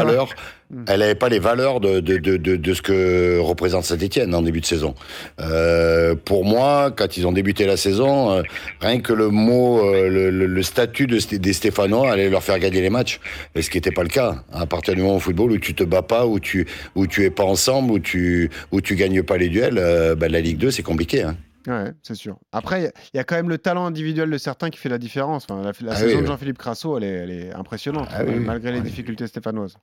Mm. 0.68 0.84
elle 0.88 0.98
n'avait 0.98 1.14
pas 1.14 1.28
les 1.28 1.38
valeurs 1.38 1.78
de, 1.78 2.00
de, 2.00 2.16
de, 2.18 2.36
de, 2.56 2.74
ce 2.74 2.82
que 2.82 3.38
représente 3.38 3.84
Saint-Etienne 3.84 4.34
en 4.34 4.42
début 4.42 4.60
de 4.60 4.66
saison. 4.66 4.96
Euh, 5.40 6.16
pour 6.16 6.44
moi, 6.44 6.90
quand 6.90 7.16
ils 7.16 7.24
ont 7.24 7.30
débuté 7.30 7.66
la 7.66 7.76
saison, 7.76 8.32
euh, 8.32 8.42
rien 8.80 9.00
que 9.00 9.12
le 9.12 9.28
mot, 9.28 9.78
euh, 9.84 10.08
le, 10.08 10.30
le, 10.30 10.46
le 10.46 10.62
statut 10.64 11.06
des 11.06 11.52
Stéphanois 11.52 12.10
allait 12.10 12.28
leur 12.30 12.42
faire 12.42 12.58
gagner 12.58 12.80
les 12.80 12.90
matchs, 12.90 13.20
et 13.54 13.62
ce 13.62 13.70
qui 13.70 13.76
n'était 13.76 13.92
pas 13.92 14.02
le 14.02 14.08
cas. 14.08 14.42
À 14.52 14.66
partir 14.66 14.94
du 14.96 15.02
moment 15.02 15.16
au 15.16 15.20
football 15.20 15.52
où 15.52 15.58
tu 15.58 15.74
te 15.74 15.84
bats 15.84 16.02
pas, 16.02 16.26
où 16.26 16.40
tu, 16.40 16.66
où 16.96 17.06
tu 17.06 17.24
es 17.24 17.30
pas 17.30 17.44
ensemble, 17.44 17.92
où 17.92 17.98
tu, 18.00 18.50
où 18.72 18.80
tu 18.80 18.96
gagnes 18.96 19.22
pas 19.22 19.36
les 19.36 19.48
duels, 19.48 19.80
ben, 20.18 20.32
la 20.32 20.40
Ligue 20.40 20.58
2, 20.58 20.72
c'est 20.72 20.82
compliqué. 20.82 21.22
Hein. 21.22 21.36
Ouais, 21.66 21.92
c'est 22.02 22.14
sûr. 22.14 22.38
Après, 22.52 22.92
il 23.12 23.16
y 23.16 23.20
a- 23.20 23.24
quand 23.24 23.35
même 23.37 23.48
le 23.48 23.59
talent 23.59 23.87
individuel 23.87 24.31
de 24.31 24.38
certains 24.38 24.70
qui 24.70 24.79
fait 24.79 24.88
la 24.88 24.98
différence. 24.98 25.46
Enfin, 25.50 25.62
la 25.62 25.72
la 25.81 25.92
Ah 25.92 25.96
saison 25.96 26.16
oui, 26.16 26.22
de. 26.22 26.26
Jean-Philippe 26.26 26.59
Crasso, 26.59 26.96
elle 26.96 27.05
est, 27.05 27.09
elle 27.09 27.31
est 27.31 27.52
impressionnante, 27.55 28.09
Ah 28.12 28.22
oui, 28.24 28.35
oui. 28.38 28.40
malgré 28.44 28.72
les 28.72 28.81
difficultés 28.81 29.26
stéphanoises. 29.26 29.76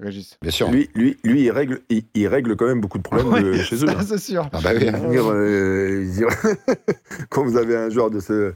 Régis. 0.00 0.38
Bien 0.40 0.50
sûr. 0.52 0.70
Lui, 0.70 0.88
lui, 0.94 1.16
lui 1.24 1.42
il, 1.42 1.50
règle, 1.50 1.80
il, 1.88 2.04
il 2.14 2.28
règle 2.28 2.54
quand 2.54 2.66
même 2.66 2.80
beaucoup 2.80 2.98
de 2.98 3.02
problèmes 3.02 3.42
de- 3.42 3.54
chez 3.54 3.84
eux. 3.84 3.88
hein. 3.88 4.02
c'est 4.06 4.18
sûr. 4.18 4.48
Ah 4.52 4.60
bah 4.62 4.72
dire, 4.74 4.94
euh, 5.32 6.04
quand 7.30 7.44
vous 7.44 7.56
avez 7.56 7.76
un 7.76 7.90
joueur 7.90 8.10
de 8.10 8.20
ce, 8.20 8.52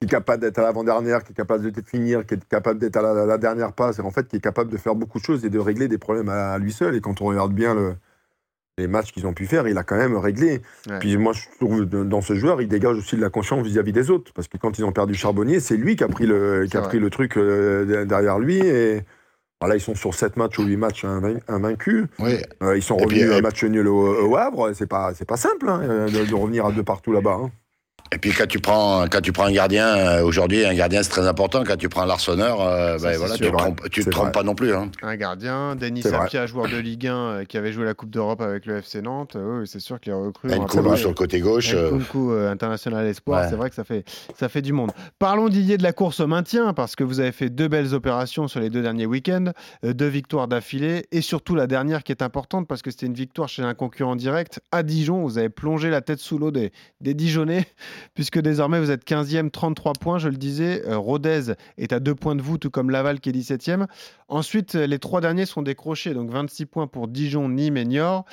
qui 0.00 0.04
est 0.04 0.08
capable 0.08 0.42
d'être 0.42 0.58
à 0.58 0.62
l'avant-dernière, 0.62 1.24
qui 1.24 1.32
est 1.32 1.34
capable 1.34 1.70
de 1.70 1.80
finir, 1.82 2.26
qui 2.26 2.34
est 2.34 2.44
capable 2.48 2.78
d'être 2.80 2.96
à 2.96 3.02
la, 3.02 3.24
la 3.26 3.38
dernière 3.38 3.72
passe, 3.72 3.98
et 3.98 4.02
en 4.02 4.10
fait 4.10 4.28
qui 4.28 4.36
est 4.36 4.40
capable 4.40 4.70
de 4.70 4.76
faire 4.76 4.94
beaucoup 4.94 5.18
de 5.18 5.24
choses 5.24 5.44
et 5.44 5.50
de 5.50 5.58
régler 5.58 5.88
des 5.88 5.98
problèmes 5.98 6.28
à, 6.28 6.52
à 6.52 6.58
lui 6.58 6.72
seul. 6.72 6.94
Et 6.94 7.00
quand 7.00 7.20
on 7.22 7.26
regarde 7.26 7.54
bien 7.54 7.74
le- 7.74 7.94
les 8.78 8.88
matchs 8.88 9.12
qu'ils 9.12 9.26
ont 9.26 9.32
pu 9.34 9.46
faire, 9.46 9.68
il 9.68 9.78
a 9.78 9.84
quand 9.84 9.96
même 9.96 10.16
réglé. 10.16 10.60
Ouais. 10.88 10.98
Puis 10.98 11.16
moi, 11.16 11.32
je 11.32 11.42
trouve 11.60 11.84
dans 11.84 12.20
ce 12.20 12.34
joueur, 12.34 12.60
il 12.60 12.68
dégage 12.68 12.96
aussi 12.96 13.16
de 13.16 13.20
la 13.20 13.30
confiance 13.30 13.64
vis-à-vis 13.64 13.92
des 13.92 14.10
autres. 14.10 14.32
Parce 14.34 14.48
que 14.48 14.58
quand 14.58 14.78
ils 14.78 14.84
ont 14.84 14.92
perdu 14.92 15.14
Charbonnier, 15.14 15.60
c'est 15.60 15.76
lui 15.76 15.96
qui 15.96 16.04
a 16.04 16.08
pris 16.08 16.26
le, 16.26 16.66
qui 16.68 16.76
a 16.76 16.80
pris 16.82 16.98
le 16.98 17.10
truc 17.10 17.36
euh, 17.36 18.04
derrière 18.04 18.38
lui. 18.38 18.56
Et 18.58 19.02
voilà, 19.60 19.76
ils 19.76 19.80
sont 19.80 19.94
sur 19.94 20.12
7 20.14 20.36
matchs 20.36 20.58
ou 20.58 20.64
8 20.64 20.76
matchs 20.76 21.04
invain- 21.04 21.38
invaincus. 21.48 22.06
Oui. 22.18 22.36
Euh, 22.62 22.76
ils 22.76 22.82
sont 22.82 22.96
Et 22.98 23.04
revenus 23.04 23.30
à 23.30 23.34
un 23.34 23.38
et- 23.38 23.42
match 23.42 23.62
nul 23.64 23.86
au, 23.86 24.28
au 24.28 24.36
Havre. 24.36 24.72
C'est 24.74 24.88
pas, 24.88 25.14
c'est 25.14 25.24
pas 25.28 25.36
simple 25.36 25.68
hein, 25.68 26.06
de, 26.08 26.28
de 26.28 26.34
revenir 26.34 26.66
à 26.66 26.72
deux 26.72 26.82
partout 26.84 27.12
là-bas. 27.12 27.38
hein. 27.44 27.50
Et 28.14 28.18
puis 28.18 28.30
quand 28.32 28.46
tu 28.46 28.60
prends 28.60 29.06
quand 29.08 29.20
tu 29.20 29.32
prends 29.32 29.44
un 29.46 29.52
gardien 29.52 29.86
euh, 29.88 30.22
aujourd'hui, 30.22 30.64
un 30.64 30.74
gardien 30.74 31.02
c'est 31.02 31.10
très 31.10 31.26
important. 31.26 31.64
Quand 31.64 31.76
tu 31.76 31.88
prends 31.88 32.04
l'arseneur, 32.04 32.60
euh, 32.60 32.96
ben 32.98 33.16
voilà, 33.18 33.34
tu 33.34 33.42
te 33.42 33.56
trompes, 33.56 33.80
tu 33.90 34.02
C'est 34.02 34.10
te 34.10 34.14
trompes 34.14 34.32
pas 34.32 34.42
non 34.44 34.54
plus. 34.54 34.72
Hein. 34.74 34.90
Un 35.02 35.16
gardien, 35.16 35.74
Denis. 35.74 36.02
Sapia, 36.02 36.46
joueur 36.46 36.68
de 36.68 36.76
Ligue 36.76 37.08
1 37.08 37.14
euh, 37.16 37.44
qui 37.44 37.56
avait 37.58 37.72
joué 37.72 37.84
la 37.84 37.94
Coupe 37.94 38.10
d'Europe 38.10 38.40
avec 38.40 38.66
le 38.66 38.76
FC 38.78 39.02
Nantes. 39.02 39.34
Euh, 39.36 39.60
oui, 39.60 39.66
c'est 39.66 39.80
sûr 39.80 40.00
que 40.00 40.06
les 40.06 40.12
recrues. 40.12 40.50
ont 40.52 40.62
Nkoulou 40.64 40.80
apporté- 40.84 41.00
sur 41.00 41.08
le 41.08 41.14
côté 41.14 41.40
gauche. 41.40 41.72
euh, 41.74 41.90
Nkunku, 41.90 42.30
euh, 42.32 42.50
international 42.50 43.06
espoir, 43.06 43.42
Ouais. 43.42 43.48
c'est 43.50 43.56
vrai 43.56 43.68
que 43.68 43.74
ça 43.74 43.84
fait, 43.84 44.04
ça 44.38 44.48
fait 44.48 44.62
du 44.62 44.72
monde. 44.72 44.92
Parlons 45.18 45.48
Didier 45.48 45.76
de 45.76 45.82
la 45.82 45.92
course 45.92 46.20
au 46.20 46.26
maintien, 46.26 46.72
parce 46.72 46.94
que 46.96 47.02
vous 47.04 47.18
avez 47.20 47.32
fait 47.32 47.50
deux 47.50 47.68
belles 47.68 47.94
opérations 47.94 48.46
sur 48.48 48.60
les 48.60 48.70
deux 48.70 48.82
derniers 48.82 49.06
week-ends, 49.06 49.46
euh, 49.84 49.92
deux 49.92 50.06
victoires 50.08 50.46
d'affilée, 50.46 51.06
et 51.10 51.20
surtout 51.20 51.54
la 51.56 51.66
dernière 51.66 52.02
qui 52.04 52.12
est 52.12 52.22
importante, 52.22 52.68
parce 52.68 52.80
que 52.82 52.90
c'était 52.92 53.06
une 53.06 53.14
victoire 53.14 53.48
chez 53.48 53.62
un 53.62 53.74
concurrent 53.74 54.14
direct 54.16 54.60
à 54.70 54.82
Dijon. 54.84 55.22
Vous 55.22 55.38
avez 55.38 55.48
plongé 55.48 55.90
la 55.90 56.00
tête 56.00 56.20
sous 56.20 56.38
l'eau 56.38 56.50
des, 56.52 56.70
des 57.00 57.14
Dijonais. 57.14 57.66
Puisque 58.14 58.38
désormais 58.40 58.80
vous 58.80 58.90
êtes 58.90 59.06
15e, 59.06 59.50
33 59.50 59.94
points, 59.94 60.18
je 60.18 60.28
le 60.28 60.36
disais. 60.36 60.82
Euh, 60.86 60.98
Rodez 60.98 61.54
est 61.78 61.92
à 61.92 62.00
deux 62.00 62.14
points 62.14 62.36
de 62.36 62.42
vous, 62.42 62.58
tout 62.58 62.70
comme 62.70 62.90
Laval 62.90 63.20
qui 63.20 63.30
est 63.30 63.32
17e. 63.32 63.86
Ensuite, 64.28 64.74
les 64.74 64.98
trois 64.98 65.20
derniers 65.20 65.46
sont 65.46 65.62
décrochés, 65.62 66.14
donc 66.14 66.30
26 66.30 66.66
points 66.66 66.86
pour 66.86 67.08
Dijon, 67.08 67.48
Nîmes 67.48 67.76
et 67.76 67.84
Niort. 67.84 68.24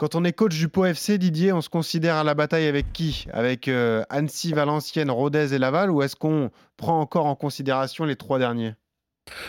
Quand 0.00 0.14
on 0.14 0.24
est 0.24 0.32
coach 0.32 0.56
du 0.56 0.68
Pau 0.68 0.86
FC, 0.86 1.18
Didier, 1.18 1.52
on 1.52 1.60
se 1.60 1.68
considère 1.68 2.16
à 2.16 2.24
la 2.24 2.32
bataille 2.32 2.66
avec 2.66 2.90
qui? 2.90 3.26
Avec 3.34 3.68
euh, 3.68 4.02
Annecy, 4.08 4.54
Valenciennes, 4.54 5.10
Rodez 5.10 5.52
et 5.52 5.58
Laval 5.58 5.90
Ou 5.90 6.00
est-ce 6.00 6.16
qu'on 6.16 6.50
prend 6.78 6.98
encore 7.00 7.26
en 7.26 7.34
considération 7.34 8.06
les 8.06 8.16
trois 8.16 8.38
derniers? 8.38 8.72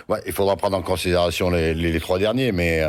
Ouais, 0.09 0.19
il 0.25 0.33
faudra 0.33 0.55
prendre 0.55 0.77
en 0.77 0.81
considération 0.81 1.49
les, 1.49 1.99
trois 1.99 2.19
derniers, 2.19 2.51
mais 2.51 2.83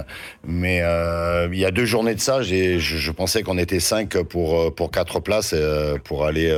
mais 0.44 0.80
euh, 0.82 1.48
il 1.52 1.58
y 1.58 1.64
a 1.64 1.70
deux 1.70 1.84
journées 1.84 2.14
de 2.14 2.20
ça, 2.20 2.42
je, 2.42 2.78
je 2.78 3.10
pensais 3.10 3.42
qu'on 3.42 3.58
était 3.58 3.80
cinq 3.80 4.16
pour 4.22 4.74
pour 4.74 4.90
quatre 4.90 5.20
places 5.20 5.52
euh, 5.54 5.98
pour 5.98 6.24
aller 6.24 6.50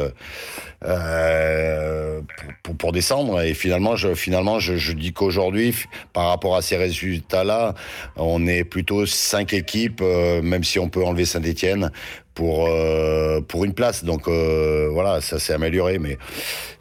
euh, 0.85 2.21
pour, 2.63 2.77
pour, 2.77 2.93
descendre. 2.93 3.41
Et 3.43 3.55
finalement, 3.55 3.97
je 3.97 4.15
finalement 4.15 4.59
je, 4.59 4.77
je 4.77 4.93
dis 4.93 5.13
qu'aujourd'hui, 5.13 5.75
par 6.13 6.29
rapport 6.29 6.57
à 6.57 6.63
ces 6.63 6.77
résultats-là, 6.77 7.75
on 8.17 8.47
est 8.47 8.65
plutôt 8.65 9.07
cinq 9.07 9.53
équipes, 9.53 10.03
même 10.03 10.65
si 10.65 10.79
on 10.79 10.89
peut 10.89 11.05
enlever 11.05 11.25
Saint-Étienne, 11.25 11.91
pour 12.35 12.67
euh, 12.69 13.41
pour 13.41 13.65
une 13.65 13.75
place. 13.75 14.05
Donc 14.05 14.29
euh, 14.29 14.89
voilà, 14.93 15.21
ça 15.21 15.39
s'est 15.39 15.53
amélioré. 15.53 15.99
Mais 15.99 16.19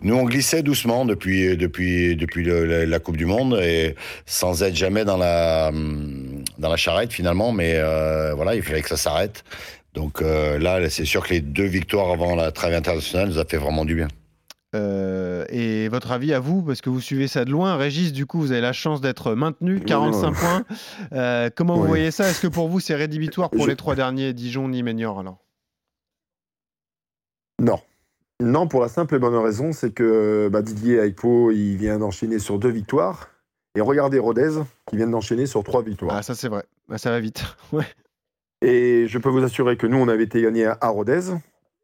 nous, 0.01 0.15
on 0.15 0.23
glissait 0.25 0.63
doucement 0.63 1.05
depuis 1.05 1.55
depuis 1.57 2.15
depuis 2.15 2.43
le, 2.43 2.65
la, 2.65 2.85
la, 2.85 2.99
Coupe 2.99 3.17
du 3.17 3.25
Monde 3.25 3.59
et 3.61 3.95
sans 4.25 4.63
être 4.63 4.75
jamais 4.75 5.05
dans 5.05 5.17
la 5.17 5.71
dans 5.71 6.69
la 6.69 6.77
charrette 6.77 7.13
finalement. 7.13 7.51
Mais 7.51 7.73
euh, 7.75 8.33
voilà, 8.35 8.55
il 8.55 8.61
fallait 8.61 8.81
que 8.81 8.89
ça 8.89 8.97
s'arrête. 8.97 9.43
Donc 9.93 10.21
euh, 10.21 10.57
là, 10.57 10.89
c'est 10.89 11.05
sûr 11.05 11.25
que 11.25 11.33
les 11.33 11.41
deux 11.41 11.65
victoires 11.65 12.11
avant 12.11 12.35
la 12.35 12.51
trêve 12.51 12.73
internationale 12.73 13.29
nous 13.29 13.39
a 13.39 13.45
fait 13.45 13.57
vraiment 13.57 13.85
du 13.85 13.95
bien. 13.95 14.07
Euh, 14.75 15.45
et 15.49 15.87
votre 15.87 16.11
avis 16.11 16.33
à 16.33 16.39
vous, 16.39 16.63
parce 16.63 16.81
que 16.81 16.89
vous 16.89 17.01
suivez 17.01 17.27
ça 17.27 17.45
de 17.45 17.51
loin, 17.51 17.75
Régis, 17.75 18.11
du 18.11 18.25
coup, 18.25 18.39
vous 18.39 18.51
avez 18.51 18.61
la 18.61 18.73
chance 18.73 19.01
d'être 19.01 19.35
maintenu, 19.35 19.79
45 19.81 20.29
oui, 20.29 20.35
points. 20.35 20.63
Euh, 21.13 21.49
comment 21.55 21.75
oui. 21.75 21.81
vous 21.81 21.87
voyez 21.87 22.11
ça? 22.11 22.27
Est-ce 22.27 22.41
que 22.41 22.47
pour 22.47 22.69
vous, 22.69 22.79
c'est 22.79 22.95
rédhibitoire 22.95 23.51
pour 23.51 23.65
Je... 23.65 23.69
les 23.69 23.75
trois 23.75 23.95
derniers, 23.95 24.33
Dijon, 24.33 24.67
Nîmes 24.67 24.87
et 24.87 24.93
Niort 24.95 25.19
alors? 25.19 25.42
Non. 27.63 27.79
Non, 28.41 28.67
pour 28.67 28.81
la 28.81 28.89
simple 28.89 29.15
et 29.15 29.19
bonne 29.19 29.35
raison, 29.35 29.71
c'est 29.71 29.91
que 29.91 30.49
bah, 30.51 30.61
Didier 30.61 30.97
Aipo, 30.97 31.51
il 31.51 31.77
vient 31.77 31.99
d'enchaîner 31.99 32.39
sur 32.39 32.59
deux 32.59 32.69
victoires. 32.69 33.29
Et 33.75 33.81
regardez 33.81 34.19
Rodez, 34.19 34.51
qui 34.87 34.97
vient 34.97 35.07
d'enchaîner 35.07 35.45
sur 35.45 35.63
trois 35.63 35.81
victoires. 35.81 36.15
Ah, 36.15 36.23
ça 36.23 36.35
c'est 36.35 36.49
vrai. 36.49 36.63
Bah, 36.89 36.97
ça 36.97 37.09
va 37.09 37.19
vite. 37.19 37.43
ouais. 37.71 37.85
Et 38.61 39.07
je 39.07 39.17
peux 39.17 39.29
vous 39.29 39.43
assurer 39.43 39.77
que 39.77 39.87
nous, 39.87 39.97
on 39.97 40.07
avait 40.07 40.23
été 40.23 40.41
gagnés 40.41 40.65
à 40.65 40.87
Rodez. 40.89 41.31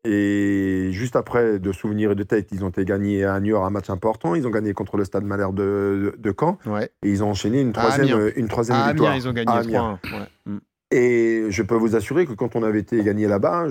Et 0.06 0.90
juste 0.92 1.16
après, 1.16 1.60
de 1.60 1.72
souvenirs 1.74 2.12
et 2.12 2.16
de 2.16 2.24
tête, 2.24 2.50
ils 2.52 2.64
ont 2.64 2.70
été 2.70 2.86
gagnés 2.86 3.26
à 3.26 3.38
Niort 3.40 3.66
un 3.66 3.70
match 3.70 3.90
important. 3.90 4.34
Ils 4.34 4.48
ont 4.48 4.50
gagné 4.50 4.74
contre 4.74 4.96
le 4.96 5.04
Stade 5.04 5.26
Malherbe 5.26 5.56
de, 5.56 6.14
de, 6.16 6.16
de, 6.18 6.36
Caen. 6.38 6.58
Ouais. 6.66 6.90
Et 7.04 7.10
ils 7.10 7.22
ont 7.22 7.32
enchaîné 7.32 7.60
une 7.60 7.74
troisième, 7.74 8.32
une 8.36 8.48
troisième 8.48 8.78
à 8.78 8.88
victoire. 8.90 9.16
Ils 9.16 9.28
ont 9.28 9.34
gagné 9.34 9.52
à 9.52 9.58
Amiens. 9.58 10.00
Ouais. 10.06 10.54
Et 10.92 11.46
je 11.50 11.62
peux 11.62 11.76
vous 11.76 11.96
assurer 11.96 12.26
que 12.26 12.34
quand 12.34 12.56
on 12.56 12.64
avait 12.64 12.80
été 12.80 13.04
gagné 13.04 13.28
là-bas, 13.28 13.68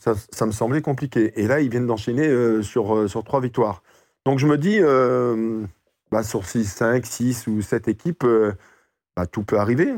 ça, 0.00 0.14
ça, 0.30 0.46
me 0.46 0.52
semblait 0.52 0.80
compliqué. 0.80 1.32
Et 1.34 1.48
là, 1.48 1.60
ils 1.60 1.68
viennent 1.68 1.86
d'enchaîner 1.86 2.28
euh, 2.28 2.62
sur, 2.62 2.94
euh, 2.94 3.08
sur 3.08 3.24
trois 3.24 3.40
victoires. 3.40 3.82
Donc 4.24 4.38
je 4.38 4.46
me 4.46 4.58
dis, 4.58 4.78
euh, 4.80 5.64
bah, 6.10 6.22
sur 6.22 6.44
6, 6.44 6.64
5, 6.64 7.06
6 7.06 7.46
ou 7.46 7.62
7 7.62 7.88
équipes, 7.88 8.24
euh, 8.24 8.52
bah, 9.16 9.26
tout 9.26 9.42
peut 9.42 9.58
arriver. 9.58 9.92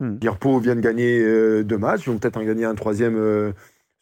Hmm. 0.00 0.16
Dirpo 0.16 0.58
vient 0.58 0.76
de 0.76 0.80
gagner 0.80 1.20
euh, 1.20 1.64
deux 1.64 1.78
matchs, 1.78 2.06
ils 2.06 2.10
vont 2.10 2.18
peut-être 2.18 2.36
en 2.36 2.44
gagner 2.44 2.64
un 2.64 2.74
troisième 2.74 3.54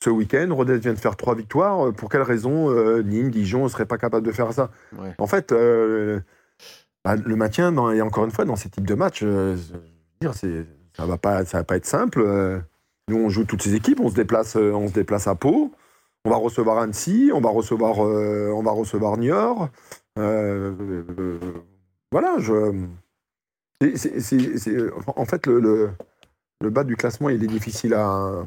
ce 0.02 0.10
week-end. 0.10 0.48
Rodez 0.50 0.78
vient 0.78 0.94
de 0.94 0.98
faire 0.98 1.16
trois 1.16 1.34
victoires. 1.34 1.92
Pour 1.92 2.08
quelle 2.08 2.22
raison 2.22 2.70
Nîmes, 3.02 3.30
Dijon 3.30 3.64
ne 3.64 3.68
serait 3.68 3.86
pas 3.86 3.98
capable 3.98 4.26
de 4.26 4.32
faire 4.32 4.52
ça? 4.52 4.70
Ouais. 4.98 5.14
En 5.18 5.26
fait, 5.26 5.52
bah, 7.04 7.16
le 7.16 7.36
maintien, 7.36 7.72
dans, 7.72 7.90
et 7.90 8.02
encore 8.02 8.24
une 8.24 8.30
fois, 8.30 8.44
dans 8.44 8.56
ces 8.56 8.68
types 8.68 8.86
de 8.86 8.94
matchs, 8.94 9.24
c'est 10.32 10.66
ça 10.96 11.06
va 11.06 11.18
pas, 11.18 11.44
ça 11.44 11.58
va 11.58 11.64
pas 11.64 11.76
être 11.76 11.86
simple. 11.86 12.24
Nous, 13.08 13.16
on 13.16 13.28
joue 13.28 13.44
toutes 13.44 13.62
ces 13.62 13.74
équipes, 13.74 14.00
on 14.00 14.10
se 14.10 14.14
déplace, 14.14 14.56
on 14.56 14.88
se 14.88 14.92
déplace 14.92 15.26
à 15.26 15.34
Pau. 15.34 15.72
On 16.26 16.30
va 16.30 16.36
recevoir 16.38 16.78
Annecy, 16.78 17.30
on 17.32 17.40
va 17.40 17.50
recevoir, 17.50 18.04
euh, 18.04 18.50
on 18.52 18.64
va 18.64 18.72
recevoir 18.72 19.16
Niort. 19.16 19.68
Euh, 20.18 20.74
euh, 21.20 21.38
voilà, 22.10 22.34
je. 22.40 22.74
En 25.14 25.24
fait, 25.24 25.46
le, 25.46 25.92
bas 26.62 26.82
du 26.82 26.96
classement, 26.96 27.28
il 27.28 27.44
est 27.44 27.46
difficile 27.46 27.94
à, 27.94 28.44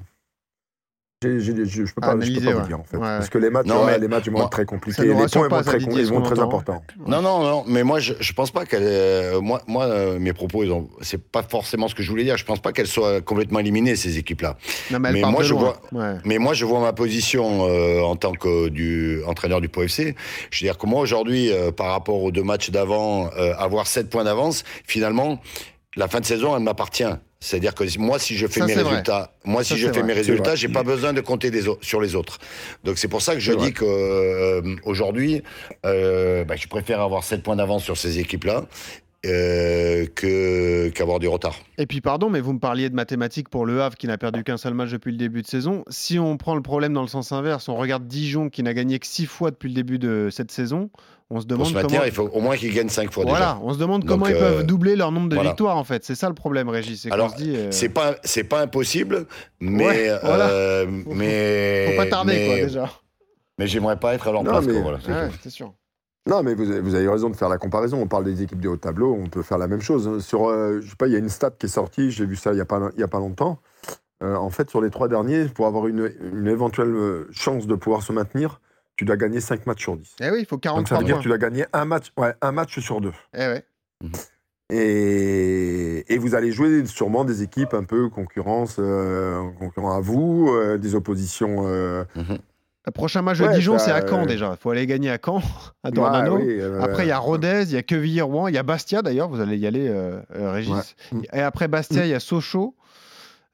je 1.22 1.52
ne 1.82 1.86
peux 1.86 2.00
pas, 2.02 2.12
Analyser, 2.12 2.36
je 2.36 2.40
peux 2.40 2.46
pas 2.46 2.56
ouais. 2.56 2.62
vous 2.62 2.68
dire 2.68 2.80
en 2.80 2.84
fait. 2.86 2.96
Ouais. 2.96 3.04
Parce 3.04 3.30
que 3.30 3.38
les 3.40 3.50
matchs, 3.50 3.66
Non, 3.66 3.86
mais 3.86 4.00
les 4.00 4.08
matchs 4.08 4.28
vont 4.28 4.32
moi, 4.38 4.42
être 4.44 4.50
très 4.52 4.64
compliqués. 4.66 5.02
Les 5.04 5.14
points 5.14 5.48
vont 5.50 5.62
très, 5.64 5.78
ils 5.80 6.06
vont 6.08 6.22
très 6.22 6.40
importants. 6.40 6.82
Non, 7.08 7.22
non, 7.22 7.44
non, 7.44 7.64
mais 7.68 7.84
moi, 7.84 8.00
je, 8.00 8.14
je 8.22 8.32
pense 8.32 8.52
pas 8.52 8.66
qu'elle. 8.66 8.84
euh, 8.86 9.42
moi, 9.42 9.62
moi 9.68 9.84
euh, 9.86 10.18
mes 10.18 10.32
propos, 10.32 10.64
ils 10.64 10.72
ont. 10.72 10.90
C'est 11.02 11.22
pas 11.22 11.44
forcément 11.44 11.90
ce 11.90 11.96
que 11.96 12.04
je 12.04 12.10
voulais 12.10 12.24
dire. 12.24 12.38
Je 12.38 12.46
pense 12.46 12.62
pas 12.62 12.72
qu'elles 12.72 12.88
soient 12.88 13.20
complètement 13.20 13.60
éliminées, 13.60 13.98
ces 13.98 14.18
équipes-là. 14.18 14.56
Non, 14.92 15.00
mais, 15.00 15.12
Mais 15.12 15.22
moi, 15.24 15.44
je 15.44 15.54
vois- 15.54 15.82
Ouais. 15.92 16.16
Mais 16.24 16.38
moi, 16.38 16.54
je 16.54 16.64
vois 16.64 16.80
ma 16.80 16.94
position 16.94 17.68
euh, 17.68 18.00
en 18.02 18.16
tant 18.16 18.32
que 18.32 18.70
du 18.70 19.22
entraîneur 19.26 19.60
du 19.60 19.68
POFC. 19.68 20.16
Je 20.52 20.64
veux 20.64 20.68
dire 20.72 20.78
que 20.78 20.88
moi, 20.88 21.02
aujourd'hui, 21.02 21.52
euh, 21.52 21.72
par 21.74 21.88
rapport 21.88 22.24
aux 22.24 22.32
deux 22.32 22.44
matchs 22.44 22.70
d'avant, 22.70 23.30
euh, 23.38 23.54
avoir 23.58 23.88
7 23.88 24.10
points 24.10 24.24
d'avance, 24.24 24.64
finalement, 24.86 25.42
la 25.96 26.08
fin 26.08 26.20
de 26.20 26.26
saison, 26.26 26.56
elle 26.56 26.64
m'appartient. 26.64 27.04
C'est-à-dire 27.42 27.74
que 27.74 27.84
moi, 28.00 28.20
si 28.20 28.36
je 28.36 28.48
fais 28.48 28.60
Ça, 28.60 28.66
mes 28.66 28.74
vrai. 28.76 28.84
résultats, 28.84 29.34
moi, 29.46 29.64
Ça, 29.64 29.76
si 29.76 29.82
je 29.82 29.88
fais 29.88 29.94
vrai. 30.00 30.04
mes 30.04 30.14
résultats, 30.14 30.56
j'ai 30.56 30.68
pas 30.68 30.84
besoin 30.84 31.14
de 31.14 31.22
compter 31.22 31.52
des 31.52 31.64
sur 31.82 32.02
les 32.02 32.16
autres. 32.16 32.38
Donc 32.84 32.98
c'est 32.98 33.08
pour 33.08 33.22
ça 33.22 33.34
que 33.34 33.40
je 33.40 33.54
dis 33.54 33.72
que 33.72 33.86
euh, 33.86 34.76
aujourd'hui, 34.84 35.42
euh, 35.86 36.44
bah, 36.44 36.56
je 36.58 36.68
préfère 36.68 37.00
avoir 37.00 37.24
7 37.24 37.42
points 37.42 37.56
d'avance 37.56 37.84
sur 37.84 37.98
ces 37.98 38.20
équipes-là 38.20 38.66
euh, 39.26 40.06
que 40.16 40.90
qu'avoir 40.90 41.20
du 41.20 41.28
retard. 41.28 41.56
Et 41.78 41.86
puis, 41.86 42.02
pardon, 42.02 42.30
mais 42.30 42.40
vous 42.40 42.54
me 42.54 42.60
parliez 42.60 42.90
de 42.90 42.96
mathématiques 42.96 43.50
pour 43.50 43.66
le 43.66 43.82
Havre 43.82 43.98
qui 43.98 44.08
n'a 44.08 44.18
perdu 44.18 44.44
qu'un 44.44 44.58
seul 44.58 44.74
match 44.74 44.92
depuis 44.92 45.12
le 45.12 45.18
début 45.18 45.42
de 45.42 45.48
saison. 45.48 45.84
Si 45.90 46.18
on 46.20 46.38
prend 46.38 46.56
le 46.56 46.62
problème 46.62 46.94
dans 46.94 47.02
le 47.02 47.08
sens 47.08 47.32
inverse, 47.32 47.68
on 47.70 47.76
regarde 47.76 48.08
Dijon 48.08 48.50
qui 48.50 48.64
n'a 48.64 48.74
gagné 48.74 48.98
que 49.00 49.08
6 49.08 49.26
fois 49.26 49.52
depuis 49.52 49.68
le 49.70 49.76
début 49.76 50.00
de 50.00 50.30
cette 50.32 50.52
saison, 50.52 50.90
on 51.30 51.42
se 51.42 51.46
Pour 51.46 51.58
demande 51.58 51.68
se 51.68 51.74
comment. 51.88 52.04
il 52.06 52.12
faut 52.12 52.30
au 52.34 52.40
moins 52.42 52.56
qu'ils 52.58 52.74
gagnent 52.74 52.90
5 52.90 53.12
fois 53.12 53.24
Voilà, 53.24 53.40
déjà. 53.54 53.60
on 53.62 53.74
se 53.74 53.78
demande 53.80 54.02
Donc, 54.04 54.10
comment 54.10 54.28
ils 54.28 54.36
euh, 54.36 54.40
peuvent 54.40 54.66
doubler 54.66 54.96
leur 54.96 55.12
nombre 55.12 55.30
de 55.30 55.36
voilà. 55.36 55.50
victoires 55.52 55.78
en 55.78 55.84
fait. 55.84 56.04
C'est 56.06 56.16
ça 56.16 56.28
le 56.30 56.34
problème, 56.34 56.70
Régis. 56.70 57.06
Alors, 57.12 57.36
euh, 57.42 57.68
C'est 57.72 57.90
pas 57.90 58.16
c'est 58.24 58.46
pas 58.46 58.62
impossible, 58.62 59.26
mais 59.60 59.86
Ouais, 59.86 60.20
voilà. 60.24 60.50
euh, 60.50 60.86
Faut- 61.04 61.14
mais 61.14 61.88
faut 61.92 61.98
pas 61.98 62.06
tarder 62.08 62.34
mais, 62.34 62.46
quoi 62.48 62.56
déjà. 62.56 62.90
Mais 63.60 63.68
j'aimerais 63.68 64.00
pas 64.00 64.16
être 64.16 64.28
à 64.28 64.32
leur 64.32 64.44
Non, 64.44 64.52
place. 64.52 64.66
mais- 64.66 64.72
quoi, 64.74 64.82
voilà, 64.82 65.00
c'est 65.06 65.12
Ouais, 65.12 65.28
tout. 65.30 65.36
c'est 65.44 65.50
sûr. 65.50 65.74
Non, 66.28 66.44
mais 66.44 66.54
vous 66.54 66.70
avez, 66.70 66.80
vous 66.82 66.96
avez 66.96 67.08
raison 67.08 67.30
de 67.30 67.36
faire 67.36 67.50
la 67.50 67.58
comparaison. 67.58 68.00
On 68.02 68.08
parle 68.08 68.24
des 68.26 68.42
équipes 68.44 68.60
de 68.62 68.70
haut 68.70 68.78
tableau, 68.78 69.14
on 69.20 69.28
peut 69.28 69.42
faire 69.42 69.58
la 69.58 69.68
même 69.68 69.82
chose. 69.82 70.08
hein. 70.08 70.20
Sur, 70.20 70.48
euh, 70.48 70.80
je 70.82 70.90
sais 70.90 70.96
pas, 70.96 71.08
il 71.08 71.14
y 71.14 71.16
a 71.16 71.20
une 71.20 71.30
stat 71.30 71.52
qui 71.52 71.66
est 71.66 71.70
sortie, 71.70 72.12
j'ai 72.12 72.26
vu 72.26 72.36
ça 72.36 72.52
il 72.52 72.56
n'y 72.56 72.62
a, 72.62 72.66
pas- 72.66 72.90
il 72.96 73.00
y 73.00 73.04
a 73.04 73.08
pas 73.08 73.20
longtemps. 73.20 73.60
Euh, 74.22 74.36
en 74.36 74.50
fait, 74.50 74.70
sur 74.70 74.82
les 74.82 74.90
trois 74.90 75.08
derniers, 75.08 75.46
pour 75.46 75.66
avoir 75.66 75.88
une, 75.88 76.12
une 76.34 76.48
éventuelle 76.48 76.94
euh, 76.94 77.28
chance 77.32 77.68
de 77.68 77.76
pouvoir 77.76 78.04
se 78.04 78.12
maintenir, 78.12 78.60
tu 78.98 79.06
dois 79.06 79.16
gagner 79.16 79.40
5 79.40 79.66
matchs 79.66 79.82
sur 79.84 79.96
10. 79.96 80.16
Eh 80.22 80.30
oui, 80.30 80.40
il 80.42 80.46
faut 80.46 80.58
Donc 80.58 80.88
ça 80.90 80.96
43 80.96 81.00
veut 81.00 81.06
dire 81.06 81.18
que 81.18 81.22
tu 81.24 81.28
dois 81.30 81.38
gagner 81.38 81.66
un 81.72 81.86
match, 81.86 82.12
ouais, 82.18 82.34
un 82.42 82.52
match 82.52 82.78
sur 82.80 83.00
deux. 83.00 83.14
Eh 83.34 83.38
ouais. 83.48 83.64
Et, 84.72 86.14
et 86.14 86.18
vous 86.20 86.36
allez 86.36 86.52
jouer 86.52 86.86
sûrement 86.86 87.26
des 87.26 87.42
équipes 87.42 87.74
un 87.74 87.84
peu 87.86 88.10
concurrence, 88.10 88.76
euh, 88.78 89.42
concurrents 89.58 89.96
à 89.96 90.00
vous, 90.02 90.50
euh, 90.52 90.78
des 90.78 90.94
oppositions. 90.96 91.64
euh, 91.68 92.04
Le 92.90 92.92
prochain 92.92 93.22
match 93.22 93.38
de 93.38 93.46
Ouais, 93.46 93.54
Dijon, 93.54 93.78
ça, 93.78 93.86
c'est 93.86 93.92
à 93.92 94.02
Caen 94.02 94.24
euh, 94.24 94.26
déjà. 94.26 94.50
Il 94.50 94.58
faut 94.60 94.72
aller 94.72 94.88
gagner 94.88 95.12
à 95.12 95.20
Caen, 95.24 95.44
à 95.84 95.92
Dornano. 95.92 96.38
ouais, 96.38 96.44
oui, 96.44 96.58
euh, 96.60 96.82
Après, 96.82 97.06
il 97.06 97.10
y 97.10 97.12
a 97.12 97.20
Rodez, 97.20 97.66
il 97.68 97.74
y 97.74 97.78
a 97.78 97.84
Quevilly-Rouen, 97.84 98.48
il 98.48 98.56
y 98.56 98.58
a 98.58 98.64
Bastia 98.64 99.04
d'ailleurs, 99.04 99.30
vous 99.30 99.40
allez 99.42 99.58
y 99.58 99.68
aller, 99.68 99.88
euh, 99.88 100.20
Régis. 100.32 100.96
Ouais. 101.12 101.22
Et 101.32 101.40
après 101.40 101.68
Bastia, 101.68 102.08
il 102.08 102.10
y 102.10 102.16
a 102.16 102.20
Sochaux. 102.20 102.76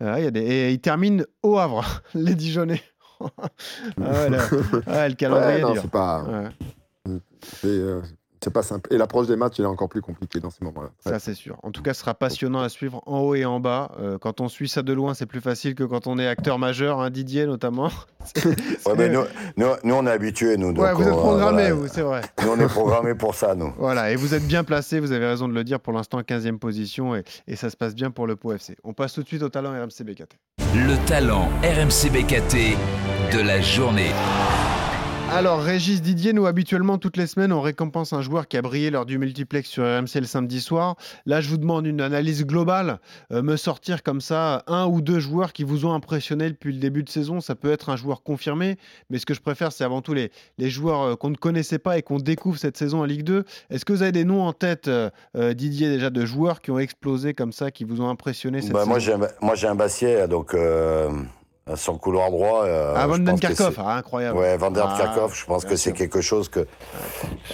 Euh, 0.02 0.16
il 0.20 0.24
y 0.24 0.28
a 0.28 0.32
des... 0.32 0.40
Et 0.40 0.72
ils 0.72 0.80
terminent 0.80 1.26
au 1.44 1.58
Havre, 1.58 2.02
les 2.16 2.34
Dijonais. 2.34 2.82
ah 3.20 4.30
là- 4.30 4.40
ouais, 4.88 5.10
le 5.10 5.16
calendrier 5.16 5.62
non, 5.64 5.74
c'est 5.76 5.92
pas, 5.92 6.24
c'est, 7.62 7.82
c'est 8.46 8.52
pas 8.52 8.62
simple. 8.62 8.94
Et 8.94 8.98
l'approche 8.98 9.26
des 9.26 9.36
matchs, 9.36 9.56
il 9.58 9.64
est 9.64 9.68
encore 9.68 9.90
plus 9.90 10.02
compliqué 10.02 10.40
dans 10.40 10.52
ces 10.52 10.64
moments-là. 10.64 10.90
ça, 11.00 11.18
c'est 11.18 11.34
sûr. 11.34 11.58
En 11.64 11.72
tout 11.72 11.82
cas, 11.82 11.96
ce 11.96 12.02
sera 12.02 12.14
passionnant 12.14 12.62
à 12.62 12.70
suivre 12.70 13.02
en 13.08 13.22
haut 13.22 13.34
et 13.34 13.44
en 13.44 13.60
bas. 13.60 13.92
Euh, 14.00 14.20
quand 14.20 14.40
on 14.40 14.50
suit 14.50 14.70
ça 14.70 14.84
de 14.84 14.94
loin, 14.94 15.16
c'est 15.16 15.26
plus 15.26 15.42
facile 15.42 15.74
que 15.74 15.84
quand 15.84 16.06
on 16.06 16.20
est 16.20 16.28
acteur 16.28 16.60
majeur, 16.60 17.00
hein, 17.02 17.10
Didier 17.10 17.48
notamment. 17.48 17.90
Ouais, 18.86 18.94
mais 18.98 19.10
nous, 19.10 19.22
nous, 19.58 19.68
nous, 19.84 19.94
on 19.94 20.06
est 20.06 20.12
habitués, 20.12 20.58
nous. 20.58 20.70
Ouais, 20.72 20.94
vous 20.94 21.04
êtes 21.04 21.10
programmé, 21.10 21.62
voilà. 21.70 21.74
vous, 21.76 21.88
c'est 21.88 22.02
vrai. 22.02 22.22
Nous, 22.44 22.50
on 22.52 22.60
est 22.60 22.68
programmés 22.68 23.16
pour 23.16 23.36
ça, 23.36 23.56
nous. 23.56 23.72
Voilà, 23.78 24.12
et 24.12 24.16
vous 24.16 24.34
êtes 24.34 24.46
bien 24.48 24.64
placé, 24.64 25.00
vous 25.00 25.12
avez 25.12 25.26
raison 25.28 25.48
de 25.48 25.54
le 25.54 25.64
dire, 25.64 25.80
pour 25.80 25.94
l'instant 25.94 26.20
15e 26.22 26.58
position, 26.58 27.16
et, 27.16 27.24
et 27.48 27.56
ça 27.56 27.70
se 27.70 27.78
passe 27.78 27.94
bien 27.96 28.12
pour 28.12 28.26
le 28.28 28.36
Pau 28.36 28.52
FC. 28.52 28.78
On 28.84 28.94
passe 28.94 29.14
tout 29.14 29.24
de 29.24 29.28
suite 29.28 29.44
au 29.44 29.50
talent 29.50 29.72
RMC 29.72 30.04
BKT. 30.04 30.38
Le 30.76 30.96
talent 31.08 31.50
RMC 31.64 32.12
BKT 32.12 32.78
de 33.36 33.42
la 33.42 33.62
journée. 33.62 34.12
Alors, 35.32 35.60
Régis 35.60 36.02
Didier, 36.02 36.32
nous 36.34 36.46
habituellement 36.46 36.98
toutes 36.98 37.18
les 37.18 37.28
semaines, 37.28 37.52
on 37.52 37.60
récompense 37.60 38.14
un 38.14 38.22
joueur 38.22 38.48
qui 38.48 38.58
a 38.58 38.62
brillé 38.62 38.90
lors 38.90 39.06
du 39.06 39.18
multiplex 39.18 39.68
sur 39.68 39.84
RMC 39.84 40.22
le 40.22 40.26
samedi 40.26 40.62
soir. 40.62 40.96
Là, 41.26 41.42
je 41.42 41.50
vous 41.50 41.58
demande 41.58 41.86
une 41.88 42.00
analyse 42.00 42.46
globale. 42.46 43.00
Euh, 43.34 43.42
me 43.42 43.58
sortir 43.58 44.02
comme 44.02 44.22
ça 44.22 44.64
un 44.68 44.86
ou 44.86 45.02
deux 45.02 45.20
joueurs 45.20 45.52
qui 45.52 45.64
vous 45.64 45.86
ont 45.86 45.94
impressionné 45.94 46.50
depuis 46.50 46.72
le 46.72 46.80
début 46.80 47.04
de 47.04 47.10
saison. 47.10 47.42
Ça 47.42 47.56
peut 47.56 47.72
être 47.72 47.90
un 47.90 47.98
joueur 47.98 48.24
confirmé, 48.24 48.78
mais 49.10 49.18
ce 49.18 49.26
que 49.26 49.34
je 49.34 49.42
préfère, 49.42 49.74
c'est 49.74 49.84
avant 49.84 50.02
tout 50.02 50.14
les, 50.14 50.32
les 50.58 50.70
joueurs 50.70 51.02
euh, 51.02 51.16
qu'on 51.16 51.32
ne 51.32 51.36
connaissait 51.36 51.80
pas 51.80 51.98
et 51.98 52.02
qu'on 52.02 52.18
découvre 52.18 52.58
cette 52.58 52.78
saison 52.78 53.02
en 53.02 53.06
Ligue 53.06 53.24
2. 53.24 53.44
Est-ce 53.72 53.84
que 53.84 53.92
vous 53.92 54.04
avez 54.04 54.14
des 54.14 54.26
noms 54.26 54.44
en 54.44 54.54
tête, 54.54 54.88
euh, 54.88 55.10
Didier, 55.54 55.90
déjà 55.90 56.12
de 56.12 56.26
joueurs 56.26 56.62
qui 56.62 56.72
ont 56.72 56.80
explosé 56.80 57.34
comme 57.34 57.52
ça, 57.52 57.72
qui 57.72 57.84
vous 57.84 58.00
ont 58.00 58.10
impressionné 58.10 58.62
cette 58.62 58.72
bah, 58.72 58.86
saison? 58.86 59.20
Moi, 59.42 59.56
j'ai 59.56 59.68
un, 59.68 59.76
Bassier, 59.76 60.28
donc 60.30 60.56
son 61.74 61.98
couloir 61.98 62.30
droit. 62.30 62.64
Euh, 62.66 62.94
ah, 62.96 63.08
Van 63.08 63.18
Den 63.18 63.40
Kerkhoff, 63.40 63.80
ah, 63.80 63.98
incroyable. 63.98 64.38
Ouais, 64.38 64.56
Van 64.56 64.70
Der 64.70 64.86
ah, 64.88 65.28
je 65.34 65.46
pense 65.46 65.66
que 65.66 65.76
c'est 65.76 65.94
quelque 65.94 66.22
chose 66.22 66.48
que 66.48 66.68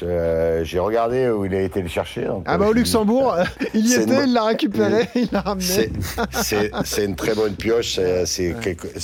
j'ai 0.02 0.80
regardé 0.80 1.30
où 1.30 1.46
il 1.46 1.56
a 1.56 1.62
été 1.62 1.82
le 1.82 1.88
chercher. 1.88 2.28
ah, 2.46 2.58
bah 2.58 2.68
au 2.68 2.74
Luxembourg, 2.74 3.38
il 3.74 3.88
y 3.88 3.94
était, 3.94 4.26
il 4.26 4.34
l'a 4.34 4.44
récupéré, 4.44 5.08
il 5.16 5.30
l'a 5.32 5.40
ramené. 5.40 5.92
C'est 6.34 7.06
une 7.06 7.16
très 7.16 7.36
bonne 7.36 7.56
pioche. 7.56 8.00
C'est 8.26 8.54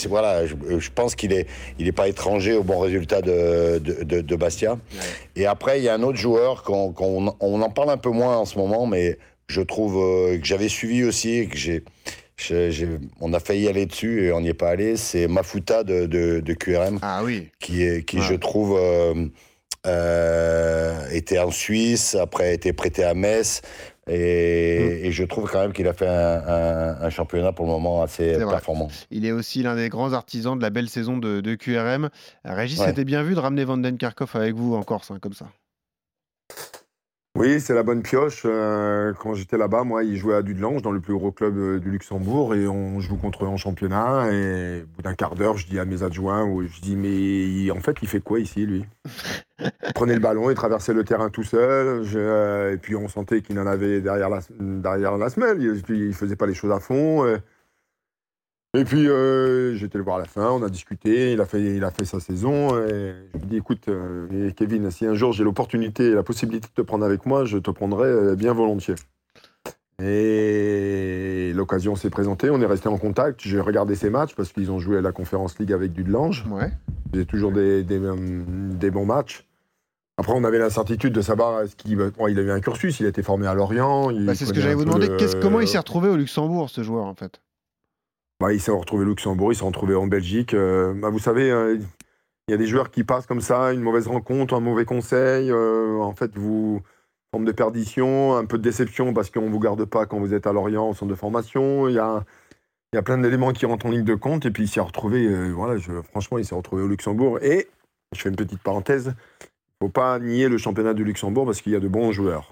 voilà, 0.09 0.45
je, 0.45 0.89
pense 0.93 1.15
qu'il 1.15 1.31
est, 1.31 1.47
il 1.79 1.87
est 1.87 1.93
pas 1.93 2.09
étranger 2.09 2.53
au 2.53 2.63
bon 2.63 2.79
résultat 2.79 3.21
de, 3.21 3.79
de, 3.79 4.19
de, 4.21 4.35
Bastia. 4.35 4.77
Et 5.37 5.45
après, 5.45 5.79
il 5.79 5.85
y 5.85 5.89
a 5.89 5.93
un 5.93 6.03
autre 6.03 6.17
joueur 6.17 6.63
qu'on 6.63 6.93
on 7.39 7.61
en 7.61 7.69
parle 7.69 7.91
un 7.91 7.97
peu 7.97 8.09
moins 8.09 8.35
en 8.35 8.45
ce 8.45 8.57
moment, 8.57 8.85
mais 8.85 9.17
je 9.47 9.61
trouve 9.61 9.97
euh, 9.97 10.37
que 10.37 10.45
j'avais 10.45 10.67
suivi 10.67 11.05
aussi, 11.05 11.47
que 11.47 11.57
j'ai 11.57 11.83
on 13.19 13.33
a 13.33 13.39
failli 13.39 13.67
aller 13.67 13.85
dessus 13.85 14.25
et 14.25 14.31
on 14.31 14.41
n'y 14.41 14.49
est 14.49 14.53
pas 14.53 14.69
allé. 14.69 14.97
C'est 14.97 15.27
Mafuta 15.27 15.83
de, 15.83 16.05
de, 16.05 16.53
QRM. 16.53 16.99
Ah 17.01 17.21
oui. 17.23 17.49
Qui, 17.59 17.83
est, 17.83 18.03
qui 18.03 18.21
je 18.21 18.35
trouve, 18.35 18.77
euh, 18.79 19.27
euh, 19.85 21.09
était 21.11 21.39
en 21.39 21.51
Suisse, 21.51 22.15
après 22.15 22.49
a 22.49 22.51
été 22.51 22.73
prêté 22.73 23.03
à 23.03 23.13
Metz. 23.13 23.61
Et, 24.09 25.07
mm. 25.07 25.11
je 25.11 25.23
trouve 25.23 25.49
quand 25.49 25.61
même 25.61 25.73
qu'il 25.73 25.87
a 25.87 25.93
fait 25.93 26.07
un, 26.07 27.09
championnat 27.09 27.51
pour 27.51 27.65
le 27.65 27.71
moment 27.71 28.01
assez 28.01 28.37
performant. 28.37 28.89
Il 29.11 29.25
est 29.25 29.31
aussi 29.31 29.63
l'un 29.63 29.75
des 29.75 29.89
grands 29.89 30.13
artisans 30.13 30.57
de 30.57 30.61
la 30.61 30.69
belle 30.69 30.89
saison 30.89 31.17
de, 31.17 31.55
QRM. 31.55 32.09
Régis, 32.43 32.81
c'était 32.83 33.05
bien 33.05 33.23
vu 33.23 33.35
de 33.35 33.39
ramener 33.39 33.65
Karkov 33.97 34.31
avec 34.35 34.55
vous 34.55 34.75
en 34.75 34.83
Corse, 34.83 35.11
hein, 35.11 35.19
comme 35.21 35.33
ça? 35.33 35.47
Oui, 37.37 37.61
c'est 37.61 37.75
la 37.75 37.83
bonne 37.83 38.01
pioche. 38.01 38.41
Euh, 38.45 39.13
quand 39.13 39.35
j'étais 39.35 39.59
là-bas, 39.59 39.83
moi, 39.83 40.03
il 40.03 40.17
jouait 40.17 40.33
à 40.33 40.41
Dudelange, 40.41 40.81
dans 40.81 40.89
le 40.91 40.99
plus 40.99 41.13
gros 41.13 41.31
club 41.31 41.55
euh, 41.55 41.79
du 41.79 41.91
Luxembourg, 41.91 42.55
et 42.55 42.67
on 42.67 42.99
joue 42.99 43.15
contre 43.15 43.45
eux 43.45 43.47
en 43.47 43.57
championnat. 43.57 44.31
Et 44.31 44.81
au 44.81 44.95
bout 44.95 45.03
d'un 45.03 45.13
quart 45.13 45.35
d'heure, 45.35 45.55
je 45.55 45.67
dis 45.67 45.77
à 45.77 45.85
mes 45.85 46.01
adjoints, 46.01 46.49
je 46.67 46.81
dis, 46.81 46.95
mais 46.95 47.69
en 47.69 47.79
fait, 47.79 47.95
il 48.01 48.07
fait 48.07 48.21
quoi 48.21 48.39
ici, 48.39 48.65
lui? 48.65 48.85
Il 49.59 49.93
prenait 49.93 50.15
le 50.15 50.19
ballon, 50.19 50.49
il 50.49 50.55
traversait 50.55 50.93
le 50.93 51.03
terrain 51.03 51.29
tout 51.29 51.43
seul, 51.43 52.03
euh, 52.15 52.73
et 52.73 52.77
puis 52.77 52.95
on 52.95 53.07
sentait 53.07 53.43
qu'il 53.43 53.59
en 53.59 53.67
avait 53.67 54.01
derrière 54.01 54.29
la, 54.29 54.39
derrière 54.59 55.15
la 55.15 55.29
semelle. 55.29 55.61
Il, 55.61 55.83
il 55.95 56.15
faisait 56.15 56.35
pas 56.35 56.47
les 56.47 56.55
choses 56.55 56.71
à 56.71 56.79
fond. 56.79 57.23
Et 58.77 58.83
puis, 58.83 59.09
euh, 59.09 59.73
j'étais 59.73 59.97
le 59.97 60.03
voir 60.03 60.17
à 60.17 60.19
la 60.19 60.25
fin, 60.25 60.51
on 60.51 60.61
a 60.61 60.69
discuté, 60.69 61.33
il 61.33 61.41
a 61.41 61.47
fait, 61.47 61.61
il 61.61 61.83
a 61.83 61.89
fait 61.89 62.05
sa 62.05 62.19
saison. 62.19 62.77
Et 62.77 63.15
je 63.33 63.37
lui 63.37 63.43
ai 63.43 63.47
dit, 63.47 63.57
écoute, 63.57 63.87
euh, 63.87 64.51
Kevin, 64.55 64.91
si 64.91 65.07
un 65.07 65.15
jour 65.15 65.33
j'ai 65.33 65.43
l'opportunité 65.43 66.09
et 66.09 66.13
la 66.13 66.21
possibilité 66.21 66.67
de 66.67 66.83
te 66.83 66.85
prendre 66.85 67.03
avec 67.03 67.25
moi, 67.25 67.43
je 67.43 67.57
te 67.57 67.71
prendrai 67.71 68.07
euh, 68.07 68.35
bien 68.35 68.53
volontiers. 68.53 68.93
Et 69.99 71.53
l'occasion 71.55 71.95
s'est 71.95 72.11
présentée, 72.11 72.51
on 72.51 72.61
est 72.61 72.67
resté 72.67 72.87
en 72.87 72.99
contact. 72.99 73.41
J'ai 73.41 73.59
regardé 73.59 73.95
ses 73.95 74.11
matchs 74.11 74.35
parce 74.35 74.53
qu'ils 74.53 74.69
ont 74.69 74.77
joué 74.77 74.99
à 74.99 75.01
la 75.01 75.11
Conférence 75.11 75.57
League 75.57 75.73
avec 75.73 75.93
Dudelange. 75.93 76.45
Ouais. 76.51 76.71
C'était 77.05 77.25
toujours 77.25 77.51
des, 77.51 77.83
des, 77.83 78.91
bons 78.91 79.05
matchs. 79.05 79.47
Après, 80.17 80.33
on 80.35 80.43
avait 80.43 80.59
l'incertitude 80.59 81.13
de 81.13 81.21
savoir 81.21 81.67
ce 81.67 81.75
qu'il 81.75 81.97
bon, 81.97 82.27
il 82.27 82.37
a 82.37 82.43
eu 82.43 82.51
un 82.51 82.59
cursus, 82.59 82.99
il 82.99 83.07
a 83.07 83.09
été 83.09 83.23
formé 83.23 83.47
à 83.47 83.55
Lorient. 83.55 84.11
Bah, 84.11 84.35
c'est 84.35 84.45
ce 84.45 84.53
que 84.53 84.59
j'allais 84.59 84.75
vous 84.75 84.85
demander. 84.85 85.09
Comment 85.41 85.61
il 85.61 85.67
s'est 85.67 85.79
retrouvé 85.79 86.09
au 86.09 86.15
Luxembourg, 86.15 86.69
ce 86.69 86.83
joueur, 86.83 87.05
en 87.05 87.15
fait? 87.15 87.41
Bah, 88.39 88.53
il 88.53 88.61
s'est 88.61 88.71
retrouvé 88.71 89.03
au 89.03 89.07
Luxembourg, 89.07 89.51
il 89.51 89.55
s'est 89.55 89.65
retrouvé 89.65 89.95
en 89.95 90.07
Belgique. 90.07 90.53
Euh, 90.53 90.93
bah, 90.93 91.09
vous 91.09 91.19
savez, 91.19 91.49
euh, 91.51 91.77
il 92.47 92.51
y 92.51 92.53
a 92.53 92.57
des 92.57 92.67
joueurs 92.67 92.91
qui 92.91 93.03
passent 93.03 93.25
comme 93.25 93.41
ça, 93.41 93.73
une 93.73 93.81
mauvaise 93.81 94.07
rencontre, 94.07 94.53
un 94.53 94.59
mauvais 94.59 94.85
conseil. 94.85 95.49
Euh, 95.51 95.97
en 95.99 96.13
fait, 96.13 96.35
vous 96.35 96.81
forme 97.31 97.45
de 97.45 97.51
perdition, 97.51 98.35
un 98.37 98.45
peu 98.45 98.57
de 98.57 98.63
déception 98.63 99.13
parce 99.13 99.31
qu'on 99.31 99.47
ne 99.47 99.49
vous 99.49 99.59
garde 99.59 99.83
pas 99.85 100.05
quand 100.05 100.19
vous 100.19 100.33
êtes 100.33 100.47
à 100.47 100.53
Lorient 100.53 100.89
au 100.89 100.93
centre 100.93 101.09
de 101.09 101.15
formation. 101.15 101.89
Il 101.89 101.95
y 101.95 101.99
a, 101.99 102.23
y 102.93 102.97
a 102.97 103.01
plein 103.01 103.17
d'éléments 103.17 103.53
qui 103.53 103.65
rentrent 103.65 103.87
en 103.87 103.91
ligne 103.91 104.03
de 104.03 104.15
compte. 104.15 104.45
Et 104.45 104.51
puis, 104.51 104.63
il 104.63 104.67
s'est 104.67 104.81
retrouvé, 104.81 105.27
voilà, 105.51 105.79
franchement, 106.11 106.37
il 106.37 106.45
s'est 106.45 106.55
retrouvé 106.55 106.83
au 106.83 106.87
Luxembourg. 106.87 107.39
Et, 107.41 107.67
je 108.15 108.21
fais 108.21 108.29
une 108.29 108.37
petite 108.37 108.61
parenthèse, 108.61 109.13
faut 109.81 109.89
pas 109.89 110.19
nier 110.19 110.49
le 110.49 110.57
championnat 110.57 110.93
du 110.93 111.03
Luxembourg 111.03 111.45
parce 111.45 111.61
qu'il 111.61 111.71
y 111.71 111.75
a 111.75 111.79
de 111.79 111.87
bons 111.87 112.11
joueurs. 112.11 112.49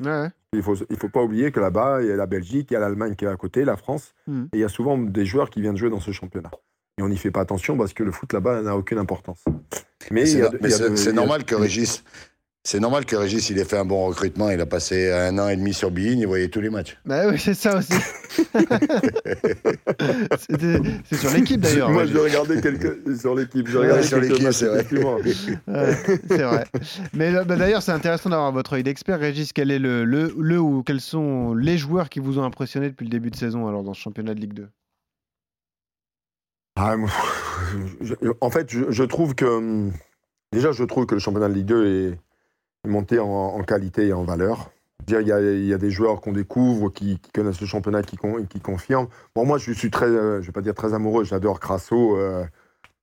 Il 0.53 0.57
ne 0.57 0.61
faut, 0.61 0.75
il 0.89 0.97
faut 0.97 1.09
pas 1.09 1.23
oublier 1.23 1.51
que 1.51 1.59
là-bas, 1.59 2.01
il 2.01 2.07
y 2.07 2.11
a 2.11 2.15
la 2.15 2.27
Belgique, 2.27 2.67
il 2.71 2.75
y 2.75 2.77
a 2.77 2.79
l'Allemagne 2.79 3.15
qui 3.15 3.25
est 3.25 3.27
à 3.27 3.35
côté, 3.35 3.65
la 3.65 3.77
France. 3.77 4.13
Hmm. 4.27 4.43
Et 4.53 4.57
il 4.57 4.59
y 4.59 4.63
a 4.63 4.69
souvent 4.69 4.97
des 4.97 5.25
joueurs 5.25 5.49
qui 5.49 5.61
viennent 5.61 5.77
jouer 5.77 5.89
dans 5.89 5.99
ce 5.99 6.11
championnat. 6.11 6.51
Et 6.97 7.01
on 7.01 7.09
n'y 7.09 7.17
fait 7.17 7.31
pas 7.31 7.41
attention 7.41 7.77
parce 7.77 7.93
que 7.93 8.03
le 8.03 8.11
foot 8.11 8.31
là-bas 8.31 8.61
n'a 8.61 8.77
aucune 8.77 8.99
importance. 8.99 9.43
Mais 10.11 10.25
c'est 10.25 11.13
normal 11.13 11.43
que 11.43 11.55
Régis, 11.55 12.03
c'est 12.65 12.79
normal 12.79 13.05
que 13.05 13.15
Régis, 13.15 13.51
il 13.51 13.59
ait 13.59 13.63
fait 13.63 13.77
un 13.77 13.85
bon 13.85 14.07
recrutement. 14.07 14.49
Il 14.49 14.59
a 14.59 14.65
passé 14.65 15.11
un 15.11 15.37
an 15.37 15.49
et 15.49 15.55
demi 15.55 15.71
sur 15.71 15.91
Bein, 15.91 16.17
il 16.17 16.25
voyait 16.25 16.47
tous 16.47 16.61
les 16.61 16.71
matchs. 16.71 16.97
Bah 17.05 17.27
oui, 17.29 17.37
c'est 17.37 17.53
ça 17.53 17.77
aussi. 17.77 17.93
c'est 21.05 21.15
sur 21.15 21.31
l'équipe 21.31 21.61
d'ailleurs. 21.61 21.91
Moi, 21.91 22.07
je 22.07 22.17
regardais 22.17 22.59
quelques 22.59 23.19
sur 23.19 23.35
l'équipe. 23.35 23.67
Je 23.67 23.77
regardais 23.77 24.01
sur 24.01 24.19
l'équipe, 24.19 24.51
c'est 24.51 24.65
vrai. 24.65 24.83
c'est 26.27 26.41
vrai. 26.41 26.65
Mais 27.13 27.33
bah, 27.33 27.55
d'ailleurs, 27.55 27.83
c'est 27.83 27.91
intéressant 27.91 28.31
d'avoir 28.31 28.51
votre 28.51 28.73
œil 28.73 28.81
d'expert. 28.81 29.19
Régis, 29.19 29.53
quel 29.53 29.69
est 29.69 29.77
le, 29.77 30.03
le, 30.03 30.33
le, 30.35 30.59
ou 30.59 30.81
quels 30.81 31.01
sont 31.01 31.53
les 31.53 31.77
joueurs 31.77 32.09
qui 32.09 32.19
vous 32.19 32.39
ont 32.39 32.43
impressionné 32.43 32.89
depuis 32.89 33.05
le 33.05 33.11
début 33.11 33.29
de 33.29 33.35
saison 33.35 33.67
alors 33.67 33.83
dans 33.83 33.93
ce 33.93 34.01
championnat 34.01 34.33
de 34.33 34.39
Ligue 34.39 34.53
2 34.53 34.67
ah, 36.77 36.95
En 38.41 38.49
fait, 38.49 38.71
je, 38.71 38.89
je 38.89 39.03
trouve 39.03 39.35
que 39.35 39.91
déjà, 40.51 40.71
je 40.71 40.83
trouve 40.83 41.05
que 41.05 41.13
le 41.13 41.19
championnat 41.19 41.47
de 41.47 41.53
Ligue 41.53 41.67
2 41.67 41.85
est 41.85 42.17
monter 42.85 43.19
en, 43.19 43.61
qualité 43.63 44.07
et 44.07 44.13
en 44.13 44.23
valeur. 44.23 44.71
Il 45.07 45.13
y, 45.13 45.31
a, 45.31 45.39
il 45.39 45.65
y, 45.65 45.73
a, 45.73 45.77
des 45.77 45.91
joueurs 45.91 46.19
qu'on 46.19 46.31
découvre, 46.31 46.89
qui, 46.89 47.19
connaissent 47.33 47.61
le 47.61 47.67
championnat, 47.67 48.01
qui, 48.01 48.17
qui 48.49 48.59
confirment. 48.59 49.07
Bon, 49.35 49.45
moi, 49.45 49.59
je 49.59 49.71
suis 49.71 49.91
très, 49.91 50.07
euh, 50.07 50.41
je 50.41 50.47
vais 50.47 50.51
pas 50.51 50.61
dire 50.61 50.73
très 50.73 50.95
amoureux, 50.95 51.23
j'adore 51.23 51.59
Crasso 51.59 52.17
euh, 52.17 52.43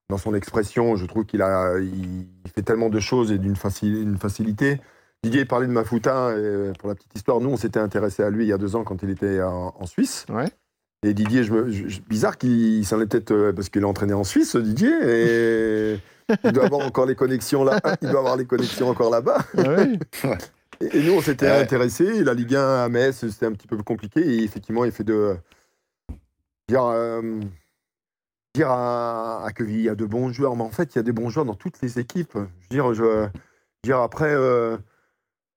dans 0.09 0.18
son 0.18 0.35
expression. 0.35 0.97
Je 0.97 1.07
trouve 1.07 1.25
qu'il 1.25 1.42
a, 1.42 1.79
il 1.79 2.27
fait 2.53 2.62
tellement 2.62 2.88
de 2.88 2.99
choses 2.99 3.31
et 3.31 3.38
d'une 3.38 3.57
facilité. 3.57 4.81
Didier 5.23 5.45
parlait 5.45 5.68
de 5.68 5.73
Mafuta, 5.73 6.37
et 6.37 6.73
pour 6.81 6.88
la 6.88 6.97
petite 6.97 7.14
histoire, 7.14 7.40
nous, 7.40 7.51
on 7.51 7.57
s'était 7.57 7.79
intéressé 7.79 8.25
à 8.25 8.31
lui 8.31 8.45
il 8.45 8.49
y 8.49 8.53
a 8.53 8.59
deux 8.59 8.75
ans 8.75 8.83
quand 8.83 9.05
il 9.05 9.11
était 9.11 9.40
en, 9.40 9.87
Suisse. 9.87 10.27
Ouais. 10.29 10.49
Et 11.05 11.14
Didier, 11.14 11.45
je 11.45 11.53
me, 11.53 11.71
bizarre 12.09 12.38
qu'il 12.38 12.85
s'en 12.85 13.01
est 13.01 13.07
peut-être 13.07 13.33
euh, 13.33 13.53
parce 13.53 13.68
qu'il 13.68 13.83
est 13.83 13.87
entraîné 13.87 14.14
en 14.14 14.25
Suisse, 14.25 14.57
Didier. 14.57 14.92
Et 15.03 16.01
il 16.45 16.53
doit 16.53 16.64
avoir 16.64 16.87
encore 16.87 17.07
les 17.07 17.14
connexions 17.14 17.64
là. 17.64 17.81
Il 18.01 18.09
doit 18.09 18.21
avoir 18.21 18.37
les 18.37 18.47
connexions 18.47 18.88
encore 18.88 19.11
là-bas. 19.11 19.38
Ah 19.59 20.35
et, 20.81 21.03
nous, 21.03 21.12
on 21.12 21.21
s'était 21.21 21.49
intéressés. 21.49 22.25
La 22.25 22.35
Ligue 22.35 22.55
1 22.55 22.85
à 22.85 22.88
Metz, 22.88 23.27
c'était 23.29 23.47
un 23.47 23.53
petit 23.53 23.66
peu 23.66 23.77
plus 23.77 23.85
compliqué. 23.85 24.21
Et 24.21 24.42
effectivement, 24.42 24.85
il 24.85 24.92
fait 24.92 25.05
de 25.05 25.37
dire, 26.68 26.85
euh, 26.85 27.40
dire 28.55 28.71
à, 28.71 29.47
à 29.47 29.51
il 29.61 29.81
y 29.81 29.88
a 29.88 29.95
de 29.95 30.05
bons 30.05 30.33
joueurs. 30.33 30.57
Mais 30.57 30.62
en 30.64 30.71
fait, 30.71 30.95
il 30.95 30.99
y 30.99 31.01
a 31.01 31.05
des 31.05 31.12
bons 31.12 31.31
joueurs 31.31 31.47
dans 31.47 31.55
toutes 31.55 31.81
les 31.83 31.99
équipes. 31.99 32.35
Je 32.35 32.38
veux 32.38 32.49
dire, 32.71 32.95
je, 32.95 33.29
dire 33.85 34.01
après. 34.01 34.33
Euh, 34.33 34.77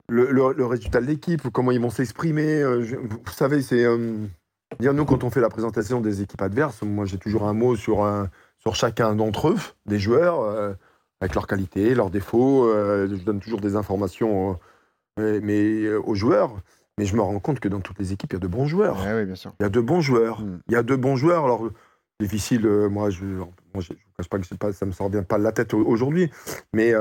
le, 0.08 0.64
résultat 0.64 1.00
de 1.00 1.06
l'équipe, 1.06 1.48
comment 1.50 1.72
ils 1.72 1.80
vont 1.80 1.90
s'exprimer. 1.90 2.62
Euh, 2.62 2.84
vous 3.10 3.32
savez, 3.32 3.60
c'est. 3.60 3.84
dire, 4.78 4.94
nous, 4.94 5.04
quand 5.04 5.24
on 5.24 5.30
fait 5.30 5.40
la 5.40 5.48
présentation 5.48 6.00
des 6.00 6.22
équipes 6.22 6.42
adverses, 6.42 6.82
moi, 6.82 7.06
j'ai 7.06 7.18
toujours 7.18 7.48
un 7.48 7.52
mot 7.52 7.74
sur 7.74 8.04
un, 8.04 8.30
sur 8.66 8.74
chacun 8.74 9.14
d'entre 9.14 9.50
eux, 9.50 9.58
des 9.86 10.00
joueurs, 10.00 10.40
euh, 10.40 10.72
avec 11.20 11.36
leurs 11.36 11.46
qualités, 11.46 11.94
leurs 11.94 12.10
défauts. 12.10 12.64
Euh, 12.64 13.06
je 13.08 13.22
donne 13.22 13.38
toujours 13.38 13.60
des 13.60 13.76
informations 13.76 14.58
euh, 15.20 15.40
mais, 15.40 15.88
aux 15.94 16.16
joueurs. 16.16 16.56
Mais 16.98 17.04
je 17.04 17.14
me 17.14 17.20
rends 17.20 17.38
compte 17.38 17.60
que 17.60 17.68
dans 17.68 17.78
toutes 17.78 18.00
les 18.00 18.12
équipes, 18.12 18.32
il 18.32 18.34
y 18.34 18.38
a 18.38 18.40
de 18.40 18.48
bons 18.48 18.66
joueurs. 18.66 18.98
oui, 19.06 19.24
bien 19.24 19.36
sûr. 19.36 19.52
Il 19.60 19.62
y 19.62 19.66
a 19.66 19.68
de 19.68 19.80
bons 19.80 20.00
joueurs. 20.00 20.40
Hmm. 20.40 20.58
Il 20.66 20.72
y 20.72 20.76
a 20.76 20.82
de 20.82 20.96
bons 20.96 21.14
joueurs. 21.14 21.44
Alors, 21.44 21.68
difficile, 22.18 22.66
moi, 22.90 23.08
je 23.10 23.24
ne 23.24 23.44
cache 24.16 24.28
pas 24.28 24.40
que 24.40 24.54
pas, 24.56 24.72
ça 24.72 24.84
me 24.84 24.90
sort 24.90 25.10
bien 25.10 25.22
pas 25.22 25.38
de 25.38 25.44
la 25.44 25.52
tête 25.52 25.72
aujourd'hui. 25.72 26.32
Mais 26.72 26.92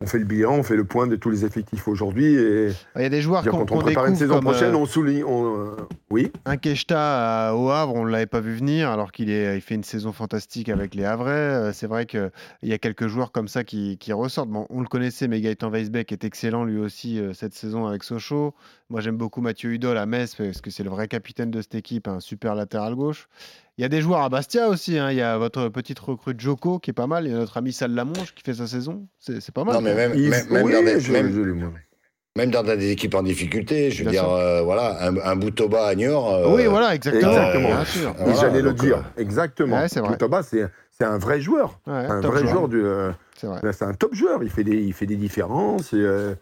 on 0.00 0.06
fait 0.06 0.20
le 0.20 0.24
bilan, 0.24 0.52
on 0.58 0.62
fait 0.62 0.76
le 0.76 0.84
point 0.84 1.08
de 1.08 1.16
tous 1.16 1.28
les 1.28 1.44
effectifs 1.44 1.88
aujourd'hui. 1.88 2.26
Et 2.26 2.70
il 2.94 3.02
y 3.02 3.04
a 3.04 3.08
des 3.08 3.20
joueurs 3.20 3.42
qu'on 3.42 3.64
Quand 3.64 3.72
on 3.72 3.78
prépare 3.80 4.06
une 4.06 4.14
saison 4.14 4.38
prochaine, 4.38 4.76
on 4.76 4.86
souligne. 4.86 5.24
On, 5.24 5.76
oui. 6.10 6.30
Un 6.44 6.56
Keshta 6.56 7.52
au 7.56 7.68
Havre, 7.70 7.94
on 7.96 8.04
ne 8.04 8.10
l'avait 8.10 8.26
pas 8.26 8.38
vu 8.38 8.54
venir, 8.54 8.90
alors 8.90 9.10
qu'il 9.10 9.28
il 9.28 9.60
fait 9.60 9.74
une 9.74 9.82
saison 9.82 10.12
fantastique 10.12 10.68
avec 10.68 10.94
les 10.94 11.04
Havrais. 11.04 11.32
Euh, 11.32 11.72
c'est 11.72 11.88
vrai 11.88 12.06
qu'il 12.06 12.30
y 12.62 12.72
a 12.72 12.78
quelques 12.78 13.08
joueurs 13.08 13.32
comme 13.32 13.48
ça 13.48 13.64
qui, 13.64 13.98
ressortent. 14.12 14.50
Bon, 14.50 14.66
on 14.70 14.80
le 14.80 14.86
connaissait, 14.86 15.26
mais 15.26 15.40
Gaëtan 15.40 15.68
Weisbeck 15.68 16.12
est 16.12 16.22
excellent 16.22 16.64
lui 16.64 16.78
aussi 16.78 17.18
euh, 17.18 17.32
cette 17.32 17.54
saison 17.54 17.86
avec 17.86 18.04
Sochaux. 18.04 18.54
Moi, 18.90 19.02
j'aime 19.02 19.18
beaucoup 19.18 19.42
Mathieu 19.42 19.70
Hudol 19.70 19.98
à 19.98 20.06
Metz, 20.06 20.34
parce 20.34 20.62
que 20.62 20.70
c'est 20.70 20.82
le 20.82 20.88
vrai 20.88 21.08
capitaine 21.08 21.50
de 21.50 21.60
cette 21.60 21.74
équipe, 21.74 22.08
un 22.08 22.20
super 22.20 22.54
latéral 22.54 22.94
gauche. 22.94 23.28
Il 23.76 23.82
y 23.82 23.84
a 23.84 23.88
des 23.90 24.00
joueurs 24.00 24.22
à 24.22 24.30
Bastia 24.30 24.68
aussi. 24.68 24.98
hein. 24.98 25.10
Il 25.10 25.18
y 25.18 25.22
a 25.22 25.36
votre 25.36 25.68
petite 25.68 25.98
recrue 25.98 26.34
Joko 26.38 26.78
qui 26.78 26.90
est 26.90 26.94
pas 26.94 27.06
mal. 27.06 27.26
Il 27.26 27.32
y 27.32 27.34
a 27.34 27.38
notre 27.38 27.58
ami 27.58 27.72
Sal 27.72 27.92
Lamonge 27.92 28.32
qui 28.34 28.42
fait 28.42 28.54
sa 28.54 28.66
saison. 28.66 29.06
C'est 29.18 29.52
pas 29.52 29.64
mal. 29.64 29.74
Non, 29.74 29.80
mais 29.82 29.94
même, 29.94 30.12
Il- 30.14 30.30
même, 30.30 30.46
même 30.50 30.64
oui, 30.64 30.72
dans 30.72 30.82
des, 30.82 30.94
même- 32.36 32.50
dans 32.50 32.62
des 32.62 32.90
équipes 32.90 33.14
en 33.14 33.22
difficulté, 33.22 33.90
je 33.90 34.04
veux 34.04 34.10
Bien 34.10 34.22
dire, 34.22 34.30
euh, 34.32 34.62
voilà, 34.62 35.06
un, 35.06 35.16
un 35.18 35.36
Boutoba 35.36 35.86
à 35.86 35.94
Niort. 35.94 36.32
euh, 36.32 36.54
oui, 36.56 36.64
voilà, 36.66 36.94
exactement. 36.94 37.30
exactement. 37.32 37.68
Bien 37.68 37.84
sûr. 37.84 38.10
Et 38.10 38.22
Voilà, 38.22 38.34
j'allais 38.40 38.62
le 38.62 38.72
dire, 38.72 38.98
euh, 38.98 39.20
exactement. 39.20 39.76
Ouais, 39.76 39.88
c'est 39.88 40.00
vrai. 40.00 40.16
Toba, 40.16 40.42
c'est 40.42 40.64
un 41.04 41.18
vrai 41.18 41.40
joueur. 41.42 41.78
Ouais, 41.86 41.92
un 41.92 42.20
top 42.22 42.30
vrai 42.32 42.40
joueur. 42.42 42.52
joueur. 42.54 42.68
du, 42.68 42.82
euh, 42.82 43.10
C'est 43.36 43.48
vrai. 43.48 43.60
c'est 43.72 43.84
un 43.84 43.92
top 43.92 44.14
joueur. 44.14 44.42
Il 44.42 44.50
fait 44.50 44.64
des, 44.64 44.76
il 44.76 44.92
fait 44.94 45.06
des 45.06 45.16
différences. 45.16 45.92
Et, 45.92 45.96
euh, 45.96 46.34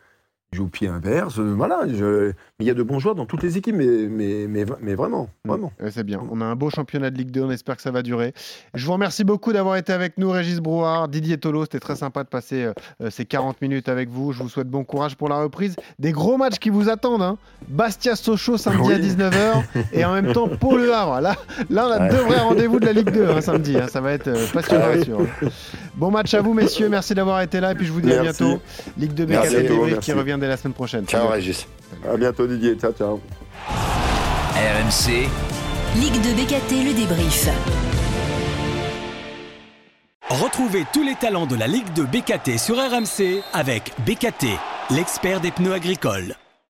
joue 0.53 0.65
au 0.65 0.69
pied 0.69 0.89
inverse. 0.89 1.39
voilà. 1.39 1.81
je- 1.93 2.29
mais 2.59 2.65
il 2.65 2.67
y 2.67 2.71
a 2.71 2.75
de 2.75 2.83
bons 2.83 2.99
joueurs 2.99 3.15
dans 3.15 3.27
toutes 3.27 3.43
les 3.43 3.59
équipes, 3.59 3.75
mais, 3.77 3.85
mais, 4.09 4.47
mais, 4.49 4.65
mais 4.81 4.95
vraiment, 4.95 5.29
vraiment. 5.45 5.73
Ouais, 5.83 5.91
c'est 5.91 6.05
bien. 6.05 6.21
On 6.31 6.41
a 6.41 6.45
un 6.45 6.55
beau 6.57 6.71
championnat 6.71 7.11
de 7.11 7.19
Ligue 7.19 7.31
2. 7.31 7.43
On 7.43 7.51
espère 7.51 7.77
que 7.77 7.83
ça 7.83 7.91
va 7.91 8.03
durer. 8.03 8.33
Je 8.73 8.87
vous 8.87 8.93
remercie 8.93 9.25
beaucoup 9.25 9.53
d'avoir 9.53 9.77
été 9.77 9.93
avec 9.93 10.17
nous, 10.17 10.31
Régis 10.31 10.61
Brouard, 10.61 11.09
Didier 11.09 11.37
Tolo. 11.37 11.65
C'était 11.65 11.81
très 11.81 11.97
sympa 11.97 12.23
de 12.25 12.29
passer 12.29 12.65
euh, 12.65 12.73
euh, 13.03 13.11
ces 13.11 13.27
40 13.27 13.61
minutes 13.61 13.89
avec 13.91 14.09
vous. 14.09 14.33
Je 14.33 14.43
vous 14.43 14.49
souhaite 14.49 14.69
bon 14.69 14.85
courage 14.85 15.17
pour 15.17 15.29
la 15.29 15.39
reprise. 15.43 15.77
Des 15.99 16.13
gros 16.13 16.39
matchs 16.39 16.59
qui 16.59 16.71
vous 16.71 16.89
attendent. 16.89 17.23
hein. 17.23 17.37
Bastia-Sochaux 17.69 18.57
samedi 18.57 18.93
à 18.93 18.97
Oui. 18.97 19.03
19h 19.03 19.63
et 19.93 20.05
en 20.05 20.15
même 20.15 20.33
temps 20.33 20.49
Pau 20.49 20.77
Le 20.79 20.93
Havre. 20.95 21.21
Là, 21.21 21.37
là 21.69 21.87
on 21.89 21.91
a 21.93 21.99
Ouais. 22.01 22.09
deux 22.11 22.17
vrais 22.23 22.41
rendez-vous 22.41 22.79
de 22.81 22.87
la 22.87 22.93
Ligue 22.93 23.11
2 23.11 23.29
hein, 23.31 23.41
samedi. 23.41 23.77
hein. 23.77 23.89
Ça 23.89 24.01
va 24.01 24.13
être 24.13 24.29
euh, 24.29 24.47
passionnant, 24.55 24.85
Ah 24.93 25.03
sûr. 25.05 25.19
Bon 25.97 26.11
match 26.11 26.33
à 26.35 26.41
vous, 26.41 26.55
messieurs. 26.55 26.89
Merci 26.89 27.15
d'avoir 27.15 27.43
été 27.43 27.61
là. 27.61 27.73
Et 27.73 27.75
puis 27.75 27.85
je 27.87 27.93
vous 27.93 28.01
dis 28.01 28.13
à 28.13 28.23
bientôt. 28.23 28.61
Ligue 28.97 29.13
2 29.13 29.27
Merci 29.27 29.49
BKT 29.49 29.57
à 29.57 29.61
vous, 29.63 29.69
débrief 29.69 29.93
merci. 29.95 30.11
qui 30.11 30.17
revient 30.19 30.36
dès 30.39 30.49
la 30.49 30.57
semaine 30.57 30.75
prochaine. 30.75 31.07
Ciao, 31.07 31.29
Régis. 31.29 31.67
À 32.09 32.17
bientôt, 32.17 32.47
Didier. 32.47 32.77
Ciao, 32.77 32.93
ciao. 32.93 33.21
RMC, 34.57 35.29
Ligue 35.97 36.21
de 36.23 36.33
BKT, 36.35 36.85
le 36.85 36.95
débrief. 36.95 37.49
Retrouvez 40.29 40.85
tous 40.93 41.03
les 41.03 41.15
talents 41.15 41.47
de 41.47 41.57
la 41.57 41.67
Ligue 41.67 41.93
de 41.95 42.03
BKT 42.03 42.59
sur 42.59 42.77
RMC 42.77 43.43
avec 43.53 43.93
BKT, 44.05 44.47
l'expert 44.91 45.41
des 45.41 45.51
pneus 45.51 45.73
agricoles. 45.73 46.35